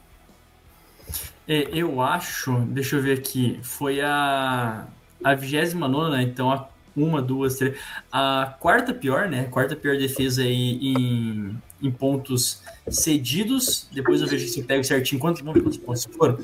É, 1.48 1.68
eu 1.72 2.00
acho, 2.00 2.52
deixa 2.66 2.96
eu 2.96 3.02
ver 3.02 3.18
aqui, 3.18 3.58
foi 3.62 4.00
a, 4.02 4.86
a 5.22 5.34
29, 5.34 6.10
né? 6.10 6.22
Então 6.22 6.50
a 6.52 6.68
uma, 6.96 7.20
duas, 7.20 7.56
três. 7.56 7.76
A 8.12 8.54
quarta 8.60 8.94
pior, 8.94 9.28
né? 9.28 9.44
Quarta 9.50 9.74
pior 9.74 9.96
defesa 9.96 10.42
aí 10.42 10.78
em, 10.80 11.56
em 11.82 11.90
pontos 11.90 12.62
cedidos. 12.88 13.88
Depois 13.92 14.20
eu 14.20 14.28
vejo 14.28 14.46
se 14.46 14.62
pego 14.62 14.84
certinho 14.84 15.20
quantos, 15.20 15.42
quantos 15.42 15.76
pontos 15.76 16.04
foram. 16.16 16.38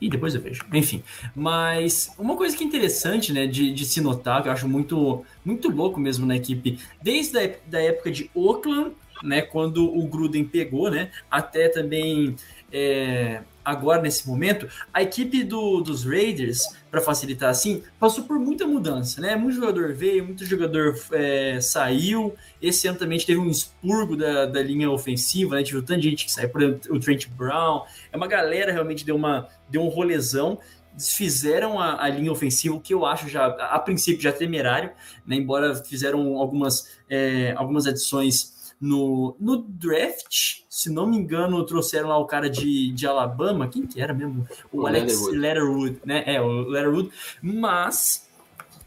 E 0.00 0.08
depois 0.08 0.34
eu 0.34 0.40
vejo. 0.40 0.64
Enfim. 0.72 1.02
Mas 1.34 2.12
uma 2.18 2.36
coisa 2.36 2.56
que 2.56 2.64
é 2.64 2.66
interessante, 2.66 3.32
né, 3.32 3.46
de, 3.46 3.72
de 3.72 3.84
se 3.84 4.00
notar, 4.00 4.42
que 4.42 4.48
eu 4.48 4.52
acho 4.52 4.68
muito, 4.68 5.24
muito 5.44 5.68
louco 5.70 6.00
mesmo 6.00 6.26
na 6.26 6.36
equipe, 6.36 6.78
desde 7.02 7.38
a 7.38 7.50
da 7.66 7.80
época 7.80 8.10
de 8.10 8.30
Oakland, 8.34 8.92
né, 9.22 9.42
quando 9.42 9.84
o 9.84 10.06
Gruden 10.06 10.44
pegou, 10.44 10.90
né, 10.90 11.10
até 11.30 11.68
também 11.68 12.36
é, 12.72 13.42
agora 13.64 14.00
nesse 14.00 14.26
momento, 14.28 14.68
a 14.92 15.02
equipe 15.02 15.44
do, 15.44 15.80
dos 15.80 16.04
Raiders, 16.04 16.62
para 16.90 17.00
facilitar 17.00 17.50
assim, 17.50 17.82
passou 17.98 18.24
por 18.24 18.38
muita 18.38 18.66
mudança, 18.66 19.20
né? 19.20 19.36
Muito 19.36 19.56
jogador 19.56 19.92
veio, 19.94 20.24
muito 20.24 20.44
jogador 20.44 20.98
é, 21.12 21.60
saiu. 21.60 22.34
Esse 22.60 22.88
ano 22.88 22.98
também 22.98 23.18
teve 23.18 23.38
um 23.38 23.48
expurgo 23.48 24.16
da, 24.16 24.46
da 24.46 24.62
linha 24.62 24.90
ofensiva, 24.90 25.54
né? 25.54 25.62
Tive 25.62 25.82
tanta 25.82 26.00
gente 26.00 26.24
que 26.24 26.32
saiu, 26.32 26.48
por 26.48 26.62
exemplo, 26.62 26.96
o 26.96 27.00
Trent 27.00 27.28
Brown. 27.28 27.84
É 28.12 28.16
uma 28.16 28.26
galera 28.26 28.72
realmente 28.72 29.04
deu, 29.04 29.16
uma, 29.16 29.48
deu 29.68 29.82
um 29.82 29.88
rolezão. 29.88 30.58
Desfizeram 30.92 31.78
a, 31.78 32.02
a 32.02 32.08
linha 32.08 32.32
ofensiva, 32.32 32.74
o 32.74 32.80
que 32.80 32.92
eu 32.92 33.06
acho 33.06 33.28
já, 33.28 33.46
a, 33.46 33.76
a 33.76 33.78
princípio, 33.78 34.20
já 34.20 34.32
temerário, 34.32 34.90
né? 35.24 35.36
Embora 35.36 35.74
fizeram 35.76 36.36
algumas, 36.36 36.98
é, 37.08 37.54
algumas 37.56 37.86
adições 37.86 38.59
no, 38.80 39.36
no 39.38 39.58
draft, 39.58 40.62
se 40.68 40.90
não 40.90 41.06
me 41.06 41.16
engano, 41.16 41.64
trouxeram 41.66 42.08
lá 42.08 42.16
o 42.16 42.24
cara 42.24 42.48
de, 42.48 42.90
de 42.92 43.06
Alabama, 43.06 43.68
quem 43.68 43.86
que 43.86 44.00
era 44.00 44.14
mesmo? 44.14 44.46
O, 44.72 44.82
o 44.82 44.86
Alex 44.86 45.28
Letterwood, 45.28 45.98
né? 46.04 46.24
É, 46.26 46.40
o 46.40 46.62
Letterwood, 46.68 47.10
mas 47.42 48.28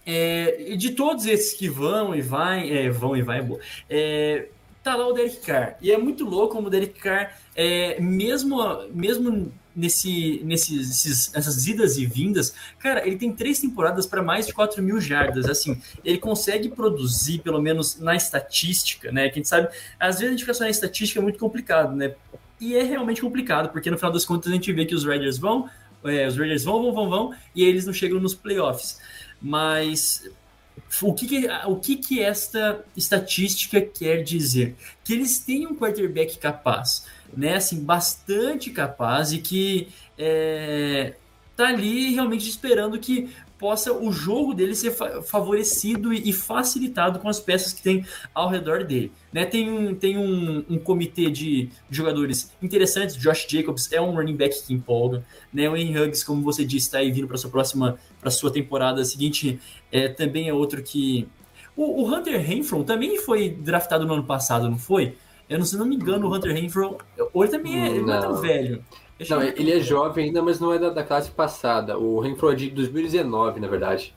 é, 0.06 0.76
de 0.76 0.92
todos 0.92 1.26
esses 1.26 1.54
que 1.54 1.70
vão 1.70 2.16
e 2.16 2.22
vai, 2.22 2.70
é, 2.72 2.90
vão 2.90 3.16
e 3.16 3.22
vai, 3.22 3.48
é, 3.90 4.48
tá 4.84 4.96
lá 4.96 5.08
o 5.08 5.14
Derek 5.14 5.38
Carr. 5.38 5.78
E 5.82 5.92
é 5.92 5.98
muito 5.98 6.26
louco 6.26 6.56
como 6.56 6.68
o 6.68 6.70
Derek 6.72 7.00
Carr, 7.00 7.38
é, 7.56 8.00
mesmo, 8.02 8.58
mesmo 8.92 9.52
nesse, 9.76 10.42
nesses, 10.44 11.34
essas 11.34 11.68
idas 11.68 11.98
e 11.98 12.06
vindas, 12.06 12.54
cara, 12.80 13.06
ele 13.06 13.18
tem 13.18 13.32
três 13.32 13.60
temporadas 13.60 14.06
para 14.06 14.22
mais 14.22 14.46
de 14.48 14.54
4 14.54 14.82
mil 14.82 15.00
jardas. 15.02 15.50
Assim, 15.50 15.82
ele 16.04 16.18
consegue 16.18 16.70
produzir, 16.70 17.40
pelo 17.40 17.62
menos 17.62 18.00
na 18.00 18.16
estatística, 18.16 19.12
né? 19.12 19.30
Que 19.30 19.34
a 19.34 19.36
gente 19.36 19.50
sabe, 19.50 19.70
às 20.00 20.16
vezes 20.16 20.28
a 20.28 20.32
gente 20.32 20.42
fica 20.42 20.54
só 20.54 20.64
na 20.64 20.70
estatística 20.70 21.20
é 21.20 21.24
muito 21.24 21.40
complicado, 21.40 21.96
né? 21.96 22.16
E 22.60 22.76
é 22.76 22.84
realmente 22.84 23.22
complicado, 23.22 23.70
porque 23.70 23.92
no 23.92 23.98
final 23.98 24.12
das 24.12 24.26
contas 24.26 24.52
a 24.52 24.56
gente 24.56 24.72
vê 24.72 24.86
que 24.86 24.96
os 24.96 25.04
Raiders 25.04 25.38
vão, 25.38 25.70
é, 26.06 26.28
os 26.28 26.38
Raiders 26.38 26.64
vão, 26.64 26.82
vão, 26.82 26.94
vão, 26.94 27.10
vão, 27.10 27.34
e 27.56 27.64
eles 27.64 27.86
não 27.86 27.94
chegam 27.94 28.20
nos 28.20 28.34
playoffs. 28.34 29.00
Mas 29.42 30.24
o 31.02 31.14
que, 31.14 31.28
que, 31.28 31.48
o 31.68 31.76
que, 31.76 31.98
que 31.98 32.22
esta 32.22 32.84
estatística 32.96 33.82
quer 33.82 34.24
dizer? 34.24 34.76
Que 35.04 35.14
eles 35.14 35.40
têm 35.40 35.68
um 35.68 35.76
quarterback 35.76 36.38
capaz 36.38 37.06
né, 37.36 37.56
assim, 37.56 37.84
bastante 37.84 38.70
capaz 38.70 39.34
e 39.34 39.40
que 39.40 39.90
é, 40.18 41.14
tá 41.56 41.68
ali 41.68 42.14
realmente 42.14 42.48
esperando 42.50 43.00
que 43.00 43.30
possa 43.64 43.94
o 43.94 44.12
jogo 44.12 44.54
dele 44.54 44.76
ser 44.76 44.92
favorecido 45.24 46.12
e 46.12 46.34
facilitado 46.34 47.18
com 47.20 47.30
as 47.30 47.40
peças 47.40 47.72
que 47.72 47.82
tem 47.82 48.06
ao 48.34 48.50
redor 48.50 48.84
dele. 48.84 49.10
Né? 49.32 49.46
Tem, 49.46 49.72
um, 49.72 49.96
tem 49.96 50.18
um, 50.18 50.66
um 50.70 50.78
comitê 50.78 51.32
de 51.32 51.70
jogadores 51.90 52.52
interessantes. 52.62 53.16
Josh 53.16 53.48
Jacobs 53.48 53.90
é 53.94 54.02
um 54.02 54.14
running 54.14 54.36
back 54.36 54.62
que 54.66 54.74
empolga. 54.74 55.24
Né? 55.54 55.70
O 55.70 55.78
Henry 55.78 55.98
Huggs, 55.98 56.26
como 56.26 56.42
você 56.42 56.66
disse, 56.66 56.88
está 56.88 56.98
aí 56.98 57.10
vindo 57.10 57.26
para 57.26 57.38
sua 57.38 57.50
próxima, 57.50 57.98
para 58.20 58.30
sua 58.30 58.52
temporada 58.52 59.06
seguinte. 59.06 59.58
É, 59.90 60.10
também 60.10 60.50
é 60.50 60.54
outro 60.54 60.84
que. 60.84 61.26
O, 61.74 62.04
o 62.04 62.14
Hunter 62.14 62.46
Renfro 62.46 62.84
também 62.84 63.18
foi 63.18 63.48
draftado 63.48 64.06
no 64.06 64.14
ano 64.14 64.26
passado, 64.26 64.70
não 64.70 64.78
foi? 64.78 65.16
Eu 65.50 65.60
não, 65.60 65.66
se 65.66 65.78
não 65.78 65.86
me 65.86 65.96
engano, 65.96 66.28
o 66.28 66.34
Hunter 66.34 66.54
Renfro, 66.54 66.98
ele 67.36 67.48
também 67.48 67.82
é, 67.82 67.88
ele 67.90 68.02
não 68.02 68.14
é 68.14 68.22
tão 68.22 68.36
velho. 68.36 68.84
não, 69.30 69.42
ele 69.42 69.72
é 69.72 69.80
jovem 69.80 70.26
ainda, 70.26 70.42
mas 70.42 70.60
não 70.60 70.74
é 70.74 70.80
da, 70.80 70.90
da 70.90 71.04
classe 71.04 71.30
passada. 71.30 71.98
O 71.98 72.20
Renfro 72.20 72.52
é 72.52 72.56
de 72.56 72.70
2019, 72.70 73.60
na 73.60 73.68
verdade. 73.68 74.14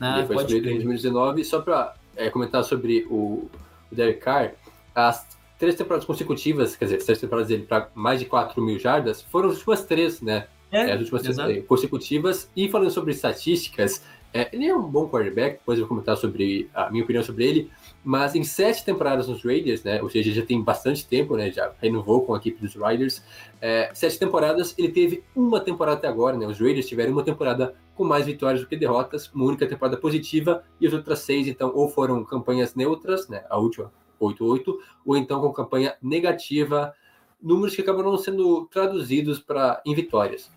Ah, 0.00 0.18
ele 0.18 0.26
foi 0.26 0.36
escolhido 0.36 0.68
em 0.68 0.74
2019. 0.74 1.44
Só 1.44 1.60
para 1.60 1.94
é, 2.16 2.30
comentar 2.30 2.64
sobre 2.64 3.06
o, 3.10 3.48
o 3.90 3.94
Derek 3.94 4.20
Carr, 4.20 4.52
as 4.94 5.26
três 5.58 5.74
temporadas 5.74 6.06
consecutivas, 6.06 6.74
quer 6.76 6.86
dizer, 6.86 6.96
as 6.96 7.04
três 7.04 7.20
temporadas 7.20 7.48
dele 7.48 7.64
para 7.64 7.88
mais 7.94 8.18
de 8.18 8.26
4 8.26 8.62
mil 8.62 8.78
jardas, 8.78 9.22
foram 9.22 9.50
as 9.50 9.56
últimas 9.56 9.84
três, 9.84 10.20
né? 10.20 10.46
É, 10.72 10.92
as 10.92 11.00
últimas 11.00 11.24
exato. 11.24 11.48
três 11.48 11.66
consecutivas. 11.66 12.50
E 12.56 12.68
falando 12.68 12.90
sobre 12.90 13.10
estatísticas, 13.12 14.02
é, 14.32 14.48
ele 14.52 14.66
é 14.66 14.74
um 14.74 14.82
bom 14.82 15.08
quarterback, 15.08 15.58
depois 15.58 15.78
eu 15.78 15.84
vou 15.84 15.88
comentar 15.88 16.16
sobre 16.16 16.70
a 16.72 16.90
minha 16.90 17.02
opinião 17.02 17.22
sobre 17.22 17.44
ele. 17.44 17.70
Mas 18.02 18.34
em 18.34 18.42
sete 18.42 18.84
temporadas 18.84 19.28
nos 19.28 19.44
Raiders, 19.44 19.84
né? 19.84 20.02
Ou 20.02 20.08
seja, 20.08 20.32
já 20.32 20.44
tem 20.44 20.62
bastante 20.62 21.06
tempo, 21.06 21.36
né? 21.36 21.50
Já 21.50 21.72
renovou 21.80 22.22
com 22.24 22.34
a 22.34 22.38
equipe 22.38 22.60
dos 22.60 22.74
Riders. 22.74 23.22
É, 23.60 23.90
sete 23.92 24.18
temporadas, 24.18 24.74
ele 24.78 24.90
teve 24.90 25.22
uma 25.36 25.60
temporada 25.60 25.98
até 25.98 26.08
agora, 26.08 26.36
né? 26.36 26.46
Os 26.46 26.58
Raiders 26.58 26.86
tiveram 26.86 27.12
uma 27.12 27.22
temporada 27.22 27.74
com 27.94 28.04
mais 28.04 28.24
vitórias 28.24 28.62
do 28.62 28.66
que 28.66 28.76
derrotas, 28.76 29.30
uma 29.34 29.44
única 29.44 29.66
temporada 29.66 29.98
positiva, 29.98 30.64
e 30.80 30.86
as 30.86 30.92
outras 30.94 31.18
seis, 31.18 31.46
então, 31.46 31.70
ou 31.74 31.88
foram 31.88 32.24
campanhas 32.24 32.74
neutras, 32.74 33.28
né? 33.28 33.44
A 33.50 33.58
última, 33.58 33.92
8-8, 34.18 34.74
ou 35.04 35.16
então 35.16 35.40
com 35.42 35.52
campanha 35.52 35.94
negativa, 36.00 36.94
números 37.42 37.74
que 37.74 37.82
acabaram 37.82 38.16
sendo 38.16 38.66
traduzidos 38.66 39.38
para 39.38 39.82
em 39.84 39.94
vitórias. 39.94 40.50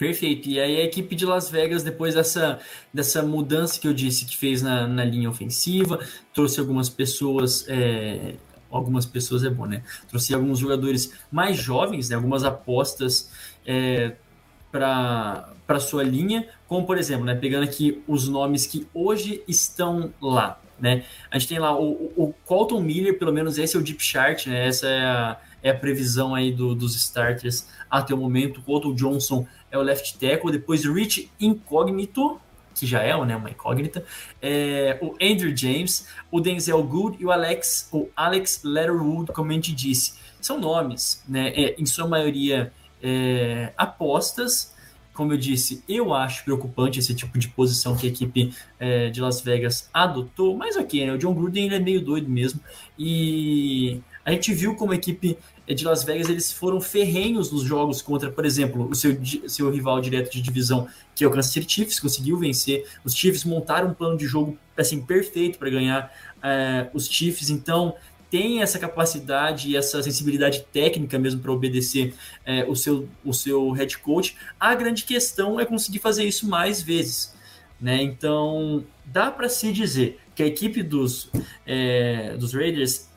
Perfeito. 0.00 0.48
E 0.48 0.58
aí 0.58 0.80
a 0.80 0.84
equipe 0.84 1.14
de 1.14 1.26
Las 1.26 1.50
Vegas, 1.50 1.82
depois 1.82 2.14
dessa, 2.14 2.58
dessa 2.90 3.22
mudança 3.22 3.78
que 3.78 3.86
eu 3.86 3.92
disse 3.92 4.24
que 4.24 4.34
fez 4.34 4.62
na, 4.62 4.86
na 4.86 5.04
linha 5.04 5.28
ofensiva, 5.28 6.00
trouxe 6.32 6.58
algumas 6.58 6.88
pessoas. 6.88 7.66
É, 7.68 8.36
algumas 8.70 9.04
pessoas 9.04 9.44
é 9.44 9.50
bom, 9.50 9.66
né? 9.66 9.82
Trouxe 10.08 10.32
alguns 10.32 10.58
jogadores 10.58 11.12
mais 11.30 11.58
jovens, 11.58 12.08
né? 12.08 12.16
algumas 12.16 12.44
apostas 12.44 13.30
é, 13.66 14.16
para 14.72 15.78
sua 15.80 16.02
linha, 16.02 16.48
como 16.66 16.86
por 16.86 16.96
exemplo, 16.96 17.26
né? 17.26 17.34
Pegando 17.34 17.64
aqui 17.64 18.02
os 18.08 18.26
nomes 18.26 18.64
que 18.64 18.88
hoje 18.94 19.42
estão 19.46 20.14
lá. 20.18 20.58
Né? 20.80 21.04
A 21.30 21.38
gente 21.38 21.48
tem 21.48 21.58
lá 21.58 21.78
o, 21.78 22.12
o 22.16 22.34
Colton 22.46 22.80
Miller, 22.80 23.18
pelo 23.18 23.32
menos 23.32 23.58
esse 23.58 23.76
é 23.76 23.78
o 23.78 23.82
deep 23.82 24.02
chart, 24.02 24.46
né? 24.46 24.66
Essa 24.66 24.86
é 24.88 25.04
a, 25.04 25.40
é 25.62 25.70
a 25.70 25.74
previsão 25.74 26.34
aí 26.34 26.50
do, 26.50 26.74
dos 26.74 26.96
starters 26.96 27.68
até 27.90 28.14
o 28.14 28.16
momento. 28.16 28.62
Colton 28.62 28.94
Johnson 28.94 29.46
é 29.70 29.76
o 29.76 29.82
left 29.82 30.18
tackle, 30.18 30.50
depois 30.50 30.84
Rich 30.84 31.30
Incognito, 31.38 32.40
que 32.74 32.86
já 32.86 33.02
é 33.02 33.12
né, 33.26 33.36
uma 33.36 33.50
incógnita, 33.50 34.04
é, 34.40 34.98
o 35.02 35.14
Andrew 35.20 35.54
James, 35.54 36.08
o 36.30 36.40
Denzel 36.40 36.82
Good 36.82 37.18
e 37.20 37.26
o 37.26 37.30
Alex, 37.30 37.88
o 37.92 38.08
Alex 38.16 38.62
Letterwood, 38.64 39.32
como 39.32 39.50
a 39.50 39.54
gente 39.54 39.72
disse. 39.72 40.14
São 40.40 40.58
nomes, 40.58 41.22
né, 41.28 41.48
é, 41.48 41.74
em 41.78 41.84
sua 41.84 42.08
maioria 42.08 42.72
é, 43.02 43.72
apostas. 43.76 44.74
Como 45.20 45.34
eu 45.34 45.36
disse, 45.36 45.84
eu 45.86 46.14
acho 46.14 46.42
preocupante 46.44 46.98
esse 46.98 47.14
tipo 47.14 47.38
de 47.38 47.46
posição 47.46 47.94
que 47.94 48.06
a 48.06 48.08
equipe 48.08 48.54
é, 48.78 49.10
de 49.10 49.20
Las 49.20 49.42
Vegas 49.42 49.90
adotou, 49.92 50.56
mas 50.56 50.78
ok, 50.78 51.04
né, 51.04 51.12
o 51.12 51.18
John 51.18 51.34
Gruden 51.34 51.66
ele 51.66 51.74
é 51.74 51.78
meio 51.78 52.02
doido 52.02 52.26
mesmo, 52.26 52.58
e 52.98 54.00
a 54.24 54.30
gente 54.30 54.54
viu 54.54 54.74
como 54.74 54.92
a 54.92 54.94
equipe 54.94 55.36
de 55.68 55.84
Las 55.84 56.04
Vegas 56.04 56.30
eles 56.30 56.50
foram 56.50 56.80
ferrenhos 56.80 57.52
nos 57.52 57.64
jogos 57.64 58.00
contra, 58.00 58.30
por 58.30 58.46
exemplo, 58.46 58.88
o 58.88 58.94
seu, 58.94 59.20
seu 59.46 59.70
rival 59.70 60.00
direto 60.00 60.32
de 60.32 60.40
divisão, 60.40 60.88
que 61.14 61.22
é 61.22 61.26
o 61.26 61.30
Kansas 61.30 61.52
City 61.52 61.70
Chiefs, 61.70 62.00
conseguiu 62.00 62.38
vencer. 62.38 62.86
Os 63.04 63.14
Chiefs 63.14 63.44
montaram 63.44 63.90
um 63.90 63.94
plano 63.94 64.16
de 64.16 64.26
jogo 64.26 64.56
assim 64.74 65.02
perfeito 65.02 65.58
para 65.58 65.68
ganhar 65.68 66.10
é, 66.42 66.88
os 66.94 67.06
Chiefs, 67.06 67.50
então 67.50 67.94
tem 68.30 68.62
essa 68.62 68.78
capacidade 68.78 69.68
e 69.68 69.76
essa 69.76 70.02
sensibilidade 70.02 70.64
técnica 70.72 71.18
mesmo 71.18 71.40
para 71.40 71.50
obedecer 71.50 72.14
é, 72.46 72.64
o, 72.64 72.76
seu, 72.76 73.08
o 73.24 73.34
seu 73.34 73.70
head 73.72 73.98
coach. 73.98 74.36
A 74.58 74.74
grande 74.74 75.04
questão 75.04 75.58
é 75.58 75.66
conseguir 75.66 75.98
fazer 75.98 76.24
isso 76.24 76.48
mais 76.48 76.80
vezes. 76.80 77.34
Né? 77.80 78.02
Então, 78.02 78.84
dá 79.04 79.30
para 79.30 79.48
se 79.48 79.72
dizer 79.72 80.20
que 80.34 80.42
a 80.42 80.46
equipe 80.46 80.82
dos, 80.82 81.30
é, 81.66 82.36
dos 82.36 82.54
Raiders 82.54 83.08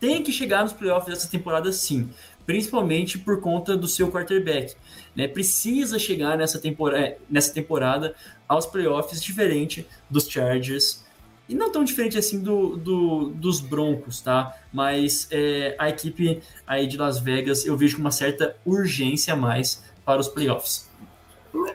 tem 0.00 0.22
que 0.22 0.32
chegar 0.32 0.62
nos 0.62 0.72
playoffs 0.72 1.12
dessa 1.12 1.28
temporada 1.28 1.72
sim, 1.72 2.08
principalmente 2.46 3.18
por 3.18 3.40
conta 3.40 3.76
do 3.76 3.86
seu 3.86 4.10
quarterback. 4.10 4.74
Né? 5.14 5.28
Precisa 5.28 5.98
chegar 5.98 6.36
nessa 6.36 6.58
temporada, 6.58 7.04
é, 7.04 7.18
nessa 7.28 7.52
temporada 7.52 8.14
aos 8.48 8.66
playoffs 8.66 9.22
diferente 9.22 9.86
dos 10.08 10.28
Chargers. 10.28 11.04
E 11.48 11.54
não 11.54 11.72
tão 11.72 11.82
diferente 11.82 12.18
assim 12.18 12.42
do, 12.42 12.76
do 12.76 13.30
dos 13.30 13.60
Broncos, 13.60 14.20
tá? 14.20 14.54
Mas 14.72 15.26
é, 15.30 15.74
a 15.78 15.88
equipe 15.88 16.42
aí 16.66 16.86
de 16.86 16.98
Las 16.98 17.18
Vegas 17.18 17.64
eu 17.64 17.76
vejo 17.76 17.96
com 17.96 18.02
uma 18.02 18.10
certa 18.10 18.56
urgência 18.66 19.32
a 19.32 19.36
mais 19.36 19.82
para 20.04 20.20
os 20.20 20.28
playoffs. 20.28 20.88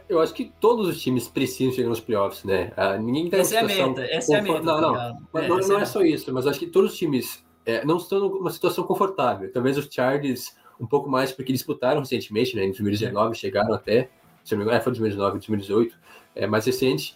Eu 0.07 0.21
acho 0.21 0.34
que 0.34 0.51
todos 0.59 0.88
os 0.88 1.01
times 1.01 1.28
precisam 1.28 1.74
chegar 1.74 1.89
nos 1.89 1.99
playoffs, 1.99 2.43
né? 2.43 2.71
Ah, 2.78 2.97
ninguém 2.97 3.30
tá 3.30 3.38
essa 3.38 3.55
é 3.55 3.59
a 3.59 3.63
meta, 3.63 4.01
essa 4.05 4.36
é 4.36 4.39
a 4.39 4.41
meta. 4.41 4.61
Não, 4.61 4.82
não, 4.82 4.93
tá 4.93 5.17
é, 5.36 5.47
não, 5.47 5.57
não 5.57 5.80
é, 5.80 5.82
é 5.82 5.86
só 5.86 6.01
isso, 6.03 6.32
mas 6.32 6.45
acho 6.45 6.59
que 6.59 6.67
todos 6.67 6.91
os 6.91 6.97
times 6.97 7.43
é, 7.65 7.84
não 7.84 7.97
estão 7.97 8.19
numa 8.19 8.51
situação 8.51 8.84
confortável. 8.84 9.51
Talvez 9.51 9.78
os 9.78 9.88
Chargers 9.91 10.55
um 10.80 10.86
pouco 10.86 11.09
mais 11.09 11.32
porque 11.32 11.51
disputaram 11.51 11.99
recentemente, 11.99 12.55
né? 12.55 12.63
Em 12.63 12.71
2019 12.71 13.36
chegaram 13.36 13.74
até, 13.74 14.09
se 14.43 14.53
não 14.53 14.59
me 14.59 14.63
engano, 14.65 14.78
é, 14.78 14.82
foi 14.82 14.91
2019, 14.91 15.34
2018, 15.34 15.97
é 16.36 16.47
mais 16.47 16.65
recente. 16.65 17.15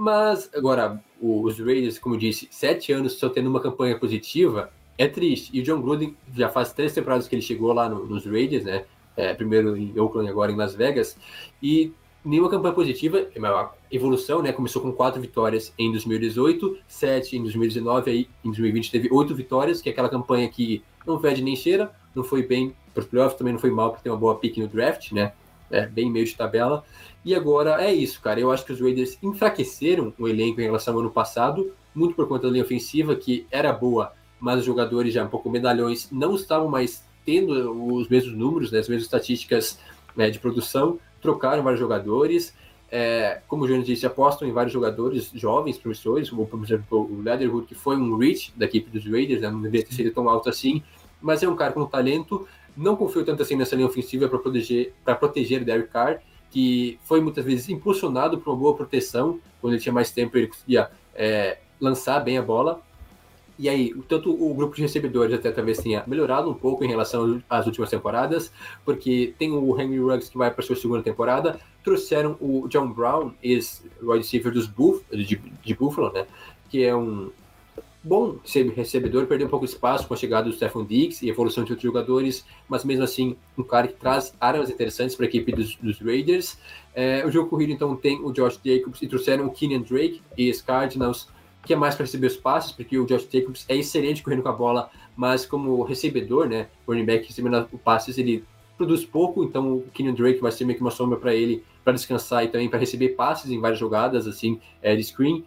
Mas 0.00 0.48
agora, 0.54 1.02
os 1.20 1.58
Raiders, 1.58 1.98
como 1.98 2.14
eu 2.14 2.20
disse, 2.20 2.46
sete 2.52 2.92
anos 2.92 3.14
só 3.14 3.28
tendo 3.28 3.50
uma 3.50 3.60
campanha 3.60 3.98
positiva, 3.98 4.70
é 4.96 5.08
triste. 5.08 5.50
E 5.52 5.60
o 5.60 5.64
John 5.64 5.82
Gruden 5.82 6.14
já 6.36 6.48
faz 6.48 6.72
três 6.72 6.92
temporadas 6.92 7.26
que 7.26 7.34
ele 7.34 7.42
chegou 7.42 7.72
lá 7.72 7.88
no, 7.88 8.06
nos 8.06 8.24
Raiders, 8.24 8.62
né? 8.62 8.84
É, 9.16 9.34
primeiro 9.34 9.76
em 9.76 9.98
Oakland, 9.98 10.30
agora 10.30 10.52
em 10.52 10.54
Las 10.54 10.76
Vegas, 10.76 11.18
e 11.60 11.92
nenhuma 12.24 12.48
campanha 12.48 12.72
positiva, 12.72 13.26
é 13.34 13.38
uma 13.40 13.72
evolução, 13.90 14.40
né? 14.40 14.52
Começou 14.52 14.80
com 14.80 14.92
quatro 14.92 15.20
vitórias 15.20 15.74
em 15.76 15.90
2018, 15.90 16.78
sete 16.86 17.36
em 17.36 17.42
2019, 17.42 18.08
aí 18.08 18.28
em 18.44 18.50
2020 18.50 18.92
teve 18.92 19.08
oito 19.10 19.34
vitórias, 19.34 19.82
que 19.82 19.88
é 19.88 19.92
aquela 19.92 20.08
campanha 20.08 20.48
que 20.48 20.80
não 21.04 21.18
fede 21.18 21.42
nem 21.42 21.56
cheira, 21.56 21.90
não 22.14 22.22
foi 22.22 22.46
bem 22.46 22.72
para 22.94 23.00
os 23.00 23.08
playoffs, 23.08 23.36
também 23.36 23.52
não 23.52 23.60
foi 23.60 23.72
mal 23.72 23.90
porque 23.90 24.04
tem 24.04 24.12
uma 24.12 24.18
boa 24.18 24.36
pick 24.36 24.58
no 24.58 24.68
draft, 24.68 25.10
né? 25.10 25.32
É, 25.68 25.88
bem 25.88 26.08
meio 26.08 26.24
de 26.24 26.36
tabela. 26.36 26.84
E 27.28 27.34
agora 27.34 27.84
é 27.84 27.92
isso, 27.92 28.22
cara. 28.22 28.40
Eu 28.40 28.50
acho 28.50 28.64
que 28.64 28.72
os 28.72 28.80
Raiders 28.80 29.18
enfraqueceram 29.22 30.14
o 30.18 30.26
elenco 30.26 30.62
em 30.62 30.64
relação 30.64 30.94
ao 30.94 31.00
ano 31.00 31.10
passado, 31.10 31.74
muito 31.94 32.14
por 32.14 32.26
conta 32.26 32.46
da 32.46 32.52
linha 32.54 32.64
ofensiva, 32.64 33.14
que 33.14 33.46
era 33.50 33.70
boa, 33.70 34.14
mas 34.40 34.60
os 34.60 34.64
jogadores 34.64 35.12
já 35.12 35.26
um 35.26 35.28
pouco 35.28 35.50
medalhões 35.50 36.10
não 36.10 36.34
estavam 36.34 36.68
mais 36.68 37.04
tendo 37.26 37.70
os 37.92 38.08
mesmos 38.08 38.32
números, 38.32 38.72
né, 38.72 38.78
as 38.78 38.88
mesmas 38.88 39.04
estatísticas 39.04 39.78
né, 40.16 40.30
de 40.30 40.38
produção, 40.38 40.98
trocaram 41.20 41.62
vários 41.62 41.78
jogadores. 41.78 42.54
É, 42.90 43.42
como 43.46 43.64
o 43.64 43.68
Júnior 43.68 43.84
disse, 43.84 44.06
apostam 44.06 44.48
em 44.48 44.52
vários 44.52 44.72
jogadores 44.72 45.30
jovens, 45.34 45.76
promissores, 45.76 46.30
como 46.30 46.46
por 46.46 46.64
exemplo 46.64 47.10
o 47.12 47.20
Leatherwood, 47.20 47.66
que 47.66 47.74
foi 47.74 47.96
um 47.98 48.16
reach 48.16 48.54
da 48.56 48.64
equipe 48.64 48.88
dos 48.88 49.04
Raiders, 49.04 49.42
né, 49.42 49.50
não 49.50 49.60
deveria 49.60 49.86
ter 49.86 49.94
sido 49.94 50.10
tão 50.14 50.30
alto 50.30 50.48
assim, 50.48 50.82
mas 51.20 51.42
é 51.42 51.48
um 51.48 51.54
cara 51.54 51.74
com 51.74 51.84
talento. 51.84 52.48
Não 52.74 52.96
confio 52.96 53.22
tanto 53.22 53.42
assim 53.42 53.54
nessa 53.54 53.76
linha 53.76 53.86
ofensiva 53.86 54.26
para 54.30 54.38
proteger, 54.38 54.94
para 55.04 55.14
proteger 55.14 55.62
Derek 55.62 55.90
Carr, 55.90 56.22
que 56.50 56.98
foi 57.04 57.20
muitas 57.20 57.44
vezes 57.44 57.68
impulsionado 57.68 58.38
por 58.38 58.50
uma 58.50 58.58
boa 58.58 58.74
proteção. 58.74 59.38
Quando 59.60 59.74
ele 59.74 59.82
tinha 59.82 59.92
mais 59.92 60.10
tempo, 60.10 60.36
ele 60.36 60.48
conseguia 60.48 60.90
é, 61.14 61.58
lançar 61.80 62.20
bem 62.20 62.38
a 62.38 62.42
bola. 62.42 62.80
E 63.58 63.68
aí, 63.68 63.92
tanto 64.08 64.30
o 64.30 64.54
grupo 64.54 64.76
de 64.76 64.82
recebedores 64.82 65.34
até 65.34 65.50
talvez 65.50 65.78
tenha 65.78 66.04
melhorado 66.06 66.48
um 66.48 66.54
pouco 66.54 66.84
em 66.84 66.88
relação 66.88 67.42
às 67.50 67.66
últimas 67.66 67.90
temporadas, 67.90 68.52
porque 68.84 69.34
tem 69.36 69.50
o 69.50 69.80
Henry 69.80 69.98
Ruggs 69.98 70.30
que 70.30 70.38
vai 70.38 70.48
para 70.48 70.64
sua 70.64 70.76
segunda 70.76 71.02
temporada, 71.02 71.58
trouxeram 71.82 72.36
o 72.40 72.68
John 72.68 72.92
Brown, 72.92 73.32
ex-wide 73.42 74.18
receiver 74.18 74.52
dos 74.52 74.68
Buff, 74.68 75.04
de, 75.10 75.36
de 75.36 75.74
Buffalo, 75.74 76.12
né? 76.12 76.24
Que 76.70 76.84
é 76.84 76.94
um, 76.94 77.32
bom 78.02 78.38
recebedor, 78.74 79.26
perdeu 79.26 79.46
um 79.46 79.50
pouco 79.50 79.66
de 79.66 79.72
espaço 79.72 80.06
com 80.06 80.14
a 80.14 80.16
chegada 80.16 80.48
do 80.48 80.54
Stephen 80.54 80.84
Diggs 80.84 81.24
e 81.24 81.28
evolução 81.28 81.64
de 81.64 81.72
outros 81.72 81.86
jogadores, 81.86 82.44
mas 82.68 82.84
mesmo 82.84 83.04
assim 83.04 83.36
um 83.56 83.62
cara 83.62 83.88
que 83.88 83.94
traz 83.94 84.34
armas 84.40 84.70
interessantes 84.70 85.16
para 85.16 85.26
a 85.26 85.28
equipe 85.28 85.52
dos, 85.52 85.76
dos 85.76 85.98
Raiders. 86.00 86.58
É, 86.94 87.24
o 87.26 87.30
jogo 87.30 87.48
corrido 87.50 87.72
então 87.72 87.94
tem 87.96 88.20
o 88.20 88.32
Josh 88.32 88.60
Jacobs 88.64 89.02
e 89.02 89.06
trouxeram 89.06 89.46
o 89.46 89.50
Kenyan 89.50 89.82
Drake 89.82 90.22
e 90.36 90.50
os 90.50 90.62
Cardinals, 90.62 91.28
que 91.64 91.72
é 91.72 91.76
mais 91.76 91.94
para 91.94 92.04
receber 92.04 92.28
os 92.28 92.36
passes, 92.36 92.72
porque 92.72 92.98
o 92.98 93.04
Josh 93.04 93.28
Jacobs 93.30 93.64
é 93.68 93.76
excelente 93.76 94.22
correndo 94.22 94.42
com 94.42 94.48
a 94.48 94.52
bola, 94.52 94.90
mas 95.16 95.44
como 95.44 95.82
recebedor, 95.82 96.48
né, 96.48 96.68
running 96.86 97.04
back 97.04 97.26
recebendo 97.26 97.68
os 97.72 97.80
passes, 97.80 98.16
ele 98.16 98.44
produz 98.76 99.04
pouco, 99.04 99.42
então 99.42 99.74
o 99.74 99.84
Kenyan 99.92 100.14
Drake 100.14 100.40
vai 100.40 100.52
ser 100.52 100.64
meio 100.64 100.76
que 100.76 100.84
uma 100.84 100.92
sombra 100.92 101.18
para 101.18 101.34
ele 101.34 101.64
para 101.84 101.92
descansar 101.92 102.44
e 102.44 102.48
também 102.48 102.68
para 102.68 102.78
receber 102.78 103.10
passes 103.10 103.50
em 103.50 103.58
várias 103.60 103.80
jogadas 103.80 104.26
assim 104.26 104.60
é, 104.80 104.94
de 104.94 105.02
screen 105.02 105.44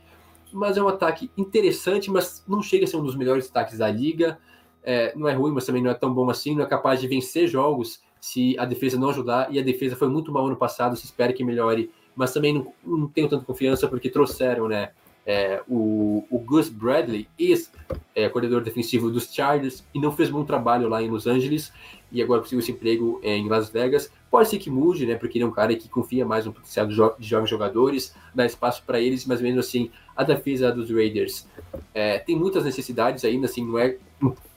mas 0.53 0.77
é 0.77 0.83
um 0.83 0.87
ataque 0.87 1.31
interessante, 1.37 2.09
mas 2.09 2.43
não 2.47 2.61
chega 2.61 2.85
a 2.85 2.87
ser 2.87 2.97
um 2.97 3.03
dos 3.03 3.15
melhores 3.15 3.49
ataques 3.49 3.77
da 3.77 3.89
liga. 3.89 4.37
É, 4.83 5.13
não 5.15 5.27
é 5.27 5.33
ruim, 5.33 5.51
mas 5.51 5.65
também 5.65 5.81
não 5.81 5.91
é 5.91 5.93
tão 5.93 6.13
bom 6.13 6.29
assim. 6.29 6.55
Não 6.55 6.63
é 6.63 6.67
capaz 6.67 6.99
de 6.99 7.07
vencer 7.07 7.47
jogos 7.47 8.01
se 8.19 8.57
a 8.57 8.65
defesa 8.65 8.99
não 8.99 9.09
ajudar. 9.09 9.53
E 9.53 9.59
a 9.59 9.63
defesa 9.63 9.95
foi 9.95 10.07
muito 10.07 10.31
mal 10.31 10.45
ano 10.45 10.55
passado, 10.55 10.95
se 10.95 11.05
espera 11.05 11.33
que 11.33 11.43
melhore. 11.43 11.91
Mas 12.15 12.33
também 12.33 12.53
não, 12.53 12.73
não 12.85 13.07
tenho 13.07 13.29
tanta 13.29 13.45
confiança 13.45 13.87
porque 13.87 14.09
trouxeram 14.09 14.67
né, 14.67 14.91
é, 15.25 15.61
o, 15.67 16.25
o, 16.29 16.39
Gus 16.39 16.69
Bradley, 16.69 17.27
ex-coordenador 17.37 18.61
é, 18.61 18.65
defensivo 18.65 19.09
dos 19.09 19.33
Chargers, 19.33 19.83
e 19.93 19.99
não 19.99 20.11
fez 20.11 20.29
bom 20.29 20.43
trabalho 20.43 20.89
lá 20.89 21.01
em 21.01 21.09
Los 21.09 21.27
Angeles. 21.27 21.71
E 22.11 22.21
agora 22.21 22.41
conseguiu 22.41 22.59
esse 22.59 22.71
emprego 22.71 23.19
é, 23.23 23.35
em 23.35 23.47
Las 23.47 23.69
Vegas. 23.69 24.11
Pode 24.29 24.49
ser 24.49 24.57
que 24.57 24.69
mude, 24.69 25.05
né? 25.05 25.15
Porque 25.15 25.37
ele 25.37 25.45
é 25.45 25.47
um 25.47 25.51
cara 25.51 25.75
que 25.75 25.87
confia 25.89 26.25
mais 26.25 26.45
no 26.45 26.53
potencial 26.53 26.85
de, 26.85 26.93
jo 26.93 27.13
de 27.17 27.27
jovens 27.27 27.49
jogadores, 27.49 28.15
dá 28.33 28.45
espaço 28.45 28.83
para 28.85 28.99
eles, 28.99 29.25
mas 29.25 29.41
mesmo 29.41 29.59
assim 29.59 29.91
a 30.15 30.23
defesa 30.23 30.71
dos 30.71 30.89
Raiders 30.91 31.47
é, 31.93 32.19
tem 32.19 32.35
muitas 32.35 32.63
necessidades 32.63 33.23
ainda, 33.25 33.45
assim, 33.45 33.65
não 33.65 33.79
é 33.79 33.97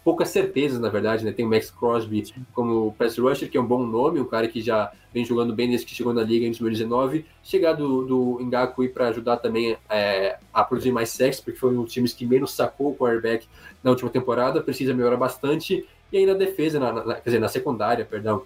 poucas 0.05 0.29
certezas, 0.29 0.79
na 0.79 0.91
verdade, 0.91 1.25
né? 1.25 1.33
Tem 1.33 1.47
o 1.47 1.49
Max 1.49 1.71
Crosby 1.71 2.35
como 2.53 2.93
pass 2.99 3.17
rusher, 3.17 3.51
que 3.51 3.57
é 3.57 3.61
um 3.61 3.67
bom 3.67 3.85
nome, 3.87 4.21
um 4.21 4.27
cara 4.27 4.47
que 4.47 4.61
já 4.61 4.93
vem 5.13 5.25
jogando 5.25 5.55
bem 5.55 5.69
desde 5.69 5.87
que 5.87 5.95
chegou 5.95 6.13
na 6.13 6.23
liga 6.23 6.45
em 6.45 6.51
2019. 6.51 7.25
Chegar 7.43 7.73
do, 7.73 8.05
do 8.05 8.45
Ngaku 8.45 8.87
para 8.91 9.09
ajudar 9.09 9.39
também 9.39 9.77
é, 9.89 10.39
a 10.53 10.63
produzir 10.63 10.93
mais 10.93 11.09
sexo, 11.09 11.43
porque 11.43 11.59
foi 11.59 11.75
um 11.75 11.83
dos 11.83 11.93
times 11.93 12.13
que 12.13 12.27
menos 12.27 12.53
sacou 12.53 12.91
o 12.91 12.95
quarterback 12.95 13.47
na 13.83 13.91
última 13.91 14.11
temporada, 14.11 14.61
precisa 14.61 14.93
melhorar 14.93 15.17
bastante. 15.17 15.87
E 16.13 16.19
aí 16.19 16.27
na 16.27 16.35
defesa, 16.35 16.79
na, 16.79 16.93
na, 16.93 17.15
quer 17.15 17.25
dizer, 17.25 17.39
na 17.39 17.49
secundária, 17.49 18.05
perdão, 18.05 18.43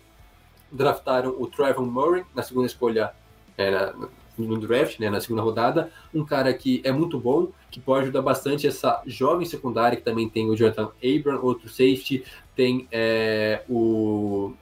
draftaram 0.70 1.34
o 1.38 1.46
Trevor 1.46 1.86
Murray 1.86 2.24
na 2.34 2.42
segunda 2.42 2.66
escolha, 2.66 3.12
é, 3.56 3.70
na, 3.70 4.09
no 4.36 4.59
draft, 4.59 4.98
né, 5.00 5.11
na 5.11 5.20
segunda 5.20 5.42
rodada, 5.42 5.90
um 6.14 6.24
cara 6.24 6.52
que 6.54 6.80
é 6.84 6.92
muito 6.92 7.18
bom, 7.18 7.48
que 7.70 7.80
pode 7.80 8.04
ajudar 8.04 8.22
bastante 8.22 8.66
essa 8.66 9.02
jovem 9.06 9.44
secundária, 9.44 9.96
que 9.96 10.04
também 10.04 10.28
tem 10.28 10.48
o 10.48 10.56
Jonathan 10.56 10.90
Abram, 11.02 11.40
outro 11.42 11.68
safety, 11.68 12.24
tem 12.54 12.86
é, 12.92 13.62
o, 13.68 14.52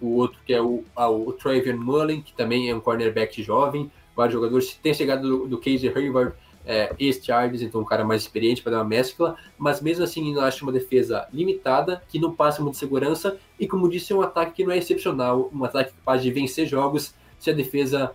o 0.00 0.16
outro 0.16 0.38
que 0.44 0.52
é 0.52 0.60
o, 0.60 0.84
ah, 0.94 1.08
o 1.10 1.32
Travian 1.32 1.76
Mullen, 1.76 2.20
que 2.20 2.34
também 2.34 2.70
é 2.70 2.74
um 2.74 2.80
cornerback 2.80 3.42
jovem, 3.42 3.90
vários 4.14 4.34
jogadores, 4.34 4.78
tem 4.82 4.92
chegado 4.92 5.22
do, 5.22 5.48
do 5.48 5.58
Casey 5.58 5.88
Hayward, 5.88 6.34
é, 6.64 6.94
ex-Chargers, 6.98 7.62
então 7.62 7.80
um 7.80 7.84
cara 7.84 8.04
mais 8.04 8.22
experiente 8.22 8.62
para 8.62 8.72
dar 8.72 8.78
uma 8.78 8.84
mescla, 8.84 9.36
mas 9.58 9.80
mesmo 9.80 10.04
assim 10.04 10.32
eu 10.34 10.40
acho 10.40 10.64
uma 10.64 10.72
defesa 10.72 11.26
limitada, 11.32 12.02
que 12.08 12.18
não 12.18 12.32
passa 12.32 12.62
muita 12.62 12.78
segurança, 12.78 13.36
e 13.58 13.66
como 13.66 13.88
disse, 13.88 14.12
é 14.12 14.16
um 14.16 14.22
ataque 14.22 14.54
que 14.54 14.64
não 14.64 14.72
é 14.72 14.78
excepcional, 14.78 15.50
um 15.52 15.64
ataque 15.64 15.92
capaz 15.92 16.22
de 16.22 16.30
vencer 16.30 16.66
jogos 16.66 17.14
se 17.38 17.50
a 17.50 17.54
defesa 17.54 18.12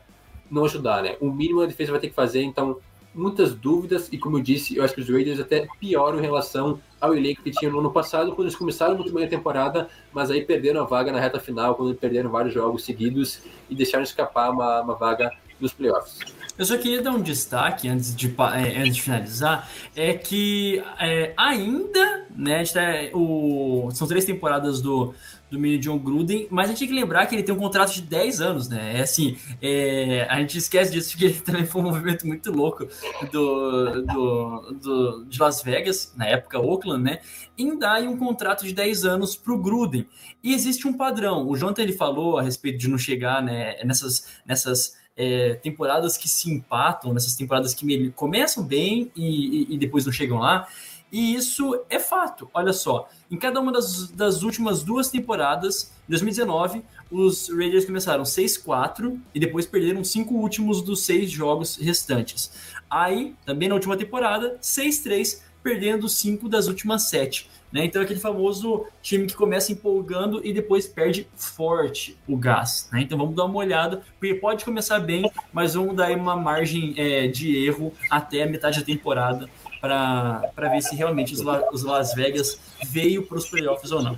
não 0.50 0.66
ajudar, 0.66 1.04
né? 1.04 1.18
O 1.20 1.30
mínimo 1.30 1.62
a 1.62 1.66
defesa 1.66 1.92
vai 1.92 2.00
ter 2.00 2.10
que 2.10 2.16
fazer, 2.16 2.42
então 2.42 2.78
muitas 3.14 3.54
dúvidas 3.54 4.10
e 4.12 4.18
como 4.18 4.38
eu 4.38 4.42
disse, 4.42 4.78
eu 4.78 4.84
acho 4.84 4.94
que 4.94 5.02
os 5.02 5.10
Raiders 5.10 5.40
até 5.40 5.68
pioram 5.80 6.20
em 6.20 6.22
relação 6.22 6.80
ao 7.02 7.16
elenco 7.16 7.42
que 7.42 7.52
tinha 7.52 7.70
no 7.70 7.80
ano 7.80 7.92
passado, 7.92 8.32
quando 8.32 8.48
eles 8.48 8.56
começaram 8.56 8.96
muito 8.96 9.12
bem 9.12 9.26
a 9.26 9.28
temporada, 9.28 9.90
mas 10.14 10.30
aí 10.30 10.46
perderam 10.46 10.82
a 10.82 10.86
vaga 10.86 11.12
na 11.12 11.20
reta 11.20 11.40
final, 11.40 11.76
quando 11.76 11.96
perderam 11.96 12.30
vários 12.30 12.54
jogos 12.54 12.86
seguidos 12.86 13.42
e 13.70 13.76
deixaram 13.76 14.04
escapar 14.04 14.52
uma, 14.52 14.82
uma 14.82 14.96
vaga 14.96 15.32
nos 15.60 15.74
playoffs. 15.74 16.37
Eu 16.58 16.66
só 16.66 16.78
queria 16.78 17.02
dar 17.02 17.12
um 17.12 17.22
destaque 17.22 17.88
antes 17.88 18.16
de, 18.16 18.28
é, 18.28 18.82
antes 18.82 18.96
de 18.96 19.02
finalizar, 19.02 19.70
é 19.96 20.14
que 20.14 20.84
é, 21.00 21.34
ainda, 21.38 22.26
né, 22.36 22.64
tá, 22.66 22.82
o, 23.14 23.90
são 23.92 24.08
três 24.08 24.26
temporadas 24.26 24.82
do, 24.82 25.14
do 25.52 25.60
mini 25.60 25.78
John 25.78 25.98
Gruden, 25.98 26.48
mas 26.50 26.66
a 26.66 26.70
gente 26.70 26.80
tem 26.80 26.88
que 26.88 26.94
lembrar 26.94 27.26
que 27.26 27.36
ele 27.36 27.44
tem 27.44 27.54
um 27.54 27.60
contrato 27.60 27.94
de 27.94 28.02
10 28.02 28.42
anos, 28.42 28.68
né? 28.68 28.98
É 28.98 29.02
assim, 29.02 29.38
é, 29.62 30.26
a 30.30 30.40
gente 30.40 30.58
esquece 30.58 30.92
disso 30.92 31.12
porque 31.12 31.30
também 31.46 31.66
foi 31.66 31.82
um 31.82 31.86
movimento 31.86 32.26
muito 32.26 32.52
louco 32.52 32.88
do, 33.32 34.02
do, 34.02 34.72
do, 34.82 35.26
de 35.26 35.40
Las 35.40 35.62
Vegas, 35.62 36.14
na 36.18 36.26
época 36.26 36.60
Oakland, 36.60 37.04
né? 37.04 37.20
Em 37.58 37.78
dar 37.78 38.02
um 38.02 38.18
contrato 38.18 38.66
de 38.66 38.74
10 38.74 39.06
anos 39.06 39.36
para 39.36 39.54
o 39.54 39.62
Gruden. 39.62 40.06
E 40.44 40.54
existe 40.54 40.88
um 40.88 40.94
padrão. 40.94 41.48
O 41.48 41.56
Jonathan 41.56 41.84
ele 41.84 41.94
falou 41.94 42.38
a 42.38 42.42
respeito 42.42 42.78
de 42.78 42.90
não 42.90 42.98
chegar 42.98 43.42
né, 43.42 43.78
nessas, 43.84 44.28
nessas 44.46 44.96
é, 45.18 45.56
temporadas 45.56 46.16
que 46.16 46.30
se 46.30 46.50
empatam, 46.50 47.14
nessas 47.14 47.36
temporadas 47.36 47.74
que 47.74 48.12
começam 48.12 48.64
bem 48.64 49.12
e, 49.16 49.26
e, 49.72 49.76
e 49.76 49.78
depois 49.78 50.06
não 50.06 50.12
chegam 50.12 50.38
lá. 50.38 50.68
E 51.12 51.36
isso 51.36 51.82
é 51.90 52.00
fato. 52.00 52.50
Olha 52.54 52.74
só, 52.74 53.10
em 53.32 53.38
cada 53.38 53.60
uma 53.60 53.72
das, 53.72 54.10
das 54.10 54.44
últimas 54.44 54.84
duas 54.84 55.10
temporadas, 55.10 55.92
em 56.08 56.12
2019, 56.12 56.84
os 57.10 57.50
Raiders 57.50 57.86
começaram 57.86 58.24
6-4 58.24 59.18
e 59.34 59.40
depois 59.40 59.66
perderam 59.66 60.04
cinco 60.04 60.36
últimos 60.36 60.82
dos 60.82 61.06
seis 61.06 61.32
jogos 61.32 61.78
restantes. 61.78 62.52
Aí, 62.90 63.34
também 63.46 63.70
na 63.70 63.76
última 63.76 63.98
temporada, 63.98 64.58
6-3, 64.62 65.42
perdendo 65.64 66.08
cinco 66.08 66.48
das 66.48 66.68
últimas 66.68 67.10
sete. 67.10 67.50
Né? 67.72 67.86
Então, 67.86 68.02
é 68.02 68.06
aquele 68.06 68.20
famoso 68.20 68.86
time 69.02 69.28
que 69.28 69.36
começa 69.36 69.72
empolgando 69.72 70.42
e 70.46 70.54
depois 70.54 70.88
perde 70.88 71.28
forte 71.36 72.18
o 72.28 72.38
gás. 72.38 72.90
Né? 72.92 73.02
Então, 73.02 73.18
vamos 73.18 73.36
dar 73.36 73.46
uma 73.46 73.58
olhada, 73.58 74.02
porque 74.20 74.36
pode 74.36 74.64
começar 74.64 75.00
bem, 75.00 75.30
mas 75.52 75.74
vamos 75.74 75.96
dar 75.96 76.12
uma 76.12 76.36
margem 76.36 76.94
é, 76.98 77.28
de 77.28 77.66
erro 77.66 77.94
até 78.10 78.44
a 78.44 78.48
metade 78.48 78.80
da 78.80 78.86
temporada 78.86 79.50
para 79.82 80.70
ver 80.70 80.82
se 80.82 80.96
realmente 80.96 81.34
os, 81.34 81.42
La, 81.42 81.64
os 81.72 81.84
Las 81.84 82.14
Vegas 82.14 82.60
veio 82.86 83.24
para 83.24 83.38
os 83.38 83.50
playoffs 83.50 83.92
ou 83.92 84.02
não. 84.02 84.18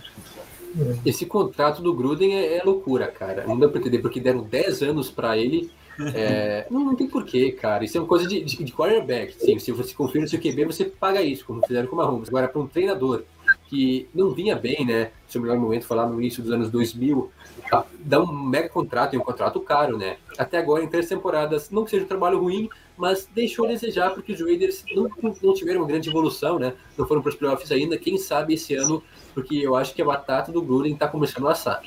Esse 1.05 1.25
contrato 1.25 1.81
do 1.81 1.93
Gruden 1.93 2.35
é, 2.35 2.57
é, 2.57 2.63
loucura, 2.63 3.07
cara. 3.07 3.45
Não 3.47 3.57
dá 3.57 3.67
para 3.67 3.79
entender, 3.79 3.99
porque 3.99 4.19
deram 4.19 4.43
10 4.43 4.83
anos 4.83 5.09
para 5.09 5.37
ele 5.37 5.71
É, 6.13 6.67
não, 6.71 6.85
não 6.85 6.95
tem 6.95 7.07
porquê, 7.07 7.51
cara. 7.51 7.83
Isso 7.83 7.97
é 7.97 8.01
uma 8.01 8.07
coisa 8.07 8.27
de, 8.27 8.43
de, 8.43 8.63
de 8.63 8.71
quarterback. 8.71 9.33
Sim, 9.33 9.57
se 9.57 9.71
você 9.71 9.93
confia 9.93 10.21
no 10.21 10.27
seu 10.27 10.39
QB, 10.39 10.65
você 10.65 10.85
paga 10.85 11.21
isso, 11.21 11.45
como 11.45 11.65
fizeram 11.65 11.87
com 11.87 11.95
o 11.95 11.97
Mahomes. 11.97 12.29
Agora, 12.29 12.47
para 12.47 12.61
um 12.61 12.67
treinador 12.67 13.23
que 13.69 14.09
não 14.15 14.31
vinha 14.31 14.55
bem, 14.55 14.83
né? 14.83 15.11
Seu 15.27 15.39
melhor 15.39 15.57
momento 15.57 15.85
foi 15.85 15.95
lá 15.95 16.07
no 16.07 16.19
início 16.19 16.41
dos 16.41 16.51
anos 16.51 16.71
2000, 16.71 17.31
tá, 17.69 17.85
dá 17.99 18.19
um 18.19 18.31
mega 18.31 18.67
contrato 18.67 19.13
e 19.13 19.17
um 19.17 19.21
contrato 19.21 19.59
caro, 19.59 19.95
né? 19.95 20.17
Até 20.37 20.57
agora, 20.57 20.83
em 20.83 20.87
três 20.87 21.07
temporadas, 21.07 21.69
não 21.69 21.83
que 21.83 21.91
seja 21.91 22.03
um 22.03 22.07
trabalho 22.07 22.39
ruim, 22.39 22.67
mas 22.97 23.29
deixou 23.33 23.65
a 23.65 23.67
desejar 23.67 24.09
porque 24.09 24.33
os 24.33 24.41
Raiders 24.41 24.83
não, 24.95 25.07
não 25.43 25.53
tiveram 25.53 25.81
uma 25.81 25.87
grande 25.87 26.09
evolução, 26.09 26.57
né? 26.57 26.73
Não 26.97 27.07
foram 27.07 27.21
para 27.21 27.29
os 27.29 27.35
playoffs 27.35 27.71
ainda. 27.71 27.95
Quem 27.95 28.17
sabe 28.17 28.55
esse 28.55 28.73
ano, 28.73 29.03
porque 29.35 29.55
eu 29.55 29.75
acho 29.75 29.93
que 29.93 30.01
a 30.01 30.05
batata 30.05 30.51
do 30.51 30.63
Gruden 30.63 30.93
está 30.93 31.07
começando 31.07 31.47
a 31.47 31.51
assar. 31.51 31.83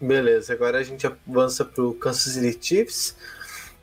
Beleza, 0.00 0.54
agora 0.54 0.78
a 0.78 0.82
gente 0.82 1.06
avança 1.06 1.62
para 1.62 1.84
o 1.84 1.92
Kansas 1.92 2.32
City 2.32 2.58
Chiefs. 2.60 3.14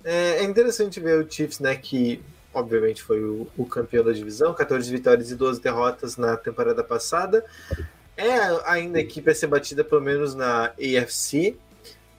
É, 0.03 0.39
é, 0.39 0.43
interessante 0.43 0.99
ver 0.99 1.23
o 1.23 1.31
Chiefs, 1.31 1.59
né, 1.59 1.75
que 1.75 2.21
obviamente 2.53 3.01
foi 3.01 3.23
o, 3.23 3.47
o, 3.57 3.65
campeão 3.65 4.03
da 4.03 4.11
divisão, 4.11 4.53
14 4.53 4.89
vitórias 4.91 5.31
e 5.31 5.35
12 5.35 5.61
derrotas 5.61 6.17
na 6.17 6.35
temporada 6.35 6.83
passada. 6.83 7.45
É 8.17 8.37
ainda 8.65 8.97
a 8.97 9.01
equipe 9.01 9.29
a 9.29 9.35
ser 9.35 9.47
batida 9.47 9.83
pelo 9.83 10.01
menos 10.01 10.35
na 10.35 10.73
AFC 10.77 11.55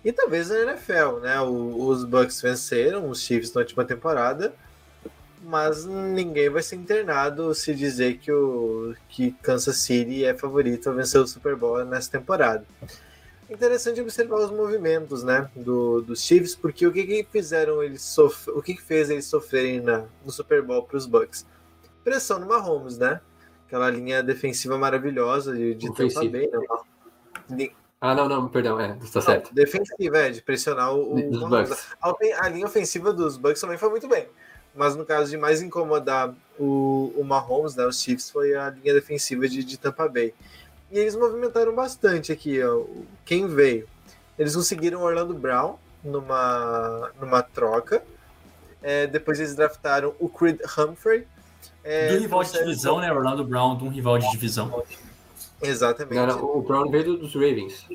e 0.04 0.12
talvez 0.12 0.48
na 0.48 0.60
NFL, 0.60 1.18
né? 1.20 1.40
O, 1.40 1.88
os 1.88 2.04
Bucks 2.04 2.40
venceram 2.40 3.08
os 3.10 3.20
Chiefs 3.20 3.52
na 3.52 3.60
última 3.60 3.84
temporada, 3.84 4.54
mas 5.42 5.84
ninguém 5.84 6.48
vai 6.48 6.62
ser 6.62 6.76
internado 6.76 7.54
se 7.54 7.74
dizer 7.74 8.18
que 8.18 8.32
o 8.32 8.94
que 9.08 9.32
Kansas 9.42 9.76
City 9.78 10.24
é 10.24 10.34
favorito 10.34 10.88
a 10.88 10.92
vencer 10.92 11.20
o 11.20 11.26
Super 11.26 11.56
Bowl 11.56 11.84
nessa 11.84 12.10
temporada 12.10 12.64
interessante 13.50 14.00
observar 14.00 14.40
os 14.40 14.50
movimentos, 14.50 15.22
né, 15.22 15.50
do, 15.54 16.00
dos 16.00 16.22
Chiefs, 16.22 16.54
porque 16.54 16.86
o 16.86 16.92
que, 16.92 17.04
que 17.04 17.26
fizeram 17.30 17.82
eles 17.82 18.02
sofrer, 18.02 18.56
o 18.56 18.62
que, 18.62 18.74
que 18.74 18.82
fez 18.82 19.10
eles 19.10 19.26
sofrerem 19.26 19.80
na, 19.80 20.04
no 20.24 20.30
Super 20.30 20.62
Bowl 20.62 20.84
para 20.84 20.96
os 20.96 21.06
Bucks? 21.06 21.46
Pressão 22.04 22.38
no 22.38 22.46
Mahomes, 22.46 22.96
né? 22.96 23.20
Aquela 23.66 23.90
linha 23.90 24.22
defensiva 24.22 24.78
maravilhosa 24.78 25.54
de, 25.54 25.74
de 25.74 25.92
Tampa 25.92 26.20
Bay, 26.28 26.50
né? 27.48 27.68
Ah, 28.00 28.14
não, 28.14 28.28
não, 28.28 28.48
perdão, 28.48 28.80
é, 28.80 28.96
está 29.02 29.20
certo. 29.20 29.52
defensiva, 29.54 30.18
é, 30.18 30.30
de 30.30 30.40
pressionar 30.40 30.94
o, 30.94 31.14
o 31.14 31.40
Mahomes. 31.40 31.88
A, 32.00 32.14
a, 32.40 32.48
linha 32.48 32.64
ofensiva 32.64 33.12
dos 33.12 33.36
Bucks 33.36 33.60
também 33.60 33.76
foi 33.76 33.90
muito 33.90 34.08
bem. 34.08 34.26
Mas 34.74 34.96
no 34.96 35.04
caso 35.04 35.30
de 35.30 35.36
mais 35.36 35.60
incomodar 35.60 36.34
o, 36.58 37.12
o 37.16 37.24
Mahomes, 37.24 37.74
né, 37.74 37.84
os 37.84 38.00
Chiefs, 38.00 38.30
foi 38.30 38.54
a 38.54 38.70
linha 38.70 38.94
defensiva 38.94 39.46
de, 39.48 39.62
de 39.62 39.78
Tampa 39.78 40.08
Bay. 40.08 40.32
E 40.90 40.98
eles 40.98 41.14
movimentaram 41.14 41.74
bastante 41.74 42.32
aqui, 42.32 42.62
ó. 42.62 42.84
Quem 43.24 43.46
veio? 43.46 43.86
Eles 44.38 44.56
conseguiram 44.56 45.02
Orlando 45.02 45.34
Brown 45.34 45.76
numa, 46.02 47.10
numa 47.20 47.42
troca. 47.42 48.02
É, 48.82 49.06
depois 49.06 49.38
eles 49.38 49.54
draftaram 49.54 50.14
o 50.18 50.28
Creed 50.28 50.58
Humphrey. 50.76 51.26
É, 51.84 52.14
do 52.14 52.20
rival 52.20 52.42
de 52.42 52.52
divisão, 52.52 52.98
né? 53.00 53.12
Orlando 53.12 53.44
Brown, 53.44 53.76
de 53.76 53.84
um 53.84 53.88
rival 53.88 54.18
de 54.18 54.30
divisão. 54.30 54.82
Exatamente. 55.62 56.14
Não, 56.14 56.56
o 56.56 56.62
Brown 56.62 56.90
veio 56.90 57.16
dos 57.16 57.34
Ravens. 57.34 57.86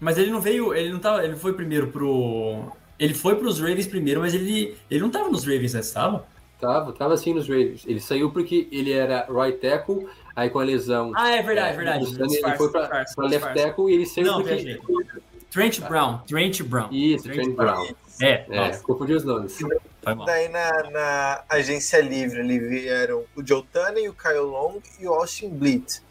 Mas 0.00 0.18
ele 0.18 0.30
não 0.30 0.40
veio, 0.40 0.74
ele 0.74 0.92
não 0.92 0.98
tava, 0.98 1.24
ele 1.24 1.36
foi 1.36 1.52
primeiro 1.52 1.88
pro. 1.88 2.70
Ele 2.98 3.14
foi 3.14 3.36
pros 3.36 3.60
Ravens 3.60 3.86
primeiro, 3.86 4.20
mas 4.20 4.34
ele, 4.34 4.76
ele 4.90 5.00
não 5.00 5.10
tava 5.10 5.28
nos 5.28 5.44
Ravens, 5.44 5.74
né? 5.74 5.80
Estava? 5.80 6.26
Tava, 6.60 6.92
tava 6.92 7.16
sim 7.16 7.34
nos 7.34 7.48
Ravens. 7.48 7.84
Ele 7.86 8.00
saiu 8.00 8.30
porque 8.30 8.68
ele 8.72 8.92
era 8.92 9.26
right 9.30 9.58
tackle, 9.58 10.06
aí 10.36 10.50
com 10.50 10.60
a 10.60 10.64
lesão. 10.64 11.12
Ah, 11.16 11.30
é 11.30 11.42
verdade, 11.42 11.72
é, 11.72 11.76
verdade. 11.76 12.04
ele 12.20 12.56
foi 12.56 12.70
pra, 12.70 12.86
pra 12.86 13.26
left 13.26 13.54
tackle 13.54 13.90
e 13.90 13.94
ele 13.94 14.06
saiu 14.06 14.26
Não, 14.26 14.42
porque. 14.42 14.80
Trent 15.50 15.80
Brown, 15.80 16.18
Trent 16.28 16.62
Brown. 16.62 16.88
Isso, 16.92 17.24
Trent, 17.24 17.36
Trent 17.36 17.56
Brown. 17.56 17.86
Brown. 17.86 17.96
É, 18.20 18.46
é 18.48 18.76
confundi 18.78 19.14
os 19.14 19.24
nomes. 19.24 19.58
Daí 20.26 20.48
na, 20.48 20.90
na, 20.90 21.44
agência 21.48 22.00
livre 22.00 22.40
ali 22.40 22.58
vieram 22.58 23.24
o 23.34 23.44
Joe 23.44 23.64
Tunney, 23.72 24.08
o 24.08 24.14
Kyle 24.14 24.40
Long 24.40 24.80
e 25.00 25.06
o 25.06 25.14
Austin 25.14 25.48
Bleat. 25.48 26.02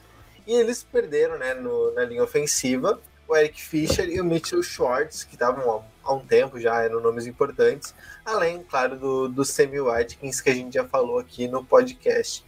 E 0.47 0.53
eles 0.53 0.83
perderam 0.83 1.37
né, 1.37 1.53
no, 1.53 1.93
na 1.93 2.03
linha 2.03 2.23
ofensiva 2.23 2.99
o 3.27 3.35
Eric 3.35 3.61
Fischer 3.61 4.07
e 4.07 4.21
o 4.21 4.25
Mitchell 4.25 4.61
Schwartz, 4.61 5.23
que 5.23 5.33
estavam 5.33 5.83
há 6.03 6.13
um 6.13 6.19
tempo 6.19 6.59
já, 6.59 6.83
eram 6.83 7.01
nomes 7.01 7.25
importantes, 7.25 7.93
além, 8.23 8.61
claro, 8.63 8.95
do, 8.97 9.27
do 9.27 9.43
Sammy 9.43 9.79
Watkins, 9.79 10.41
que 10.41 10.49
a 10.49 10.53
gente 10.53 10.73
já 10.75 10.85
falou 10.85 11.17
aqui 11.17 11.47
no 11.47 11.65
podcast. 11.65 12.44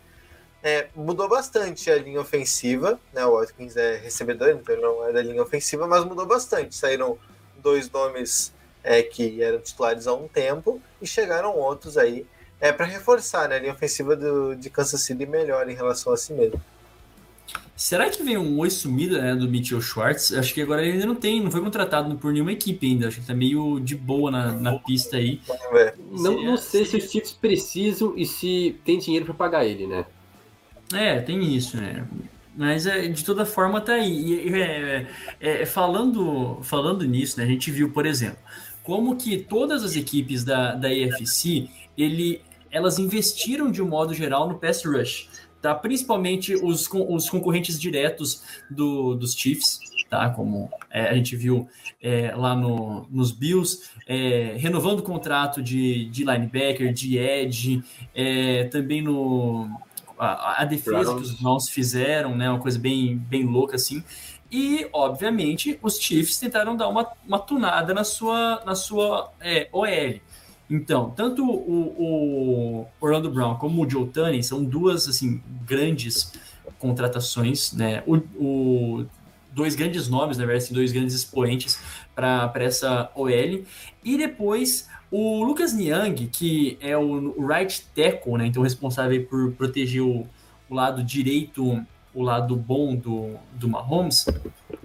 É, 0.69 0.89
mudou 0.93 1.29
bastante 1.29 1.89
a 1.89 1.97
linha 1.97 2.19
ofensiva, 2.19 2.99
né? 3.13 3.25
O 3.25 3.39
Watkins 3.39 3.77
é 3.77 3.95
recebedor, 3.95 4.49
então 4.49 4.75
ele 4.75 4.81
não 4.81 5.07
é 5.07 5.13
da 5.13 5.21
linha 5.21 5.41
ofensiva, 5.41 5.87
mas 5.87 6.03
mudou 6.03 6.25
bastante. 6.25 6.75
Saíram 6.75 7.17
dois 7.63 7.89
nomes 7.89 8.53
é, 8.83 9.01
que 9.01 9.41
eram 9.41 9.61
titulares 9.61 10.07
há 10.07 10.13
um 10.13 10.27
tempo 10.27 10.81
e 11.01 11.07
chegaram 11.07 11.55
outros 11.55 11.97
aí 11.97 12.25
é, 12.59 12.73
para 12.73 12.85
reforçar 12.85 13.47
né, 13.47 13.55
a 13.55 13.59
linha 13.59 13.71
ofensiva 13.71 14.13
do, 14.13 14.55
de 14.57 14.69
Kansas 14.69 14.99
City 14.99 15.25
melhor 15.25 15.69
em 15.69 15.73
relação 15.73 16.11
a 16.11 16.17
si 16.17 16.33
mesmo. 16.33 16.61
Será 17.73 18.09
que 18.09 18.21
vem 18.21 18.37
um 18.37 18.59
oi 18.59 18.69
sumido 18.69 19.21
né, 19.21 19.35
do 19.35 19.47
Mitchell 19.47 19.79
Schwartz? 19.79 20.33
Acho 20.33 20.53
que 20.53 20.61
agora 20.61 20.81
ele 20.81 20.93
ainda 20.93 21.05
não 21.05 21.15
tem, 21.15 21.41
não 21.41 21.49
foi 21.49 21.61
contratado 21.61 22.13
por 22.17 22.33
nenhuma 22.33 22.51
equipe 22.51 22.87
ainda. 22.87 23.07
Acho 23.07 23.21
que 23.21 23.27
tá 23.27 23.33
meio 23.33 23.79
de 23.79 23.95
boa 23.95 24.29
na, 24.29 24.51
na 24.51 24.79
pista 24.79 25.15
aí. 25.15 25.39
Não, 26.11 26.43
não 26.43 26.57
sei 26.57 26.83
se 26.83 26.97
os 26.97 27.09
Chiefs 27.09 27.31
precisam 27.31 28.13
e 28.17 28.25
se 28.25 28.75
tem 28.83 28.99
dinheiro 28.99 29.23
para 29.23 29.33
pagar 29.33 29.65
ele, 29.65 29.87
né? 29.87 30.05
É, 30.93 31.19
tem 31.19 31.55
isso, 31.55 31.77
né? 31.77 32.07
Mas 32.55 32.87
é, 32.87 33.07
de 33.07 33.23
toda 33.23 33.45
forma 33.45 33.79
tá 33.81 33.93
aí. 33.93 34.47
E, 34.47 34.61
é, 34.61 35.07
é, 35.39 35.65
falando, 35.65 36.59
falando 36.63 37.05
nisso, 37.05 37.39
né, 37.39 37.45
a 37.45 37.47
gente 37.47 37.69
viu, 37.69 37.91
por 37.91 38.05
exemplo, 38.05 38.39
como 38.83 39.15
que 39.15 39.37
todas 39.37 39.83
as 39.83 39.95
equipes 39.95 40.43
da, 40.43 40.73
da 40.73 40.91
EFC, 40.91 41.69
ele, 41.97 42.41
elas 42.71 42.97
investiram 42.97 43.69
de 43.69 43.81
um 43.81 43.87
modo 43.87 44.13
geral 44.13 44.47
no 44.47 44.57
pass 44.57 44.83
rush 44.83 45.29
tá? 45.61 45.73
Principalmente 45.75 46.55
os, 46.55 46.89
os 46.91 47.29
concorrentes 47.29 47.79
diretos 47.79 48.43
do, 48.69 49.15
dos 49.15 49.33
Chiefs, 49.33 49.79
tá? 50.09 50.29
Como 50.29 50.69
é, 50.89 51.09
a 51.09 51.13
gente 51.13 51.35
viu 51.35 51.67
é, 52.01 52.33
lá 52.35 52.55
no, 52.55 53.07
nos 53.09 53.31
Bills, 53.31 53.89
é, 54.07 54.55
renovando 54.57 54.99
o 54.99 55.03
contrato 55.03 55.61
de, 55.61 56.05
de 56.05 56.23
linebacker, 56.23 56.93
de 56.93 57.17
edge, 57.17 57.83
é, 58.13 58.65
também 58.65 59.01
no 59.01 59.69
a, 60.17 60.61
a 60.61 60.65
defesa 60.65 61.15
que 61.15 61.21
os 61.21 61.31
Browns 61.31 61.69
fizeram, 61.69 62.35
né? 62.35 62.49
Uma 62.49 62.59
coisa 62.59 62.79
bem, 62.79 63.17
bem 63.17 63.45
louca 63.45 63.75
assim. 63.75 64.03
E, 64.51 64.87
obviamente, 64.93 65.77
os 65.81 65.99
Chiefs 65.99 66.39
tentaram 66.39 66.75
dar 66.75 66.87
uma, 66.87 67.07
uma 67.25 67.39
tunada 67.39 67.93
na 67.93 68.03
sua, 68.03 68.63
na 68.65 68.75
sua 68.75 69.31
é, 69.41 69.67
OL. 69.71 70.19
Então, 70.69 71.11
tanto 71.11 71.43
o, 71.43 72.81
o, 72.81 72.85
Orlando 72.99 73.29
Brown 73.29 73.55
como 73.55 73.85
o 73.85 73.89
Joe 73.89 74.07
Tunney 74.07 74.43
são 74.43 74.63
duas 74.63 75.07
assim 75.07 75.41
grandes 75.65 76.31
contratações, 76.77 77.73
né? 77.73 78.03
O, 78.05 78.17
o 78.35 79.05
dois 79.51 79.75
grandes 79.75 80.07
nomes, 80.07 80.37
na 80.37 80.45
verdade, 80.45 80.65
assim, 80.65 80.73
dois 80.73 80.91
grandes 80.91 81.15
expoentes 81.15 81.79
para 82.15 82.51
essa 82.55 83.09
OL. 83.15 83.29
E 84.03 84.17
depois 84.17 84.87
o 85.11 85.43
Lucas 85.43 85.73
Niang, 85.73 86.27
que 86.27 86.77
é 86.81 86.97
o, 86.97 87.47
right 87.47 87.85
tackle, 87.95 88.37
né? 88.37 88.47
Então 88.47 88.63
responsável 88.63 89.25
por 89.25 89.51
proteger 89.53 90.01
o, 90.01 90.27
o 90.69 90.75
lado 90.75 91.03
direito, 91.03 91.85
o 92.13 92.21
lado 92.21 92.55
bom 92.55 92.95
do, 92.95 93.35
do 93.53 93.69
Mahomes, 93.69 94.25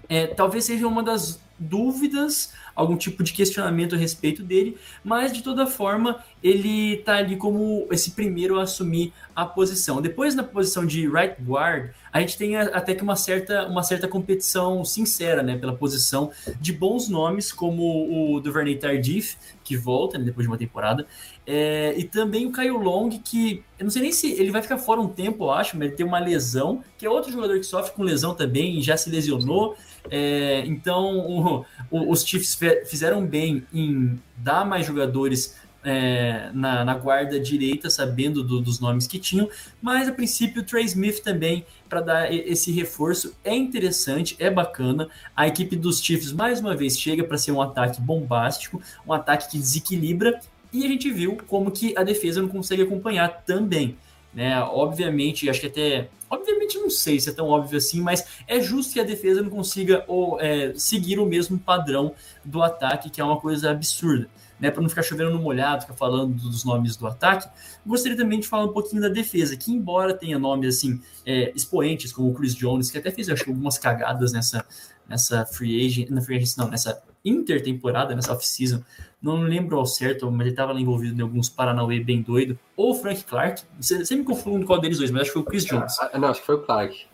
é, 0.09 0.27
talvez 0.27 0.65
seja 0.65 0.87
uma 0.87 1.03
das 1.03 1.41
dúvidas 1.63 2.53
algum 2.75 2.97
tipo 2.97 3.23
de 3.23 3.33
questionamento 3.33 3.95
a 3.95 3.99
respeito 3.99 4.43
dele, 4.43 4.77
mas 5.05 5.33
de 5.33 5.43
toda 5.43 5.67
forma 5.67 6.23
ele 6.43 6.99
tá 6.99 7.17
ali 7.17 7.37
como 7.37 7.87
esse 7.91 8.13
primeiro 8.13 8.59
a 8.59 8.63
assumir 8.63 9.13
a 9.35 9.45
posição. 9.45 10.01
Depois 10.01 10.35
na 10.35 10.43
posição 10.43 10.85
de 10.85 11.09
right 11.09 11.37
guard, 11.41 11.91
a 12.13 12.21
gente 12.21 12.37
tem 12.37 12.57
até 12.57 12.95
que 12.95 13.03
uma 13.03 13.17
certa, 13.17 13.67
uma 13.67 13.83
certa 13.83 14.09
competição 14.09 14.85
sincera, 14.85 15.43
né, 15.43 15.57
pela 15.57 15.75
posição 15.75 16.31
de 16.61 16.73
bons 16.73 17.09
nomes 17.09 17.53
como 17.53 18.35
o 18.35 18.41
Duvernay 18.41 18.77
Tardif, 18.77 19.37
que 19.65 19.77
volta 19.77 20.19
né, 20.19 20.25
depois 20.25 20.47
de 20.47 20.51
uma 20.51 20.59
temporada, 20.59 21.07
é, 21.47 21.95
e 21.97 22.05
também 22.05 22.47
o 22.47 22.53
Caio 22.53 22.77
Long, 22.77 23.11
que 23.11 23.63
eu 23.79 23.85
não 23.85 23.91
sei 23.91 24.03
nem 24.03 24.13
se 24.13 24.31
ele 24.33 24.51
vai 24.51 24.63
ficar 24.63 24.79
fora 24.79 25.01
um 25.01 25.09
tempo, 25.09 25.45
eu 25.45 25.51
acho, 25.51 25.77
mas 25.77 25.89
ele 25.89 25.97
tem 25.97 26.07
uma 26.07 26.19
lesão, 26.19 26.83
que 26.99 27.07
é 27.07 27.11
outro 27.11 27.33
jogador 27.33 27.59
que 27.59 27.65
sofre 27.65 27.93
com 27.93 28.03
lesão 28.03 28.35
também 28.35 28.81
já 28.83 28.97
se 28.97 29.11
lesionou. 29.11 29.77
É, 30.11 30.65
então 30.67 31.19
o, 31.19 31.65
o, 31.91 32.11
os 32.11 32.25
Chiefs 32.25 32.59
fizeram 32.87 33.25
bem 33.25 33.65
em 33.73 34.19
dar 34.37 34.65
mais 34.65 34.87
jogadores 34.87 35.57
é, 35.85 36.51
na, 36.55 36.85
na, 36.85 36.95
guarda 36.95 37.41
direita, 37.41 37.91
sabendo 37.91 38.43
do, 38.43 38.61
dos 38.61 38.79
nomes 38.79 39.07
que 39.07 39.19
tinham, 39.19 39.49
mas 39.81 40.09
a 40.09 40.13
princípio 40.13 40.63
o 40.63 40.65
Trey 40.65 40.85
Smith 40.85 41.21
também 41.21 41.67
para 41.89 42.01
dar 42.01 42.33
esse 42.33 42.71
reforço 42.71 43.35
é 43.43 43.55
interessante, 43.55 44.37
é 44.39 44.49
bacana. 44.49 45.09
A 45.37 45.47
equipe 45.47 45.75
dos 45.75 46.01
Chiefs 46.01 46.33
mais 46.33 46.61
uma 46.61 46.77
vez 46.77 46.99
chega 46.99 47.25
para 47.25 47.37
ser 47.37 47.53
um 47.53 47.61
ataque 47.61 48.01
bombástico, 48.01 48.81
um 49.07 49.13
ataque 49.13 49.51
que 49.51 49.59
desequilibra 49.59 50.41
e 50.73 50.85
a 50.85 50.89
gente 50.89 51.11
viu 51.11 51.37
como 51.49 51.71
que 51.71 51.97
a 51.99 52.03
defesa 52.03 52.41
não 52.41 52.49
consegue 52.49 52.83
acompanhar 52.83 53.43
também. 53.45 53.97
Né? 54.35 54.61
Obviamente, 54.63 55.49
acho 55.49 55.61
que 55.61 55.67
até. 55.67 56.09
Obviamente, 56.31 56.79
não 56.79 56.89
sei 56.89 57.21
se 57.21 57.29
é 57.29 57.33
tão 57.33 57.49
óbvio 57.49 57.77
assim, 57.77 58.01
mas 58.01 58.25
é 58.49 58.59
justo 58.61 58.95
que 58.95 59.01
a 59.01 59.05
defesa 59.05 59.43
não 59.43 59.51
consiga 59.51 60.03
ou, 60.09 60.41
é, 60.41 60.73
seguir 60.75 61.19
o 61.19 61.27
mesmo 61.27 61.59
padrão 61.59 62.15
do 62.43 62.63
ataque, 62.63 63.11
que 63.11 63.21
é 63.21 63.25
uma 63.25 63.39
coisa 63.39 63.71
absurda. 63.71 64.29
Né, 64.59 64.71
para 64.71 64.81
não 64.81 64.89
ficar 64.89 65.03
chovendo 65.03 65.33
no 65.33 65.41
molhado, 65.41 65.83
ficar 65.83 65.95
falando 65.95 66.35
dos 66.35 66.65
nomes 66.65 66.95
do 66.95 67.05
ataque, 67.05 67.49
gostaria 67.85 68.17
também 68.17 68.39
de 68.39 68.47
falar 68.47 68.67
um 68.67 68.73
pouquinho 68.73 69.03
da 69.03 69.09
defesa, 69.09 69.57
que 69.57 69.73
embora 69.73 70.15
tenha 70.15 70.39
nomes 70.39 70.77
assim 70.77 71.01
é, 71.27 71.53
expoentes 71.53 72.13
como 72.13 72.31
o 72.31 72.33
Chris 72.33 72.55
Jones, 72.55 72.89
que 72.89 72.97
até 72.97 73.11
fez 73.11 73.29
acho, 73.29 73.51
algumas 73.51 73.77
cagadas 73.77 74.33
nessa, 74.33 74.65
nessa 75.09 75.45
free 75.47 75.85
agent, 75.85 76.11
na 76.11 76.21
free 76.21 76.37
agent, 76.37 76.57
não, 76.57 76.69
nessa 76.69 77.03
intertemporada, 77.25 78.15
nessa 78.15 78.33
off-season, 78.33 78.85
não 79.23 79.43
lembro 79.43 79.79
ao 79.79 79.87
certo, 79.87 80.31
mas 80.31 80.41
ele 80.41 80.51
estava 80.51 80.73
envolvido 80.79 81.19
em 81.19 81.23
alguns 81.23 81.49
Paranauê 81.49 82.01
bem 82.01 82.21
doido, 82.23 82.59
ou 82.77 82.91
o 82.91 82.95
Frank 82.95 83.23
Clark, 83.25 83.63
você 83.79 84.17
me 84.17 84.25
confundo 84.25 84.67
qual 84.67 84.81
deles 84.81 84.99
dois, 84.99 85.11
mas 85.11 85.23
acho 85.23 85.31
que 85.31 85.35
foi 85.35 85.43
o 85.43 85.45
Chris 85.45 85.65
Jones. 85.65 85.99
Ah, 86.01 86.19
não, 86.19 86.29
acho 86.29 86.41
que 86.41 86.47
foi 86.47 86.57
o 86.57 86.63
Clark. 86.63 87.07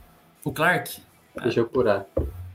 O 0.44 0.52
Clark? 0.52 1.02
Deixa 1.42 1.61
eu 1.61 1.64
apurar. 1.64 2.06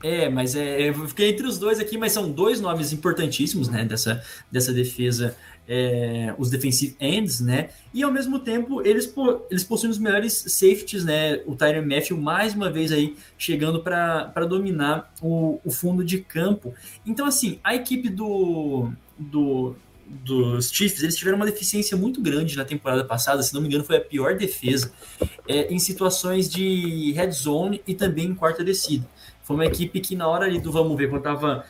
É, 0.02 0.28
mas 0.28 0.54
é, 0.54 0.90
eu 0.90 0.94
fiquei 1.08 1.30
entre 1.30 1.46
os 1.46 1.58
dois 1.58 1.80
aqui, 1.80 1.96
mas 1.96 2.12
são 2.12 2.30
dois 2.30 2.60
nomes 2.60 2.92
importantíssimos, 2.92 3.68
né, 3.68 3.86
dessa, 3.86 4.22
dessa 4.52 4.70
defesa, 4.70 5.34
é, 5.66 6.34
os 6.36 6.50
defensive 6.50 6.94
ends, 7.00 7.40
né, 7.40 7.70
e 7.92 8.02
ao 8.02 8.12
mesmo 8.12 8.38
tempo 8.38 8.82
eles, 8.86 9.10
eles 9.50 9.64
possuem 9.64 9.90
os 9.90 9.98
melhores 9.98 10.44
safeties, 10.48 11.06
né, 11.06 11.40
o 11.46 11.56
Tyron 11.56 11.86
Matthew 11.86 12.18
mais 12.18 12.52
uma 12.52 12.70
vez 12.70 12.92
aí 12.92 13.16
chegando 13.38 13.82
para 13.82 14.44
dominar 14.46 15.10
o, 15.22 15.58
o 15.64 15.70
fundo 15.70 16.04
de 16.04 16.18
campo. 16.18 16.74
Então, 17.06 17.24
assim, 17.24 17.58
a 17.64 17.74
equipe 17.74 18.10
do, 18.10 18.92
do, 19.18 19.76
dos 20.06 20.70
Chiefs, 20.70 21.02
eles 21.02 21.16
tiveram 21.16 21.36
uma 21.36 21.46
deficiência 21.46 21.96
muito 21.96 22.20
grande 22.20 22.56
na 22.56 22.64
temporada 22.64 23.04
passada, 23.04 23.42
se 23.42 23.54
não 23.54 23.60
me 23.60 23.68
engano, 23.68 23.84
foi 23.84 23.96
a 23.96 24.00
pior 24.00 24.36
defesa 24.36 24.92
é, 25.48 25.72
em 25.72 25.78
situações 25.78 26.48
de 26.48 27.12
red 27.12 27.30
zone 27.30 27.82
e 27.86 27.94
também 27.94 28.26
em 28.26 28.34
quarta 28.34 28.62
descida. 28.62 29.06
Foi 29.42 29.56
uma 29.56 29.66
equipe 29.66 30.00
que 30.00 30.16
na 30.16 30.26
hora 30.26 30.46
ali 30.46 30.58
do 30.58 30.72
vamos 30.72 30.96
ver, 30.96 31.10
quando 31.10 31.18
estava 31.18 31.66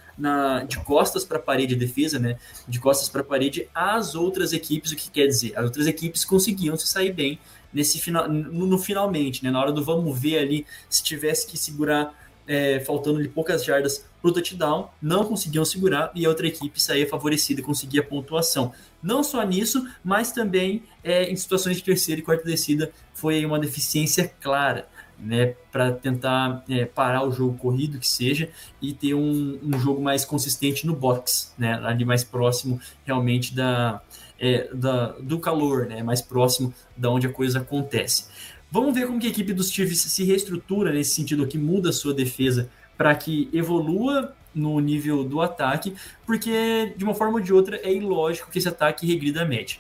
de 0.69 0.79
costas 0.85 1.25
para 1.25 1.39
a 1.39 1.41
parede 1.41 1.75
de 1.75 1.85
defesa, 1.85 2.21
né? 2.21 2.39
De 2.69 2.79
costas 2.79 3.09
para 3.09 3.21
a 3.21 3.25
parede, 3.25 3.69
as 3.75 4.15
outras 4.15 4.53
equipes, 4.53 4.93
o 4.93 4.97
que 4.97 5.11
quer 5.11 5.27
dizer? 5.27 5.59
As 5.59 5.65
outras 5.65 5.89
equipes 5.89 6.25
conseguiam 6.25 6.77
se 6.77 6.87
sair 6.87 7.13
bem 7.13 7.37
nesse 7.73 8.01
final, 8.01 8.29
no, 8.29 8.67
no 8.67 8.79
finalmente, 8.79 9.43
né? 9.43 9.51
Na 9.51 9.61
hora 9.61 9.73
do 9.73 9.85
vamos 9.85 10.17
ver 10.17 10.39
ali, 10.39 10.65
se 10.89 11.03
tivesse 11.03 11.49
que 11.49 11.59
segurar, 11.59 12.15
é, 12.47 12.79
faltando-lhe 12.79 13.29
poucas 13.29 13.65
jardas 13.65 14.05
para 14.25 14.31
o 14.31 14.33
touchdown, 14.33 14.89
não 15.03 15.23
conseguiam 15.27 15.67
segurar 15.67 16.11
e 16.15 16.25
a 16.25 16.31
outra 16.31 16.47
equipe 16.47 16.81
saía 16.81 17.07
favorecida 17.07 17.61
conseguia 17.61 18.03
pontuação. 18.03 18.73
Não 19.03 19.23
só 19.23 19.43
nisso, 19.43 19.87
mas 20.03 20.33
também 20.33 20.83
é, 21.03 21.31
em 21.31 21.37
situações 21.37 21.77
de 21.77 21.85
terceira 21.85 22.23
e 22.23 22.25
quarta 22.25 22.43
descida 22.43 22.91
foi 23.13 23.45
uma 23.45 23.59
deficiência 23.59 24.33
clara 24.41 24.89
né, 25.19 25.55
para 25.71 25.93
tentar 25.93 26.65
é, 26.71 26.87
parar 26.87 27.23
o 27.23 27.31
jogo 27.31 27.59
corrido 27.59 27.99
que 27.99 28.09
seja 28.09 28.49
e 28.81 28.95
ter 28.95 29.13
um, 29.13 29.59
um, 29.63 29.79
jogo 29.79 30.01
mais 30.01 30.25
consistente 30.25 30.87
no 30.87 30.97
box, 30.97 31.53
né, 31.59 31.75
ali 31.85 32.07
mais 32.07 32.25
próximo 32.25 32.81
realmente 33.05 33.55
da, 33.55 34.01
é, 34.41 34.71
da, 34.73 35.09
do 35.21 35.39
calor, 35.39 35.85
né, 35.85 36.03
mais 36.03 36.23
próximo 36.23 36.73
da 36.97 37.11
onde 37.11 37.27
a 37.27 37.31
coisa 37.31 37.59
acontece. 37.59 38.25
Vamos 38.73 38.95
ver 38.95 39.07
como 39.07 39.21
que 39.21 39.27
a 39.27 39.31
equipe 39.31 39.53
dos 39.53 39.71
Chiefs 39.71 40.01
se 40.01 40.25
reestrutura 40.25 40.93
nesse 40.93 41.15
sentido, 41.15 41.47
que 41.47 41.59
muda 41.59 41.91
a 41.91 41.93
sua 41.93 42.15
defesa 42.15 42.71
para 42.97 43.15
que 43.15 43.49
evolua 43.53 44.35
no 44.55 44.79
nível 44.79 45.25
do 45.25 45.41
ataque, 45.41 45.95
porque 46.25 46.93
de 46.97 47.05
uma 47.05 47.15
forma 47.15 47.35
ou 47.35 47.41
de 47.41 47.53
outra 47.53 47.77
é 47.83 47.93
ilógico 47.93 48.51
que 48.51 48.59
esse 48.59 48.69
ataque 48.69 49.07
regrida 49.07 49.43
a 49.43 49.45
média. 49.45 49.79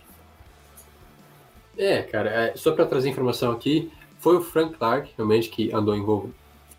É, 1.76 2.02
cara, 2.02 2.30
é, 2.30 2.56
só 2.56 2.72
para 2.72 2.86
trazer 2.86 3.08
informação 3.08 3.52
aqui, 3.52 3.90
foi 4.18 4.36
o 4.36 4.40
Frank 4.40 4.76
Clark, 4.76 5.12
realmente, 5.16 5.48
que 5.48 5.72
andou 5.72 5.94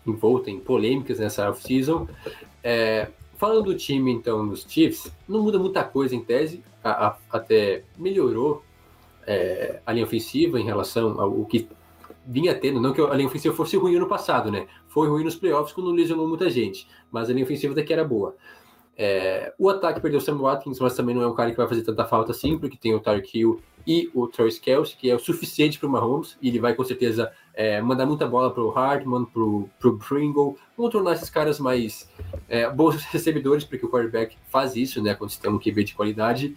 envolto 0.06 0.50
em 0.50 0.58
polêmicas 0.58 1.18
nessa 1.18 1.48
off-season. 1.48 2.08
É, 2.62 3.08
falando 3.36 3.64
do 3.64 3.74
time, 3.74 4.10
então, 4.12 4.48
dos 4.48 4.66
Chiefs, 4.68 5.12
não 5.28 5.42
muda 5.42 5.58
muita 5.58 5.84
coisa 5.84 6.14
em 6.14 6.22
tese, 6.22 6.62
a, 6.82 7.08
a, 7.08 7.16
até 7.30 7.82
melhorou 7.96 8.64
é, 9.26 9.80
a 9.84 9.92
linha 9.92 10.04
ofensiva 10.04 10.58
em 10.58 10.64
relação 10.64 11.20
ao 11.20 11.44
que 11.44 11.68
vinha 12.26 12.54
tendo, 12.54 12.80
não 12.80 12.92
que 12.92 13.00
a 13.00 13.14
linha 13.14 13.28
ofensiva 13.28 13.54
fosse 13.54 13.76
ruim 13.76 13.98
no 13.98 14.06
passado, 14.06 14.50
né? 14.50 14.66
Foi 14.88 15.08
ruim 15.08 15.24
nos 15.24 15.36
playoffs 15.36 15.72
quando 15.72 15.90
lesionou 15.90 16.26
muita 16.26 16.50
gente, 16.50 16.88
mas 17.10 17.30
a 17.30 17.32
linha 17.32 17.44
ofensiva 17.44 17.74
daqui 17.74 17.92
era 17.92 18.04
boa. 18.04 18.34
É, 18.98 19.52
o 19.58 19.68
ataque 19.68 20.00
perdeu 20.00 20.18
o 20.18 20.22
Sam 20.22 20.38
Watkins, 20.38 20.80
mas 20.80 20.94
também 20.94 21.14
não 21.14 21.22
é 21.22 21.26
um 21.26 21.34
cara 21.34 21.50
que 21.50 21.56
vai 21.56 21.68
fazer 21.68 21.82
tanta 21.82 22.04
falta 22.04 22.32
assim, 22.32 22.58
porque 22.58 22.78
tem 22.78 22.94
o 22.94 23.00
Tark 23.00 23.28
Hill 23.34 23.60
e 23.86 24.10
o 24.14 24.26
Travis 24.26 24.58
Kelce, 24.58 24.96
que 24.96 25.10
é 25.10 25.14
o 25.14 25.18
suficiente 25.18 25.78
para 25.78 25.88
o 25.88 25.92
Mahomes, 25.92 26.36
e 26.40 26.48
ele 26.48 26.58
vai 26.58 26.74
com 26.74 26.82
certeza 26.82 27.30
é, 27.54 27.80
mandar 27.80 28.06
muita 28.06 28.26
bola 28.26 28.50
para 28.50 28.62
o 28.62 28.76
Hartman, 28.76 29.26
para 29.26 29.42
o 29.42 29.98
Pringle, 29.98 30.56
vão 30.76 30.88
tornar 30.90 31.12
esses 31.12 31.30
caras 31.30 31.60
mais 31.60 32.10
é, 32.48 32.68
bons 32.68 33.04
recebedores, 33.12 33.64
porque 33.64 33.84
o 33.84 33.90
quarterback 33.90 34.36
faz 34.48 34.74
isso, 34.74 35.02
né, 35.02 35.14
quando 35.14 35.30
você 35.30 35.40
tem 35.40 35.50
um 35.50 35.58
QB 35.58 35.84
de 35.84 35.94
qualidade. 35.94 36.56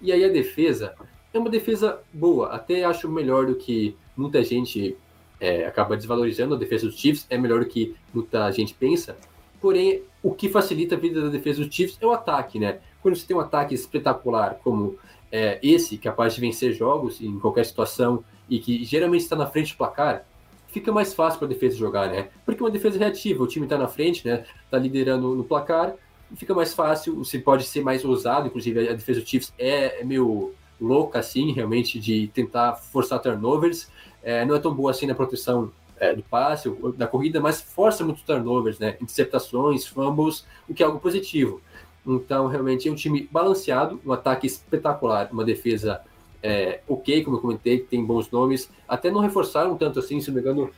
E 0.00 0.12
aí 0.12 0.24
a 0.24 0.28
defesa 0.28 0.94
é 1.32 1.38
uma 1.38 1.50
defesa 1.50 2.00
boa, 2.12 2.48
até 2.48 2.84
acho 2.84 3.08
melhor 3.08 3.46
do 3.46 3.56
que 3.56 3.96
muita 4.16 4.42
gente 4.44 4.96
é, 5.40 5.66
acaba 5.66 5.96
desvalorizando 5.96 6.54
a 6.54 6.58
defesa 6.58 6.86
dos 6.86 6.98
Chiefs, 6.98 7.26
é 7.30 7.38
melhor 7.38 7.60
do 7.60 7.66
que 7.66 7.94
muita 8.12 8.50
gente 8.52 8.74
pensa. 8.74 9.16
Porém, 9.60 10.02
o 10.22 10.32
que 10.32 10.48
facilita 10.48 10.94
a 10.94 10.98
vida 10.98 11.20
da 11.20 11.28
defesa 11.28 11.64
dos 11.64 11.74
Chiefs 11.74 11.98
é 12.00 12.06
o 12.06 12.12
ataque, 12.12 12.58
né? 12.58 12.78
Quando 13.02 13.16
você 13.16 13.26
tem 13.26 13.36
um 13.36 13.40
ataque 13.40 13.74
espetacular 13.74 14.58
como 14.62 14.96
é, 15.30 15.58
esse, 15.62 15.98
capaz 15.98 16.34
de 16.34 16.40
vencer 16.40 16.72
jogos 16.72 17.20
em 17.20 17.38
qualquer 17.38 17.64
situação 17.64 18.24
e 18.48 18.58
que 18.58 18.84
geralmente 18.84 19.22
está 19.22 19.36
na 19.36 19.46
frente 19.46 19.72
do 19.72 19.78
placar, 19.78 20.24
fica 20.68 20.92
mais 20.92 21.14
fácil 21.14 21.38
para 21.38 21.46
a 21.46 21.50
defesa 21.50 21.76
jogar, 21.76 22.10
né? 22.10 22.28
Porque 22.44 22.62
uma 22.62 22.70
defesa 22.70 22.98
reativa, 22.98 23.42
o 23.42 23.46
time 23.46 23.66
está 23.66 23.78
na 23.78 23.88
frente, 23.88 24.26
né? 24.26 24.44
Está 24.64 24.78
liderando 24.78 25.34
no 25.34 25.44
placar, 25.44 25.94
fica 26.36 26.54
mais 26.54 26.74
fácil, 26.74 27.16
você 27.16 27.38
pode 27.38 27.64
ser 27.64 27.82
mais 27.82 28.04
ousado, 28.04 28.48
inclusive 28.48 28.88
a 28.88 28.92
defesa 28.92 29.20
do 29.20 29.26
Chiefs 29.26 29.52
é, 29.58 30.00
é 30.00 30.04
meio 30.04 30.52
louca 30.80 31.18
assim, 31.18 31.52
realmente, 31.52 31.98
de 31.98 32.28
tentar 32.28 32.74
forçar 32.74 33.20
turnovers, 33.20 33.90
é, 34.22 34.44
não 34.44 34.54
é 34.54 34.58
tão 34.58 34.74
boa 34.74 34.90
assim 34.90 35.06
na 35.06 35.14
proteção 35.14 35.70
é, 35.98 36.14
do 36.14 36.22
passe, 36.22 36.70
da 36.96 37.06
corrida, 37.06 37.40
mas 37.40 37.60
força 37.60 38.04
muitos 38.04 38.22
turnovers, 38.22 38.78
né? 38.78 38.96
Interceptações, 39.00 39.86
fumbles, 39.86 40.44
o 40.68 40.74
que 40.74 40.82
é 40.82 40.86
algo 40.86 41.00
positivo. 41.00 41.60
Então, 42.06 42.46
realmente 42.46 42.88
é 42.88 42.92
um 42.92 42.94
time 42.94 43.28
balanceado, 43.30 44.00
um 44.04 44.12
ataque 44.12 44.46
espetacular, 44.46 45.28
uma 45.32 45.44
defesa 45.44 46.00
é, 46.42 46.80
ok, 46.86 47.24
como 47.24 47.36
eu 47.36 47.40
comentei, 47.40 47.80
tem 47.80 48.04
bons 48.04 48.30
nomes. 48.30 48.70
Até 48.86 49.10
não 49.10 49.20
reforçaram 49.20 49.76
tanto 49.76 49.98
assim, 49.98 50.20
se 50.20 50.28
não 50.28 50.36
me 50.36 50.40
engano. 50.40 50.70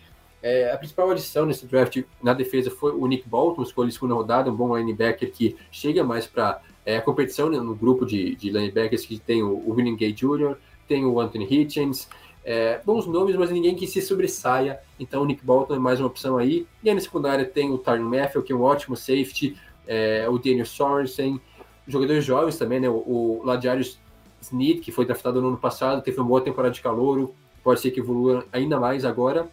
É, 0.43 0.73
a 0.73 0.79
principal 0.79 1.11
adição 1.11 1.45
nesse 1.45 1.67
draft 1.67 2.03
na 2.23 2.33
defesa 2.33 2.71
foi 2.71 2.93
o 2.93 3.07
Nick 3.07 3.29
Bolton, 3.29 3.63
escolha 3.63 3.91
segunda 3.91 4.15
rodada, 4.15 4.51
um 4.51 4.57
bom 4.57 4.75
linebacker 4.75 5.31
que 5.31 5.55
chega 5.71 6.03
mais 6.03 6.27
para 6.27 6.63
é, 6.85 6.97
a 6.97 7.03
competição 7.03 7.51
né, 7.51 7.59
no 7.59 7.75
grupo 7.75 8.07
de, 8.07 8.35
de 8.37 8.51
linebackers 8.51 9.05
que 9.05 9.19
tem 9.19 9.43
o, 9.43 9.53
o 9.53 9.75
Gay 9.75 10.13
Jr., 10.13 10.57
tem 10.89 11.05
o 11.05 11.21
Anthony 11.21 11.47
Hitchens, 11.49 12.09
é, 12.45 12.81
bons 12.85 13.07
nomes, 13.07 13.37
mas 13.37 13.51
ninguém 13.51 13.75
que 13.75 13.87
se 13.87 14.01
sobressaia. 14.01 14.81
Então 14.99 15.23
o 15.23 15.25
Nick 15.25 15.45
Bolton 15.45 15.75
é 15.75 15.79
mais 15.79 16.01
uma 16.01 16.07
opção 16.07 16.39
aí. 16.39 16.67
E 16.83 16.89
aí 16.89 16.95
na 16.95 17.01
secundária 17.01 17.45
tem 17.45 17.71
o 17.71 17.79
Tyron 17.79 18.05
Matthew, 18.05 18.43
que 18.43 18.53
é 18.53 18.57
um 18.57 18.63
ótimo 18.63 18.97
safety, 18.97 19.57
é, 19.87 20.29
o 20.29 20.39
Daniel 20.39 20.67
Sorensen, 20.67 21.41
jogadores 21.87 22.25
jovens 22.25 22.57
também, 22.57 22.81
né? 22.81 22.89
O, 22.89 22.95
o 22.95 23.43
Ladiarius 23.45 23.99
Snead, 24.41 24.81
que 24.81 24.93
foi 24.93 25.05
draftado 25.05 25.41
no 25.41 25.49
ano 25.49 25.57
passado, 25.57 26.03
teve 26.03 26.19
uma 26.19 26.27
boa 26.27 26.41
temporada 26.41 26.73
de 26.73 26.81
calouro, 26.81 27.35
pode 27.63 27.81
ser 27.81 27.91
que 27.91 28.01
evolua 28.01 28.45
ainda 28.53 28.79
mais 28.79 29.05
agora. 29.05 29.49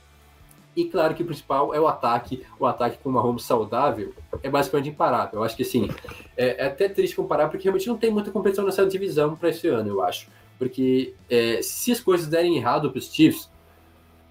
E 0.75 0.85
claro 0.85 1.15
que 1.15 1.23
o 1.23 1.25
principal 1.25 1.73
é 1.73 1.79
o 1.79 1.87
ataque, 1.87 2.45
o 2.59 2.65
ataque 2.67 2.99
com 3.01 3.09
uma 3.09 3.25
home 3.25 3.39
saudável 3.39 4.13
é 4.43 4.49
basicamente 4.49 4.89
imparável. 4.89 5.39
Eu 5.39 5.43
acho 5.43 5.55
que 5.55 5.63
assim, 5.63 5.89
é, 6.37 6.63
é, 6.63 6.67
até 6.67 6.87
triste 6.87 7.15
comparar, 7.15 7.49
porque 7.49 7.63
realmente 7.63 7.87
não 7.87 7.97
tem 7.97 8.11
muita 8.11 8.29
competição 8.29 8.63
nessa 8.63 8.85
divisão 8.85 9.35
para 9.35 9.49
esse 9.49 9.67
ano, 9.67 9.89
eu 9.89 10.03
acho. 10.03 10.29
Porque 10.57 11.13
é, 11.29 11.61
se 11.61 11.91
as 11.91 11.99
coisas 11.99 12.27
derem 12.27 12.57
errado 12.57 12.89
para 12.89 12.99
os 12.99 13.13
Chiefs, 13.13 13.49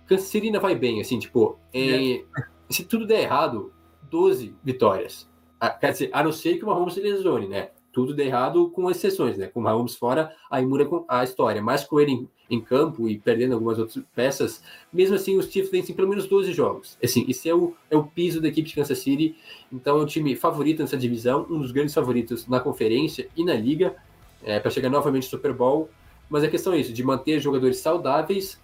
Kansas 0.07 0.27
City 0.27 0.47
ainda 0.47 0.61
vai 0.61 0.75
bem, 0.75 1.01
assim, 1.01 1.19
tipo, 1.19 1.59
é. 1.73 2.23
se 2.71 2.85
tudo 2.85 3.07
der 3.07 3.23
errado, 3.23 3.73
12 4.11 4.55
vitórias. 4.63 5.29
Ah, 5.61 5.71
quer 5.71 5.93
dizer, 5.93 6.11
a 6.13 6.23
não 6.23 6.33
ser 6.33 6.59
que 6.59 6.65
o 6.65 6.69
Mahomes 6.69 6.95
se 6.95 7.01
lesione, 7.01 7.49
né? 7.49 7.71
Tudo 7.93 8.15
de 8.15 8.23
errado 8.23 8.71
com 8.71 8.91
exceções, 8.91 9.39
né? 9.39 9.47
Com 9.47 9.61
o 9.61 9.63
Mahomes 9.63 9.97
fora, 9.97 10.31
aí 10.51 10.67
muda 10.67 10.87
a 11.09 11.25
história. 11.25 11.63
Mas 11.63 11.83
com 11.83 11.99
ele 11.99 12.13
em, 12.13 12.29
em, 12.51 12.61
campo 12.61 13.09
e 13.09 13.19
perdendo 13.19 13.55
algumas 13.55 13.79
outras 13.79 14.05
peças, 14.15 14.63
mesmo 14.93 15.17
assim 15.17 15.39
os 15.39 15.47
Chiefs 15.51 15.71
vencem 15.71 15.95
pelo 15.95 16.09
menos 16.09 16.27
12 16.27 16.53
jogos. 16.53 16.99
Assim, 17.03 17.25
isso 17.27 17.49
é 17.49 17.55
o, 17.55 17.75
é 17.91 17.97
o 17.97 18.05
piso 18.05 18.41
da 18.41 18.49
equipe 18.49 18.69
de 18.69 18.75
Kansas 18.75 18.99
City. 18.99 19.35
Então 19.73 19.99
é 19.99 20.03
o 20.03 20.07
time 20.07 20.37
favorito 20.37 20.81
nessa 20.83 20.97
divisão, 20.97 21.47
um 21.49 21.59
dos 21.59 21.73
grandes 21.73 21.95
favoritos 21.95 22.47
na 22.47 22.61
conferência 22.61 23.29
e 23.35 23.43
na 23.43 23.55
liga, 23.55 23.97
é, 24.45 24.61
para 24.61 24.71
chegar 24.71 24.91
novamente 24.91 25.25
no 25.25 25.31
Super 25.31 25.55
Bowl. 25.55 25.89
Mas 26.29 26.45
a 26.45 26.49
questão 26.49 26.73
é 26.73 26.79
isso, 26.79 26.93
de 26.93 27.03
manter 27.03 27.41
jogadores 27.41 27.79
saudáveis 27.79 28.59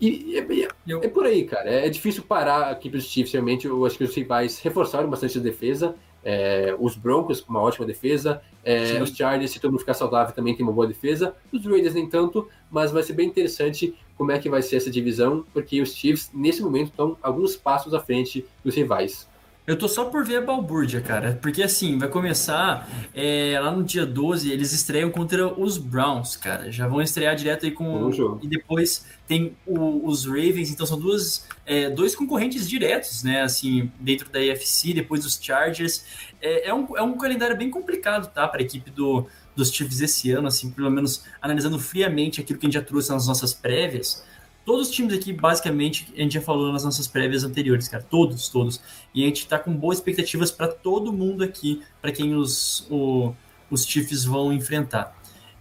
e 0.00 0.36
é, 0.36 0.68
eu... 0.86 1.02
é, 1.02 1.08
por 1.08 1.24
aí, 1.24 1.44
cara. 1.44 1.70
É, 1.70 1.88
difícil 1.88 2.22
parar 2.22 2.70
aqui 2.70 2.90
para 2.90 2.98
os 2.98 3.04
Chiefs, 3.04 3.32
realmente. 3.32 3.66
Eu 3.66 3.84
acho 3.86 3.96
que 3.96 4.04
os 4.04 4.14
rivais 4.14 4.58
reforçaram 4.58 5.08
bastante 5.08 5.38
a 5.38 5.40
defesa. 5.40 5.94
É, 6.22 6.74
os 6.78 6.96
Broncos 6.96 7.40
com 7.40 7.50
uma 7.50 7.62
ótima 7.62 7.86
defesa, 7.86 8.42
é, 8.64 9.00
os 9.00 9.10
Chargers, 9.10 9.52
se 9.52 9.60
todo 9.60 9.70
mundo 9.70 9.78
ficar 9.78 9.94
saudável, 9.94 10.34
também 10.34 10.56
tem 10.56 10.66
uma 10.66 10.72
boa 10.72 10.86
defesa. 10.86 11.36
Os 11.52 11.64
Raiders 11.64 11.94
nem 11.94 12.08
tanto, 12.08 12.48
mas 12.68 12.90
vai 12.90 13.04
ser 13.04 13.12
bem 13.12 13.28
interessante 13.28 13.94
como 14.18 14.32
é 14.32 14.38
que 14.38 14.50
vai 14.50 14.60
ser 14.60 14.76
essa 14.76 14.90
divisão, 14.90 15.44
porque 15.52 15.80
os 15.80 15.94
Chiefs, 15.94 16.32
nesse 16.34 16.62
momento, 16.62 16.88
estão 16.88 17.16
alguns 17.22 17.54
passos 17.54 17.94
à 17.94 18.00
frente 18.00 18.44
dos 18.64 18.74
rivais. 18.74 19.28
Eu 19.66 19.76
tô 19.76 19.88
só 19.88 20.04
por 20.04 20.24
ver 20.24 20.36
a 20.36 20.40
balbúrdia, 20.42 21.00
cara. 21.00 21.36
Porque 21.42 21.60
assim, 21.62 21.98
vai 21.98 22.08
começar 22.08 22.88
é, 23.12 23.58
lá 23.60 23.72
no 23.72 23.82
dia 23.82 24.06
12, 24.06 24.48
eles 24.50 24.72
estreiam 24.72 25.10
contra 25.10 25.46
os 25.60 25.76
Browns, 25.76 26.36
cara. 26.36 26.70
Já 26.70 26.86
vão 26.86 27.02
estrear 27.02 27.34
direto 27.34 27.66
aí 27.66 27.72
com. 27.72 28.06
E 28.42 28.46
depois 28.46 29.04
tem 29.26 29.56
o- 29.66 30.06
os 30.08 30.24
Ravens, 30.24 30.70
então 30.70 30.86
são 30.86 30.96
duas, 30.98 31.44
é, 31.66 31.90
dois 31.90 32.14
concorrentes 32.14 32.68
diretos, 32.68 33.24
né? 33.24 33.42
Assim, 33.42 33.90
dentro 33.98 34.30
da 34.30 34.38
AFC, 34.38 34.92
depois 34.94 35.26
os 35.26 35.36
Chargers. 35.42 36.04
É, 36.40 36.68
é 36.68 36.74
um, 36.74 36.96
é 36.96 37.02
um 37.02 37.16
calendário 37.18 37.56
bem 37.56 37.68
complicado, 37.68 38.32
tá? 38.32 38.46
Para 38.46 38.60
a 38.60 38.64
equipe 38.64 38.88
do, 38.90 39.26
dos 39.56 39.72
Chiefs 39.72 40.00
esse 40.00 40.30
ano, 40.30 40.46
assim, 40.46 40.70
pelo 40.70 40.90
menos 40.92 41.24
analisando 41.42 41.76
friamente 41.78 42.40
aquilo 42.40 42.58
que 42.58 42.66
a 42.66 42.68
gente 42.68 42.74
já 42.74 42.82
trouxe 42.82 43.10
nas 43.10 43.26
nossas 43.26 43.52
prévias. 43.52 44.24
Todos 44.66 44.88
os 44.88 44.94
times 44.94 45.14
aqui, 45.14 45.32
basicamente, 45.32 46.12
a 46.16 46.20
gente 46.20 46.34
já 46.34 46.40
falou 46.42 46.72
nas 46.72 46.82
nossas 46.84 47.06
prévias 47.06 47.44
anteriores, 47.44 47.86
cara. 47.88 48.02
Todos, 48.02 48.48
todos. 48.48 48.80
E 49.14 49.22
a 49.22 49.26
gente 49.28 49.46
tá 49.46 49.58
com 49.60 49.72
boas 49.72 49.98
expectativas 49.98 50.50
para 50.50 50.66
todo 50.68 51.12
mundo 51.12 51.42
aqui, 51.44 51.80
para 52.02 52.10
quem 52.12 52.34
os, 52.34 52.84
o- 52.90 53.32
os 53.70 53.86
Chiefs 53.86 54.24
vão 54.24 54.52
enfrentar. 54.52 55.16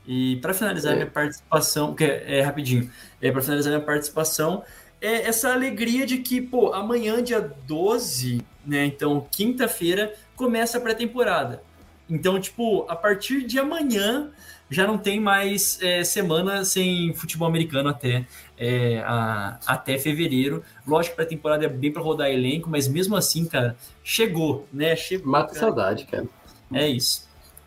E 0.07 0.37
para 0.37 0.53
finalizar 0.55 0.93
É. 0.93 0.95
minha 0.95 1.09
participação, 1.09 1.93
que 1.93 2.03
é, 2.03 2.39
é 2.39 2.41
rapidinho, 2.41 2.89
é, 3.21 3.31
para 3.31 3.41
finalizar 3.43 3.71
minha 3.73 3.85
participação, 3.85 4.63
é 4.99 5.27
essa 5.27 5.53
alegria 5.53 6.05
de 6.07 6.17
que, 6.17 6.41
pô, 6.41 6.73
amanhã, 6.73 7.21
dia 7.23 7.39
12, 7.67 8.41
né? 8.65 8.85
Então, 8.87 9.25
quinta-feira, 9.31 10.15
começa 10.35 10.79
a 10.79 10.81
pré-temporada. 10.81 11.61
Então, 12.09 12.39
tipo, 12.39 12.85
a 12.89 12.95
partir 12.95 13.45
de 13.45 13.59
amanhã 13.59 14.31
já 14.69 14.87
não 14.87 14.97
tem 14.97 15.19
mais 15.19 15.79
é, 15.81 16.03
semana 16.03 16.65
sem 16.65 17.13
futebol 17.13 17.47
americano 17.47 17.89
até, 17.89 18.25
é, 18.57 18.99
a- 19.05 19.59
até 19.65 19.97
fevereiro. 19.97 20.63
Lógico 20.87 21.15
que 21.15 21.21
a 21.21 21.25
temporada 21.25 21.65
é 21.65 21.69
bem 21.69 21.91
para 21.91 22.01
rodar 22.01 22.29
elenco, 22.29 22.69
mas 22.69 22.87
mesmo 22.87 23.15
assim, 23.15 23.45
cara, 23.45 23.75
chegou, 24.03 24.67
né? 24.73 24.95
Chegou. 24.95 25.31
Mata 25.31 25.49
cara. 25.53 25.59
saudade, 25.59 26.05
cara. 26.05 26.25
É 26.73 26.87
isso. 26.87 27.25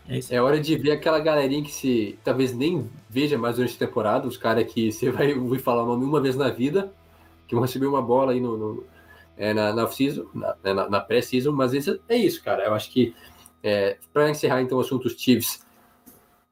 É 0.08 0.18
isso. 0.18 0.34
É 0.34 0.40
hora 0.40 0.58
de 0.60 0.74
ver 0.76 0.92
aquela 0.92 1.20
galerinha 1.20 1.62
que 1.62 1.70
se 1.70 2.18
talvez 2.24 2.52
nem 2.54 2.88
veja 3.10 3.36
mais 3.38 3.56
durante 3.56 3.76
a 3.76 3.86
temporada, 3.86 4.26
os 4.26 4.36
caras 4.36 4.64
que 4.72 4.90
você 4.92 5.10
vai 5.10 5.34
ouvir 5.34 5.60
falar 5.60 5.84
o 5.84 5.86
nome 5.86 6.04
uma 6.04 6.20
vez 6.20 6.34
na 6.34 6.48
vida, 6.48 6.92
que 7.46 7.54
vão 7.54 7.62
receber 7.62 7.86
uma 7.86 8.02
bola 8.02 8.32
aí 8.32 8.40
no, 8.40 8.56
no- 8.56 8.84
é, 9.36 9.54
na, 9.54 9.72
na 9.72 9.84
off-season, 9.84 10.26
na, 10.34 10.56
na- 10.74 10.90
na 10.90 11.00
pré-season, 11.00 11.52
mas 11.52 11.72
esse, 11.72 12.00
é 12.08 12.16
isso, 12.16 12.42
cara. 12.42 12.64
Eu 12.64 12.74
acho 12.74 12.90
que 12.90 13.14
é, 13.62 13.96
para 14.12 14.28
encerrar 14.30 14.62
então 14.62 14.78
o 14.78 14.80
assunto 14.80 15.04
dos 15.04 15.12
Chiefs, 15.20 15.64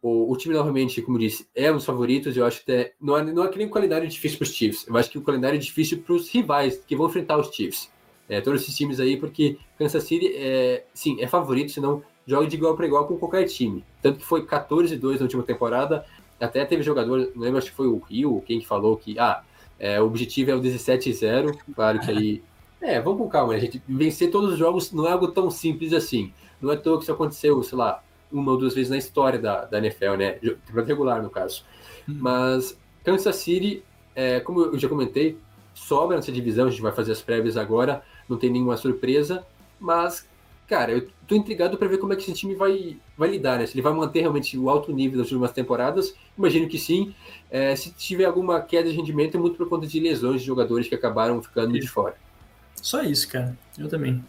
o, 0.07 0.31
o 0.31 0.37
time 0.37 0.55
novamente, 0.55 1.03
como 1.03 1.19
disse, 1.19 1.49
é 1.53 1.71
um 1.71 1.75
dos 1.75 1.85
favoritos. 1.85 2.37
Eu 2.37 2.47
acho 2.47 2.65
que 2.65 2.71
é, 2.71 2.93
não, 3.01 3.19
é, 3.19 3.25
não 3.25 3.45
é 3.45 3.49
que 3.49 3.59
nem 3.59 3.69
calendário 3.69 4.07
difícil 4.07 4.39
para 4.39 4.45
os 4.45 4.53
Chiefs. 4.53 4.87
Eu 4.87 4.97
acho 4.97 5.11
que 5.11 5.19
o 5.19 5.23
calendário 5.23 5.57
é 5.57 5.61
difícil 5.61 5.99
para 5.99 6.15
os 6.15 6.31
rivais 6.31 6.81
que 6.87 6.95
vão 6.95 7.09
enfrentar 7.09 7.37
os 7.37 7.53
Chiefs. 7.53 7.91
É, 8.29 8.41
todos 8.41 8.63
esses 8.63 8.77
times 8.77 9.01
aí, 9.01 9.17
porque 9.17 9.59
Kansas 9.77 10.05
City 10.05 10.33
é, 10.37 10.85
sim, 10.95 11.21
é 11.21 11.27
favorito, 11.27 11.73
senão 11.73 12.05
joga 12.25 12.47
de 12.47 12.55
igual 12.55 12.77
para 12.77 12.87
igual 12.87 13.07
com 13.09 13.17
qualquer 13.17 13.45
time. 13.47 13.85
Tanto 14.01 14.21
que 14.21 14.25
foi 14.25 14.47
14-2 14.47 15.17
na 15.17 15.23
última 15.23 15.43
temporada. 15.43 16.07
Até 16.41 16.65
teve 16.65 16.85
jogador, 16.85 17.33
não 17.35 17.43
lembro, 17.43 17.59
acho 17.59 17.71
que 17.71 17.77
foi 17.77 17.89
o 17.89 17.99
Rio, 17.99 18.43
quem 18.47 18.61
que 18.61 18.67
falou 18.67 18.97
que 18.97 19.19
ah, 19.19 19.43
é, 19.77 20.01
o 20.01 20.07
objetivo 20.07 20.53
é 20.53 20.55
o 20.55 20.61
17-0. 20.61 21.57
Claro 21.75 21.99
que 21.99 22.11
aí. 22.13 22.43
É, 22.81 23.01
vamos 23.01 23.19
com 23.19 23.29
calma, 23.29 23.55
né? 23.55 23.59
A 23.59 23.61
gente 23.61 23.83
vencer 23.89 24.31
todos 24.31 24.53
os 24.53 24.59
jogos 24.59 24.93
não 24.93 25.09
é 25.09 25.11
algo 25.11 25.29
tão 25.29 25.51
simples 25.51 25.93
assim. 25.93 26.33
Não 26.61 26.71
é 26.71 26.75
à 26.75 26.79
toa 26.79 26.99
que 26.99 27.03
isso 27.03 27.13
aconteceu, 27.13 27.61
sei 27.63 27.77
lá, 27.77 28.03
uma 28.31 28.53
ou 28.53 28.59
duas 28.59 28.75
vezes 28.75 28.91
na 28.91 28.97
história 28.97 29.39
da, 29.39 29.65
da 29.65 29.79
NFL, 29.79 30.15
né? 30.17 30.33
Temporada 30.33 30.89
regular, 30.89 31.23
no 31.23 31.31
caso. 31.31 31.65
Mas 32.07 32.79
Kansas 33.05 33.37
City, 33.37 33.83
é, 34.15 34.41
como 34.41 34.63
eu 34.63 34.79
já 34.79 34.89
comentei, 34.89 35.39
sobra 35.75 36.17
nessa 36.17 36.33
divisão, 36.33 36.67
a 36.67 36.71
gente 36.71 36.83
vai 36.83 36.93
fazer 36.93 37.13
as 37.13 37.23
prévias 37.23 37.57
agora, 37.57 38.03
não 38.29 38.37
tem 38.37 38.51
nenhuma 38.51 38.77
surpresa, 38.77 39.47
mas, 39.79 40.29
cara, 40.67 40.93
eu 40.93 41.09
tô 41.27 41.35
intrigado 41.35 41.77
para 41.77 41.89
ver 41.89 41.99
como 41.99 42.13
é 42.13 42.17
que 42.17 42.23
esse 42.23 42.33
time 42.33 42.55
vai, 42.55 42.97
vai 43.17 43.31
lidar, 43.31 43.59
né? 43.59 43.67
Se 43.67 43.75
ele 43.75 43.83
vai 43.83 43.93
manter 43.93 44.21
realmente 44.21 44.57
o 44.57 44.71
alto 44.71 44.93
nível 44.93 45.19
das 45.19 45.31
últimas 45.31 45.53
temporadas, 45.53 46.15
imagino 46.37 46.69
que 46.69 46.79
sim. 46.79 47.15
É, 47.51 47.75
se 47.77 47.93
tiver 47.93 48.25
alguma 48.25 48.61
queda 48.61 48.89
de 48.89 48.97
rendimento, 48.97 49.37
é 49.37 49.41
muito 49.41 49.57
por 49.57 49.69
conta 49.69 49.87
de 49.87 50.01
lesões 50.01 50.41
de 50.41 50.47
jogadores 50.47 50.89
que 50.89 50.95
acabaram 50.95 51.43
ficando 51.43 51.79
de 51.79 51.87
fora. 51.87 52.17
Só 52.83 53.03
isso, 53.03 53.29
cara. 53.29 53.57
Eu 53.79 53.89
também. 53.89 54.25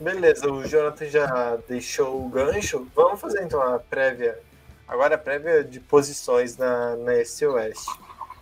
Beleza, 0.00 0.50
o 0.50 0.66
Jonathan 0.66 1.06
já 1.06 1.56
deixou 1.68 2.24
o 2.24 2.28
gancho. 2.28 2.86
Vamos 2.94 3.20
fazer 3.20 3.42
então 3.42 3.60
a 3.62 3.78
prévia. 3.78 4.38
Agora 4.86 5.14
a 5.16 5.18
prévia 5.18 5.62
de 5.62 5.80
posições 5.80 6.56
na, 6.56 6.96
na 6.96 7.24
SC 7.24 7.46
Oeste. 7.46 7.86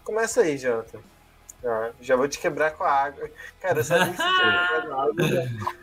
Começa 0.04 0.42
aí, 0.42 0.56
Jonathan. 0.56 0.98
Ah, 1.64 1.90
já 2.00 2.14
vou 2.14 2.28
te 2.28 2.38
quebrar 2.38 2.72
com 2.72 2.84
a 2.84 2.90
água. 2.90 3.28
Cara, 3.60 3.80
essa 3.80 3.96
lista 3.98 4.22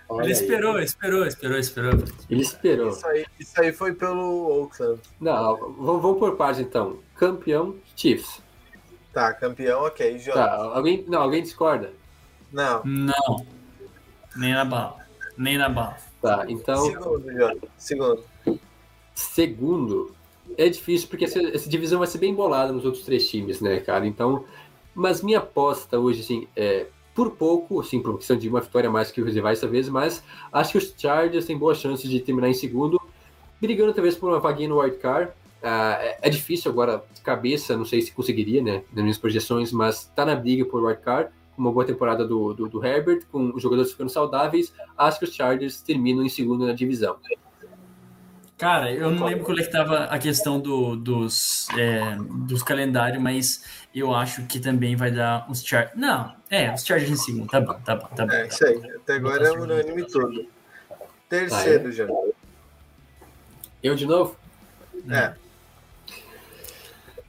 Olha 0.07 0.23
Ele 0.23 0.27
aí. 0.27 0.31
esperou, 0.31 0.79
esperou, 0.79 1.25
esperou, 1.25 1.57
esperou. 1.59 1.91
Ele 2.29 2.41
esperou. 2.41 2.89
isso, 2.89 3.07
aí, 3.07 3.25
isso 3.39 3.61
aí 3.61 3.73
foi 3.73 3.93
pelo 3.93 4.61
Oakland. 4.61 5.01
Não, 5.19 5.57
vamos, 5.57 6.01
vamos 6.01 6.19
por 6.19 6.37
partes 6.37 6.61
então. 6.61 6.99
Campeão, 7.17 7.75
Chiefs. 7.95 8.41
Tá, 9.11 9.33
campeão, 9.33 9.81
ok. 9.81 10.17
Jonathan. 10.19 10.45
Tá, 10.47 10.63
alguém, 10.75 11.03
não, 11.07 11.21
alguém 11.21 11.43
discorda? 11.43 11.91
Não. 12.51 12.81
Não. 12.85 13.45
Nem 14.35 14.53
na 14.53 14.65
bala. 14.65 14.97
Nem 15.37 15.57
na 15.57 15.69
bala. 15.69 15.97
Tá, 16.21 16.45
então, 16.47 16.85
Segundo. 16.85 17.69
Segundo. 17.77 18.23
segundo, 19.13 20.15
é 20.57 20.69
difícil 20.69 21.09
porque 21.09 21.25
essa, 21.25 21.39
essa 21.39 21.69
divisão 21.69 21.99
vai 21.99 22.07
ser 22.07 22.17
bem 22.17 22.33
bolada 22.33 22.71
nos 22.71 22.85
outros 22.85 23.03
três 23.03 23.29
times, 23.29 23.59
né, 23.59 23.79
cara? 23.79 24.07
Então, 24.07 24.45
mas 24.95 25.21
minha 25.21 25.39
aposta 25.39 25.99
hoje, 25.99 26.21
assim, 26.21 26.47
é 26.55 26.85
por 27.13 27.31
pouco, 27.31 27.79
assim, 27.79 28.01
por 28.01 28.17
questão 28.17 28.37
de 28.37 28.49
uma 28.49 28.61
vitória 28.61 28.89
a 28.89 28.91
mais 28.91 29.11
que 29.11 29.21
os 29.21 29.33
rivais 29.33 29.59
essa 29.59 29.67
vez, 29.67 29.87
mas 29.87 30.23
acho 30.51 30.71
que 30.71 30.77
os 30.77 30.93
Chargers 30.97 31.45
têm 31.45 31.57
boa 31.57 31.75
chance 31.75 32.07
de 32.07 32.19
terminar 32.19 32.49
em 32.49 32.53
segundo, 32.53 32.99
brigando 33.61 33.93
talvez 33.93 34.15
por 34.15 34.29
uma 34.29 34.39
vaguinha 34.39 34.69
no 34.69 34.79
wild 34.79 34.97
card. 34.97 35.31
Ah, 35.61 35.97
é, 36.01 36.17
é 36.23 36.29
difícil 36.29 36.71
agora, 36.71 37.03
cabeça, 37.23 37.77
não 37.77 37.85
sei 37.85 38.01
se 38.01 38.11
conseguiria, 38.11 38.61
né, 38.61 38.83
nas 38.91 39.03
minhas 39.03 39.17
projeções, 39.17 39.71
mas 39.71 40.05
tá 40.15 40.25
na 40.25 40.35
briga 40.35 40.65
por 40.65 40.83
wild 40.83 41.01
card, 41.01 41.29
com 41.29 41.33
uma 41.57 41.71
boa 41.71 41.85
temporada 41.85 42.25
do, 42.25 42.53
do, 42.53 42.67
do 42.67 42.85
Herbert, 42.85 43.25
com 43.31 43.53
os 43.53 43.61
jogadores 43.61 43.91
ficando 43.91 44.09
saudáveis, 44.09 44.73
acho 44.97 45.19
que 45.19 45.25
os 45.25 45.33
Chargers 45.33 45.81
terminam 45.81 46.23
em 46.23 46.29
segundo 46.29 46.65
na 46.65 46.73
divisão. 46.73 47.17
Cara, 48.57 48.91
eu 48.91 49.11
não 49.11 49.25
lembro 49.25 49.43
qual 49.43 49.57
é 49.57 49.63
que 49.63 49.71
tava 49.71 50.05
a 50.05 50.17
questão 50.17 50.59
do, 50.59 50.95
dos, 50.95 51.67
é, 51.77 52.15
dos 52.47 52.63
calendários, 52.63 53.21
mas 53.21 53.65
eu 53.93 54.13
acho 54.13 54.45
que 54.45 54.59
também 54.59 54.95
vai 54.95 55.11
dar 55.11 55.45
uns 55.49 55.63
Chargers. 55.65 55.97
Não, 55.97 56.33
é, 56.49 56.73
os 56.73 56.85
Chargers 56.85 57.11
em 57.11 57.15
segundo. 57.15 57.49
Tá 57.49 57.59
bom, 57.59 57.73
tá 57.83 57.95
bom, 57.95 58.07
tá 58.15 58.25
bom. 58.25 58.31
É 58.31 58.47
isso 58.47 58.65
aí. 58.65 58.77
Até 58.95 59.13
agora 59.15 59.47
é 59.47 59.51
unânime 59.51 60.05
tudo. 60.07 60.47
Terceiro, 61.27 61.91
Jonathan. 61.91 62.31
Eu 63.81 63.95
de 63.95 64.05
novo? 64.05 64.37
É. 65.09 65.33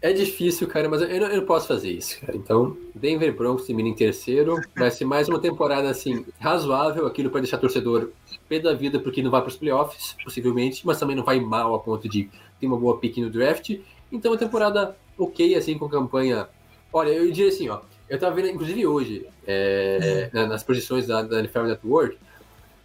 É 0.04 0.12
difícil, 0.12 0.68
cara, 0.68 0.86
mas 0.86 1.00
eu 1.00 1.08
não, 1.08 1.28
eu 1.28 1.36
não 1.38 1.46
posso 1.46 1.66
fazer 1.66 1.90
isso, 1.90 2.20
cara. 2.20 2.36
Então, 2.36 2.76
Denver 2.94 3.34
Broncos 3.34 3.64
termina 3.64 3.88
em 3.88 3.94
terceiro. 3.94 4.60
Vai 4.76 4.90
ser 4.90 5.06
mais 5.06 5.30
uma 5.30 5.40
temporada, 5.40 5.88
assim, 5.88 6.26
razoável. 6.38 7.06
Aquilo 7.06 7.30
para 7.30 7.40
deixar 7.40 7.56
torcedor 7.56 8.10
pé 8.46 8.58
da 8.58 8.74
vida, 8.74 9.00
porque 9.00 9.22
não 9.22 9.30
vai 9.30 9.40
para 9.40 9.48
os 9.48 9.56
playoffs, 9.56 10.14
possivelmente, 10.22 10.86
mas 10.86 10.98
também 11.00 11.16
não 11.16 11.24
vai 11.24 11.40
mal 11.40 11.74
a 11.74 11.78
ponto 11.78 12.06
de 12.06 12.28
ter 12.60 12.66
uma 12.66 12.76
boa 12.76 12.98
pick 12.98 13.16
no 13.16 13.30
draft. 13.30 13.78
Então, 14.12 14.32
uma 14.32 14.36
temporada 14.36 14.94
ok, 15.16 15.54
assim, 15.54 15.78
com 15.78 15.88
campanha. 15.88 16.50
Olha, 16.92 17.08
eu 17.08 17.24
diria 17.32 17.48
assim, 17.48 17.70
ó. 17.70 17.80
Eu 18.06 18.18
tava 18.18 18.34
vendo, 18.36 18.48
inclusive 18.50 18.86
hoje, 18.86 19.26
é, 19.46 20.28
na- 20.34 20.46
nas 20.46 20.62
posições 20.62 21.06
da, 21.06 21.22
da 21.22 21.38
NFL 21.38 21.62
Network, 21.62 22.18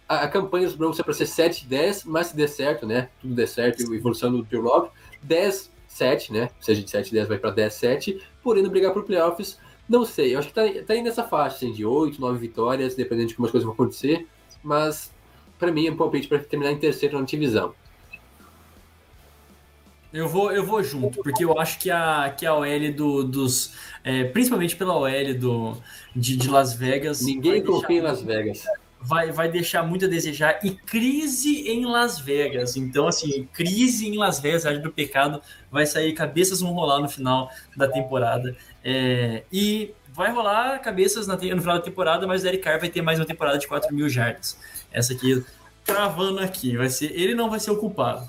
a, 0.08 0.20
a 0.22 0.28
campanha 0.28 0.66
dos 0.66 0.74
Broncos 0.74 0.98
é 0.98 1.02
para 1.02 1.12
ser 1.12 1.26
7-10, 1.26 2.04
mas 2.06 2.28
se 2.28 2.36
der 2.36 2.48
certo, 2.48 2.86
né? 2.86 3.10
Tudo 3.20 3.34
der 3.34 3.46
certo, 3.46 3.82
evolução 3.92 4.32
do 4.32 4.42
Drew 4.42 4.62
Locke, 4.62 4.90
10 5.22 5.70
7, 6.00 6.32
né? 6.32 6.50
Seja, 6.58 6.82
de 6.82 6.90
7 6.90 7.12
10 7.12 7.28
vai 7.28 7.38
para 7.38 7.50
10 7.50 7.74
7, 7.74 8.22
porém 8.42 8.62
não 8.62 8.70
brigar 8.70 8.92
por 8.92 9.04
playoffs, 9.04 9.58
não 9.86 10.06
sei. 10.06 10.34
Eu 10.34 10.38
acho 10.38 10.48
que 10.48 10.54
tá, 10.54 10.62
tá 10.86 10.94
aí 10.94 11.02
nessa 11.02 11.24
faixa, 11.24 11.56
assim, 11.56 11.72
de 11.72 11.84
8, 11.84 12.18
9 12.20 12.38
vitórias, 12.38 12.94
dependendo 12.94 13.28
de 13.28 13.34
como 13.34 13.46
as 13.46 13.52
coisas 13.52 13.64
vão 13.66 13.74
acontecer, 13.74 14.26
mas 14.62 15.12
para 15.58 15.70
mim 15.70 15.86
é 15.86 15.92
um 15.92 15.96
palpite 15.96 16.26
para 16.26 16.38
terminar 16.38 16.72
em 16.72 16.78
terceiro 16.78 17.18
na 17.18 17.24
divisão. 17.24 17.74
Eu 20.12 20.26
vou, 20.26 20.50
eu 20.50 20.64
vou 20.66 20.82
junto, 20.82 21.22
porque 21.22 21.44
eu 21.44 21.56
acho 21.58 21.78
que 21.78 21.90
a, 21.90 22.34
que 22.36 22.44
a 22.44 22.54
OL 22.54 22.92
do, 22.96 23.22
dos. 23.22 23.74
é, 24.02 24.24
principalmente 24.24 24.74
pela 24.74 24.96
OL 24.96 25.34
do, 25.38 25.76
de, 26.16 26.36
de 26.36 26.48
Las 26.48 26.72
Vegas. 26.72 27.20
Ninguém 27.20 27.62
confia 27.62 27.98
em 27.98 28.00
Las 28.00 28.20
Vegas. 28.20 28.64
Vai, 29.00 29.32
vai 29.32 29.50
deixar 29.50 29.82
muito 29.82 30.04
a 30.04 30.08
desejar. 30.08 30.60
E 30.62 30.70
crise 30.70 31.68
em 31.68 31.86
Las 31.86 32.18
Vegas. 32.18 32.76
Então, 32.76 33.06
assim, 33.06 33.48
crise 33.52 34.06
em 34.06 34.16
Las 34.16 34.38
Vegas, 34.40 34.66
a 34.66 34.72
do 34.72 34.92
pecado, 34.92 35.40
vai 35.70 35.86
sair, 35.86 36.12
cabeças 36.12 36.60
vão 36.60 36.72
rolar 36.72 37.00
no 37.00 37.08
final 37.08 37.50
da 37.76 37.88
temporada. 37.88 38.54
É, 38.84 39.42
e 39.50 39.94
vai 40.12 40.30
rolar 40.30 40.78
cabeças 40.80 41.26
no 41.26 41.38
final 41.38 41.78
da 41.78 41.80
temporada, 41.80 42.26
mas 42.26 42.42
o 42.42 42.44
Derek 42.44 42.62
Carr 42.62 42.78
vai 42.78 42.90
ter 42.90 43.02
mais 43.02 43.18
uma 43.18 43.26
temporada 43.26 43.58
de 43.58 43.66
4 43.66 43.94
mil 43.94 44.08
jardas. 44.08 44.58
Essa 44.92 45.12
aqui, 45.12 45.44
cravando 45.84 46.40
aqui, 46.40 46.76
vai 46.76 46.88
ser, 46.88 47.12
ele 47.12 47.34
não 47.34 47.48
vai 47.48 47.60
ser 47.60 47.70
o 47.70 47.76
culpado. 47.76 48.26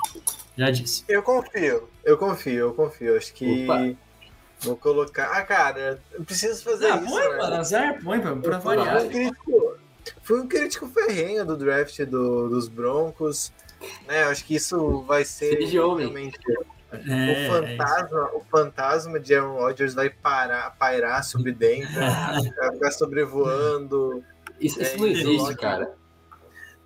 Já 0.58 0.70
disse. 0.70 1.04
Eu 1.08 1.24
confio, 1.24 1.90
eu 2.04 2.18
confio, 2.18 2.60
eu 2.60 2.74
confio. 2.74 3.18
Acho 3.18 3.34
que. 3.34 3.64
Opa. 3.64 3.96
Vou 4.60 4.78
colocar. 4.78 5.32
Ah, 5.32 5.42
cara, 5.44 6.00
eu 6.12 6.24
preciso 6.24 6.64
fazer 6.64 6.92
ah, 6.92 6.98
isso. 6.98 7.08
Põe, 7.08 7.30
né? 7.30 7.38
para 7.38 7.58
azar, 7.58 8.04
põe 8.04 8.20
pra, 8.20 8.36
pra 8.36 8.58
variar. 8.60 9.02
Fui 10.22 10.40
um 10.40 10.48
crítico 10.48 10.88
ferrenho 10.88 11.46
do 11.46 11.58
draft 11.58 12.00
do, 12.06 12.50
dos 12.50 12.68
Broncos. 12.68 13.52
Né? 14.08 14.24
Acho 14.24 14.46
que 14.46 14.56
isso 14.56 15.02
vai 15.04 15.26
ser. 15.26 15.60
Realmente, 15.66 16.38
é, 16.92 17.48
o, 17.48 17.54
fantasma, 17.54 18.20
é 18.20 18.36
o 18.36 18.42
fantasma 18.52 19.20
de 19.20 19.34
Aaron 19.34 19.54
Rodgers 19.54 19.94
vai 19.94 20.10
parar, 20.10 20.72
pairar 20.72 21.24
sobre 21.24 21.52
dentro, 21.54 21.94
vai 22.60 22.72
ficar 22.74 22.92
sobrevoando. 22.92 24.24
Isso, 24.60 24.82
isso 24.82 24.96
é, 24.96 24.98
não 24.98 25.08
existe, 25.08 25.56
cara. 25.56 25.94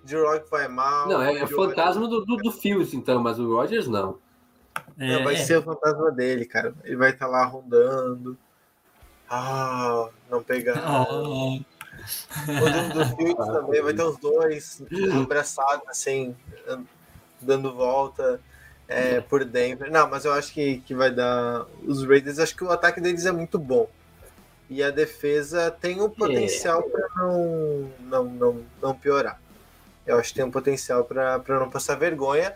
De 0.04 0.16
Rock 0.16 0.48
vai 0.48 0.68
mal. 0.68 1.08
Não, 1.08 1.22
é, 1.22 1.42
o 1.42 1.48
fantasma 1.48 2.06
do, 2.06 2.24
do, 2.24 2.36
do 2.36 2.52
Fields, 2.52 2.94
então, 2.94 3.20
mas 3.20 3.40
o 3.40 3.56
Rodgers 3.56 3.88
não. 3.88 4.18
não 4.96 5.24
vai 5.24 5.34
é. 5.34 5.38
ser 5.38 5.58
o 5.58 5.62
fantasma 5.62 6.12
dele, 6.12 6.44
cara. 6.44 6.72
Ele 6.84 6.96
vai 6.96 7.10
estar 7.10 7.26
tá 7.26 7.32
lá 7.32 7.44
rondando. 7.44 8.38
Ah, 9.28 10.08
não 10.30 10.40
pegar. 10.42 10.80
Oh. 11.10 11.58
O 12.48 12.94
do 12.94 13.16
Fields 13.16 13.46
também 13.46 13.82
vai 13.82 13.94
ter 13.94 14.02
os 14.02 14.18
dois 14.18 14.82
abraçados, 15.14 15.88
assim, 15.88 16.34
dando 17.40 17.74
volta 17.74 18.40
é, 18.88 19.20
por 19.20 19.44
Denver. 19.44 19.90
Não, 19.90 20.08
mas 20.08 20.24
eu 20.24 20.32
acho 20.32 20.52
que, 20.52 20.78
que 20.78 20.94
vai 20.94 21.10
dar. 21.10 21.66
Os 21.86 22.04
Raiders, 22.04 22.38
acho 22.38 22.56
que 22.56 22.64
o 22.64 22.70
ataque 22.70 23.00
deles 23.00 23.26
é 23.26 23.32
muito 23.32 23.58
bom. 23.58 23.88
E 24.68 24.82
a 24.82 24.90
defesa 24.90 25.70
tem 25.70 26.00
um 26.00 26.10
potencial 26.10 26.80
é. 26.80 26.88
para 26.88 27.08
não, 27.16 27.90
não, 28.00 28.24
não, 28.24 28.64
não 28.82 28.94
piorar. 28.94 29.40
Eu 30.04 30.18
acho 30.18 30.30
que 30.30 30.36
tem 30.36 30.44
um 30.44 30.50
potencial 30.50 31.04
para 31.04 31.40
não 31.48 31.70
passar 31.70 31.96
vergonha. 31.96 32.54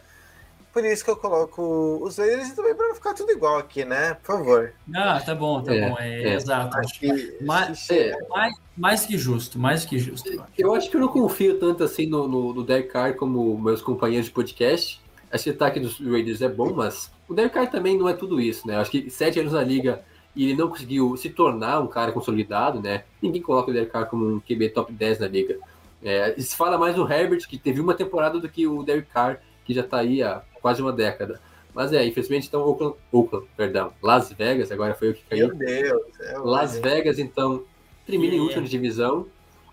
Por 0.73 0.85
isso 0.85 1.05
que 1.05 1.11
eu 1.11 1.17
coloco 1.17 1.99
os 2.03 2.17
Raiders 2.17 2.51
e 2.51 2.57
também 2.57 2.75
para 2.75 2.95
ficar 2.95 3.13
tudo 3.15 3.33
igual 3.33 3.59
aqui, 3.59 3.85
né? 3.85 4.15
Por 4.15 4.37
favor. 4.39 4.73
Ah, 4.95 5.21
tá 5.21 5.35
bom, 5.35 5.63
tá 5.63 5.75
é, 5.75 5.89
bom. 5.89 5.97
É, 5.99 6.23
é. 6.23 6.35
Exato. 6.35 6.77
Acho 6.79 7.01
que, 7.01 7.37
mais, 7.41 7.91
é. 7.91 8.17
mais, 8.29 8.55
mais 8.77 9.07
que 9.07 9.19
justo, 9.19 9.59
mais 9.59 9.85
que 9.85 9.99
justo. 9.99 10.45
Eu 10.57 10.75
acho 10.75 10.89
que 10.89 10.97
eu 10.97 11.01
não 11.01 11.09
confio 11.09 11.59
tanto 11.59 11.83
assim 11.83 12.07
no, 12.07 12.29
no, 12.29 12.55
no 12.55 12.63
Derek 12.63 12.89
Carr 12.89 13.15
como 13.17 13.59
meus 13.59 13.83
companheiros 13.83 14.27
de 14.27 14.33
podcast. 14.33 15.01
Esse 15.33 15.51
ataque 15.51 15.81
dos 15.81 16.01
Raiders 16.01 16.41
é 16.41 16.49
bom, 16.49 16.73
mas 16.73 17.11
o 17.29 17.35
Derek 17.35 17.55
Carr 17.55 17.71
também 17.71 17.99
não 17.99 18.09
é 18.09 18.13
tudo 18.13 18.41
isso, 18.41 18.67
né? 18.67 18.77
Acho 18.77 18.91
que 18.91 19.11
sete 19.11 19.41
anos 19.41 19.53
na 19.53 19.63
liga 19.63 20.03
e 20.35 20.45
ele 20.45 20.57
não 20.57 20.69
conseguiu 20.69 21.17
se 21.17 21.31
tornar 21.31 21.81
um 21.81 21.87
cara 21.87 22.13
consolidado, 22.13 22.81
né? 22.81 23.05
Ninguém 23.21 23.43
coloca 23.43 23.71
o 23.71 23.75
Derek 23.75 23.91
Carr 23.91 24.07
como 24.07 24.37
um 24.37 24.41
QB 24.41 24.71
top 24.71 24.93
10 24.93 25.19
na 25.19 25.27
liga. 25.27 25.59
É, 26.03 26.35
se 26.39 26.57
fala 26.57 26.79
mais 26.79 26.95
do 26.95 27.11
Herbert, 27.11 27.47
que 27.49 27.59
teve 27.59 27.81
uma 27.81 27.95
temporada, 27.95 28.39
do 28.39 28.49
que 28.49 28.67
o 28.67 28.83
Derek 28.83 29.09
Carr, 29.11 29.41
que 29.65 29.75
já 29.75 29.83
tá 29.83 29.99
aí 29.99 30.23
há 30.23 30.43
quase 30.61 30.83
uma 30.83 30.93
década. 30.93 31.41
Mas 31.75 31.93
é, 31.93 32.05
infelizmente, 32.05 32.49
então, 32.49 32.63
Oakland, 32.63 32.97
Oakland 33.13 33.47
perdão, 33.57 33.93
Las 34.03 34.33
Vegas, 34.33 34.73
agora 34.73 34.95
foi 34.95 35.11
o 35.11 35.15
que 35.15 35.23
caiu. 35.25 35.49
Meu 35.49 35.57
Deus! 35.57 36.21
É 36.21 36.39
Las 36.39 36.77
Vegas, 36.79 37.19
então, 37.19 37.65
termina 38.07 38.35
em 38.35 38.41
última 38.41 38.63
divisão. 38.63 39.27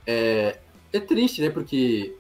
É, 0.05 0.57
é 0.93 0.99
triste, 0.99 1.41
né? 1.41 1.49
Porque 1.49 2.15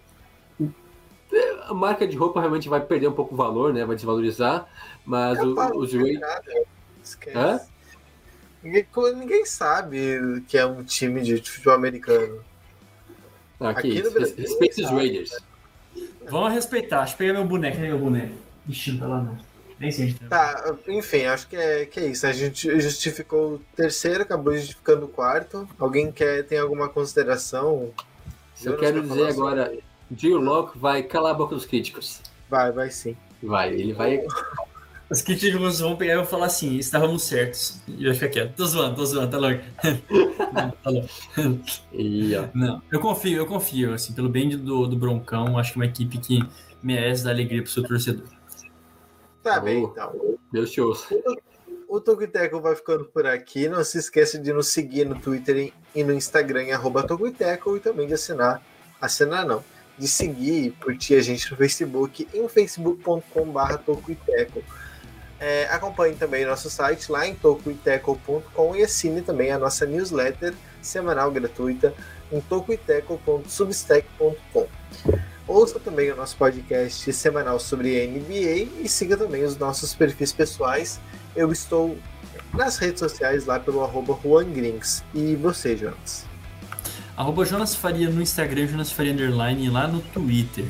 a 1.67 1.73
marca 1.73 2.07
de 2.07 2.15
roupa 2.17 2.39
realmente 2.39 2.69
vai 2.69 2.81
perder 2.81 3.07
um 3.07 3.13
pouco 3.13 3.33
o 3.33 3.37
valor, 3.37 3.73
né? 3.73 3.85
Vai 3.85 3.95
desvalorizar, 3.95 4.67
mas 5.05 5.39
o, 5.39 5.53
os 5.77 5.91
Esquece. 7.03 7.69
Ninguém, 8.63 8.85
ninguém 9.15 9.45
sabe 9.45 10.43
que 10.47 10.57
é 10.57 10.65
um 10.65 10.83
time 10.83 11.21
de 11.21 11.37
futebol 11.37 11.75
americano. 11.75 12.43
Ah, 13.59 13.69
Aqui 13.69 13.89
isso. 13.89 14.05
no 14.05 14.11
Brasil, 14.11 14.35
Respeita 14.37 14.81
os 14.81 14.89
Raiders. 14.89 15.37
Vamos 16.29 16.53
respeitar. 16.53 16.99
Deixa 16.99 17.13
eu 17.13 17.17
pegar 17.17 17.33
meu 17.33 17.45
boneco. 17.45 17.77
Cadê 17.77 17.87
meu 17.87 17.99
boneco? 17.99 18.33
Ixi, 18.67 18.91
não 18.91 18.99
tá 18.99 19.07
lá 19.07 19.21
não. 19.21 19.37
Nem 19.79 19.91
sei 19.91 20.15
tá. 20.27 20.55
tá, 20.55 20.75
enfim, 20.87 21.25
acho 21.25 21.47
que 21.47 21.55
é, 21.55 21.85
que 21.85 21.99
é 21.99 22.07
isso. 22.07 22.25
A 22.25 22.31
gente 22.31 22.79
justificou 22.79 23.53
o 23.53 23.61
terceiro, 23.75 24.23
acabou 24.23 24.55
justificando 24.55 25.05
o 25.05 25.09
quarto. 25.09 25.69
Alguém 25.77 26.11
quer, 26.11 26.43
tem 26.45 26.57
alguma 26.57 26.89
consideração? 26.89 27.93
Eu, 28.63 28.71
eu 28.71 28.77
quero 28.77 29.03
dizer 29.03 29.27
agora, 29.27 29.77
Drew 30.09 30.39
Locke 30.39 30.79
vai 30.79 31.03
calar 31.03 31.33
a 31.33 31.37
boca 31.37 31.53
dos 31.53 31.65
críticos. 31.65 32.21
Vai, 32.49 32.71
vai 32.71 32.89
sim. 32.89 33.15
Vai, 33.41 33.71
ele 33.73 33.93
vai. 33.93 34.25
Os 35.09 35.21
críticos 35.21 35.79
vão 35.79 35.95
pegar 35.95 36.13
e 36.13 36.15
vão 36.17 36.25
falar 36.25 36.47
assim: 36.47 36.77
estávamos 36.77 37.23
certos. 37.23 37.81
E 37.87 38.05
vai 38.05 38.13
ficar 38.13 38.29
quieto. 38.29 38.55
Tô 38.55 38.65
zoando, 38.65 38.95
tô 38.95 39.05
zoando, 39.05 39.31
tá 39.31 39.37
louco. 39.37 39.63
Não, 40.53 40.71
tá 40.83 40.89
louco. 40.89 41.09
Não, 42.53 42.81
eu 42.91 42.99
confio, 42.99 43.37
eu 43.37 43.45
confio, 43.45 43.93
assim, 43.93 44.13
pelo 44.13 44.29
bem 44.29 44.49
do, 44.49 44.87
do 44.87 44.95
Broncão, 44.95 45.57
acho 45.57 45.73
que 45.73 45.79
é 45.79 45.81
uma 45.81 45.85
equipe 45.85 46.17
que 46.17 46.39
merece 46.83 47.23
dar 47.23 47.31
alegria 47.31 47.63
pro 47.63 47.71
seu 47.71 47.83
torcedor. 47.83 48.27
Tá 49.41 49.59
bem, 49.59 49.83
então. 49.83 50.37
Deus 50.51 50.71
te 50.71 50.81
ouça. 50.81 51.07
O 51.87 52.01
Tocoiteco 52.01 52.59
vai 52.59 52.75
ficando 52.75 53.05
por 53.05 53.25
aqui. 53.25 53.69
Não 53.69 53.81
se 53.83 53.97
esqueça 53.97 54.37
de 54.37 54.51
nos 54.51 54.67
seguir 54.67 55.05
no 55.05 55.17
Twitter 55.17 55.71
e 55.95 56.03
no 56.03 56.13
Instagram, 56.13 56.63
em 56.63 56.71
arroba 56.73 57.07
e 57.09 57.79
também 57.79 58.07
de 58.07 58.13
assinar. 58.13 58.61
Assinar 58.99 59.45
não 59.45 59.63
de 59.97 60.07
seguir 60.07 60.65
e 60.65 60.71
curtir 60.71 61.15
a 61.15 61.21
gente 61.21 61.49
no 61.49 61.57
Facebook 61.57 62.27
em 62.33 62.47
facebook.com.br 62.47 63.77
tocoiteco. 63.85 64.63
É, 65.39 65.67
acompanhe 65.69 66.15
também 66.15 66.43
nosso 66.45 66.69
site 66.69 67.11
lá 67.11 67.27
em 67.27 67.35
tocoiteco.com 67.35 68.75
e 68.75 68.83
assine 68.83 69.21
também 69.21 69.51
a 69.51 69.59
nossa 69.59 69.85
newsletter 69.85 70.53
semanal 70.81 71.29
gratuita 71.31 71.93
em 72.31 72.39
tocoiteco.substack.com. 72.41 74.67
Ouça 75.47 75.79
também 75.79 76.11
o 76.11 76.15
nosso 76.15 76.35
podcast 76.35 77.13
semanal 77.13 77.59
sobre 77.59 78.07
NBA 78.07 78.81
e 78.81 78.89
siga 78.89 79.15
também 79.15 79.43
os 79.43 79.55
nossos 79.57 79.93
perfis 79.93 80.33
pessoais. 80.33 80.99
Eu 81.35 81.51
estou 81.51 81.95
nas 82.53 82.77
redes 82.77 82.99
sociais 82.99 83.45
lá 83.45 83.59
pelo 83.59 83.83
arroba 83.83 84.17
Juan 84.21 84.51
Grings. 84.51 85.03
E 85.13 85.35
você, 85.35 85.77
Jonas? 85.77 86.25
Arroba 87.15 87.45
Jonas 87.45 87.75
Faria 87.75 88.09
no 88.09 88.21
Instagram, 88.21 88.67
Jonas 88.67 88.91
Faria 88.91 89.13
Underline 89.13 89.65
e 89.65 89.69
lá 89.69 89.87
no 89.87 90.01
Twitter. 90.01 90.65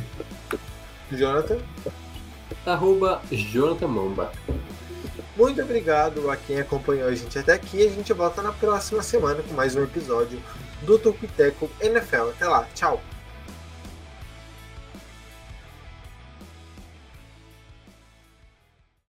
Jonathan? 1.12 1.58
Arroba 2.66 3.22
Jonathan 3.32 3.88
Momba. 3.88 4.32
Muito 5.36 5.62
obrigado 5.62 6.30
a 6.32 6.36
quem 6.36 6.60
acompanhou 6.60 7.08
a 7.08 7.16
gente 7.16 7.38
até 7.38 7.54
aqui. 7.54 7.86
A 7.86 7.90
gente 7.90 8.12
volta 8.14 8.42
na 8.42 8.52
próxima 8.52 9.04
semana 9.04 9.44
com 9.44 9.54
mais 9.54 9.76
um 9.76 9.84
episódio 9.84 10.42
do 10.82 10.98
Tupiteco 10.98 11.70
NFL. 11.80 12.30
Até 12.30 12.48
lá, 12.48 12.68
tchau! 12.74 13.02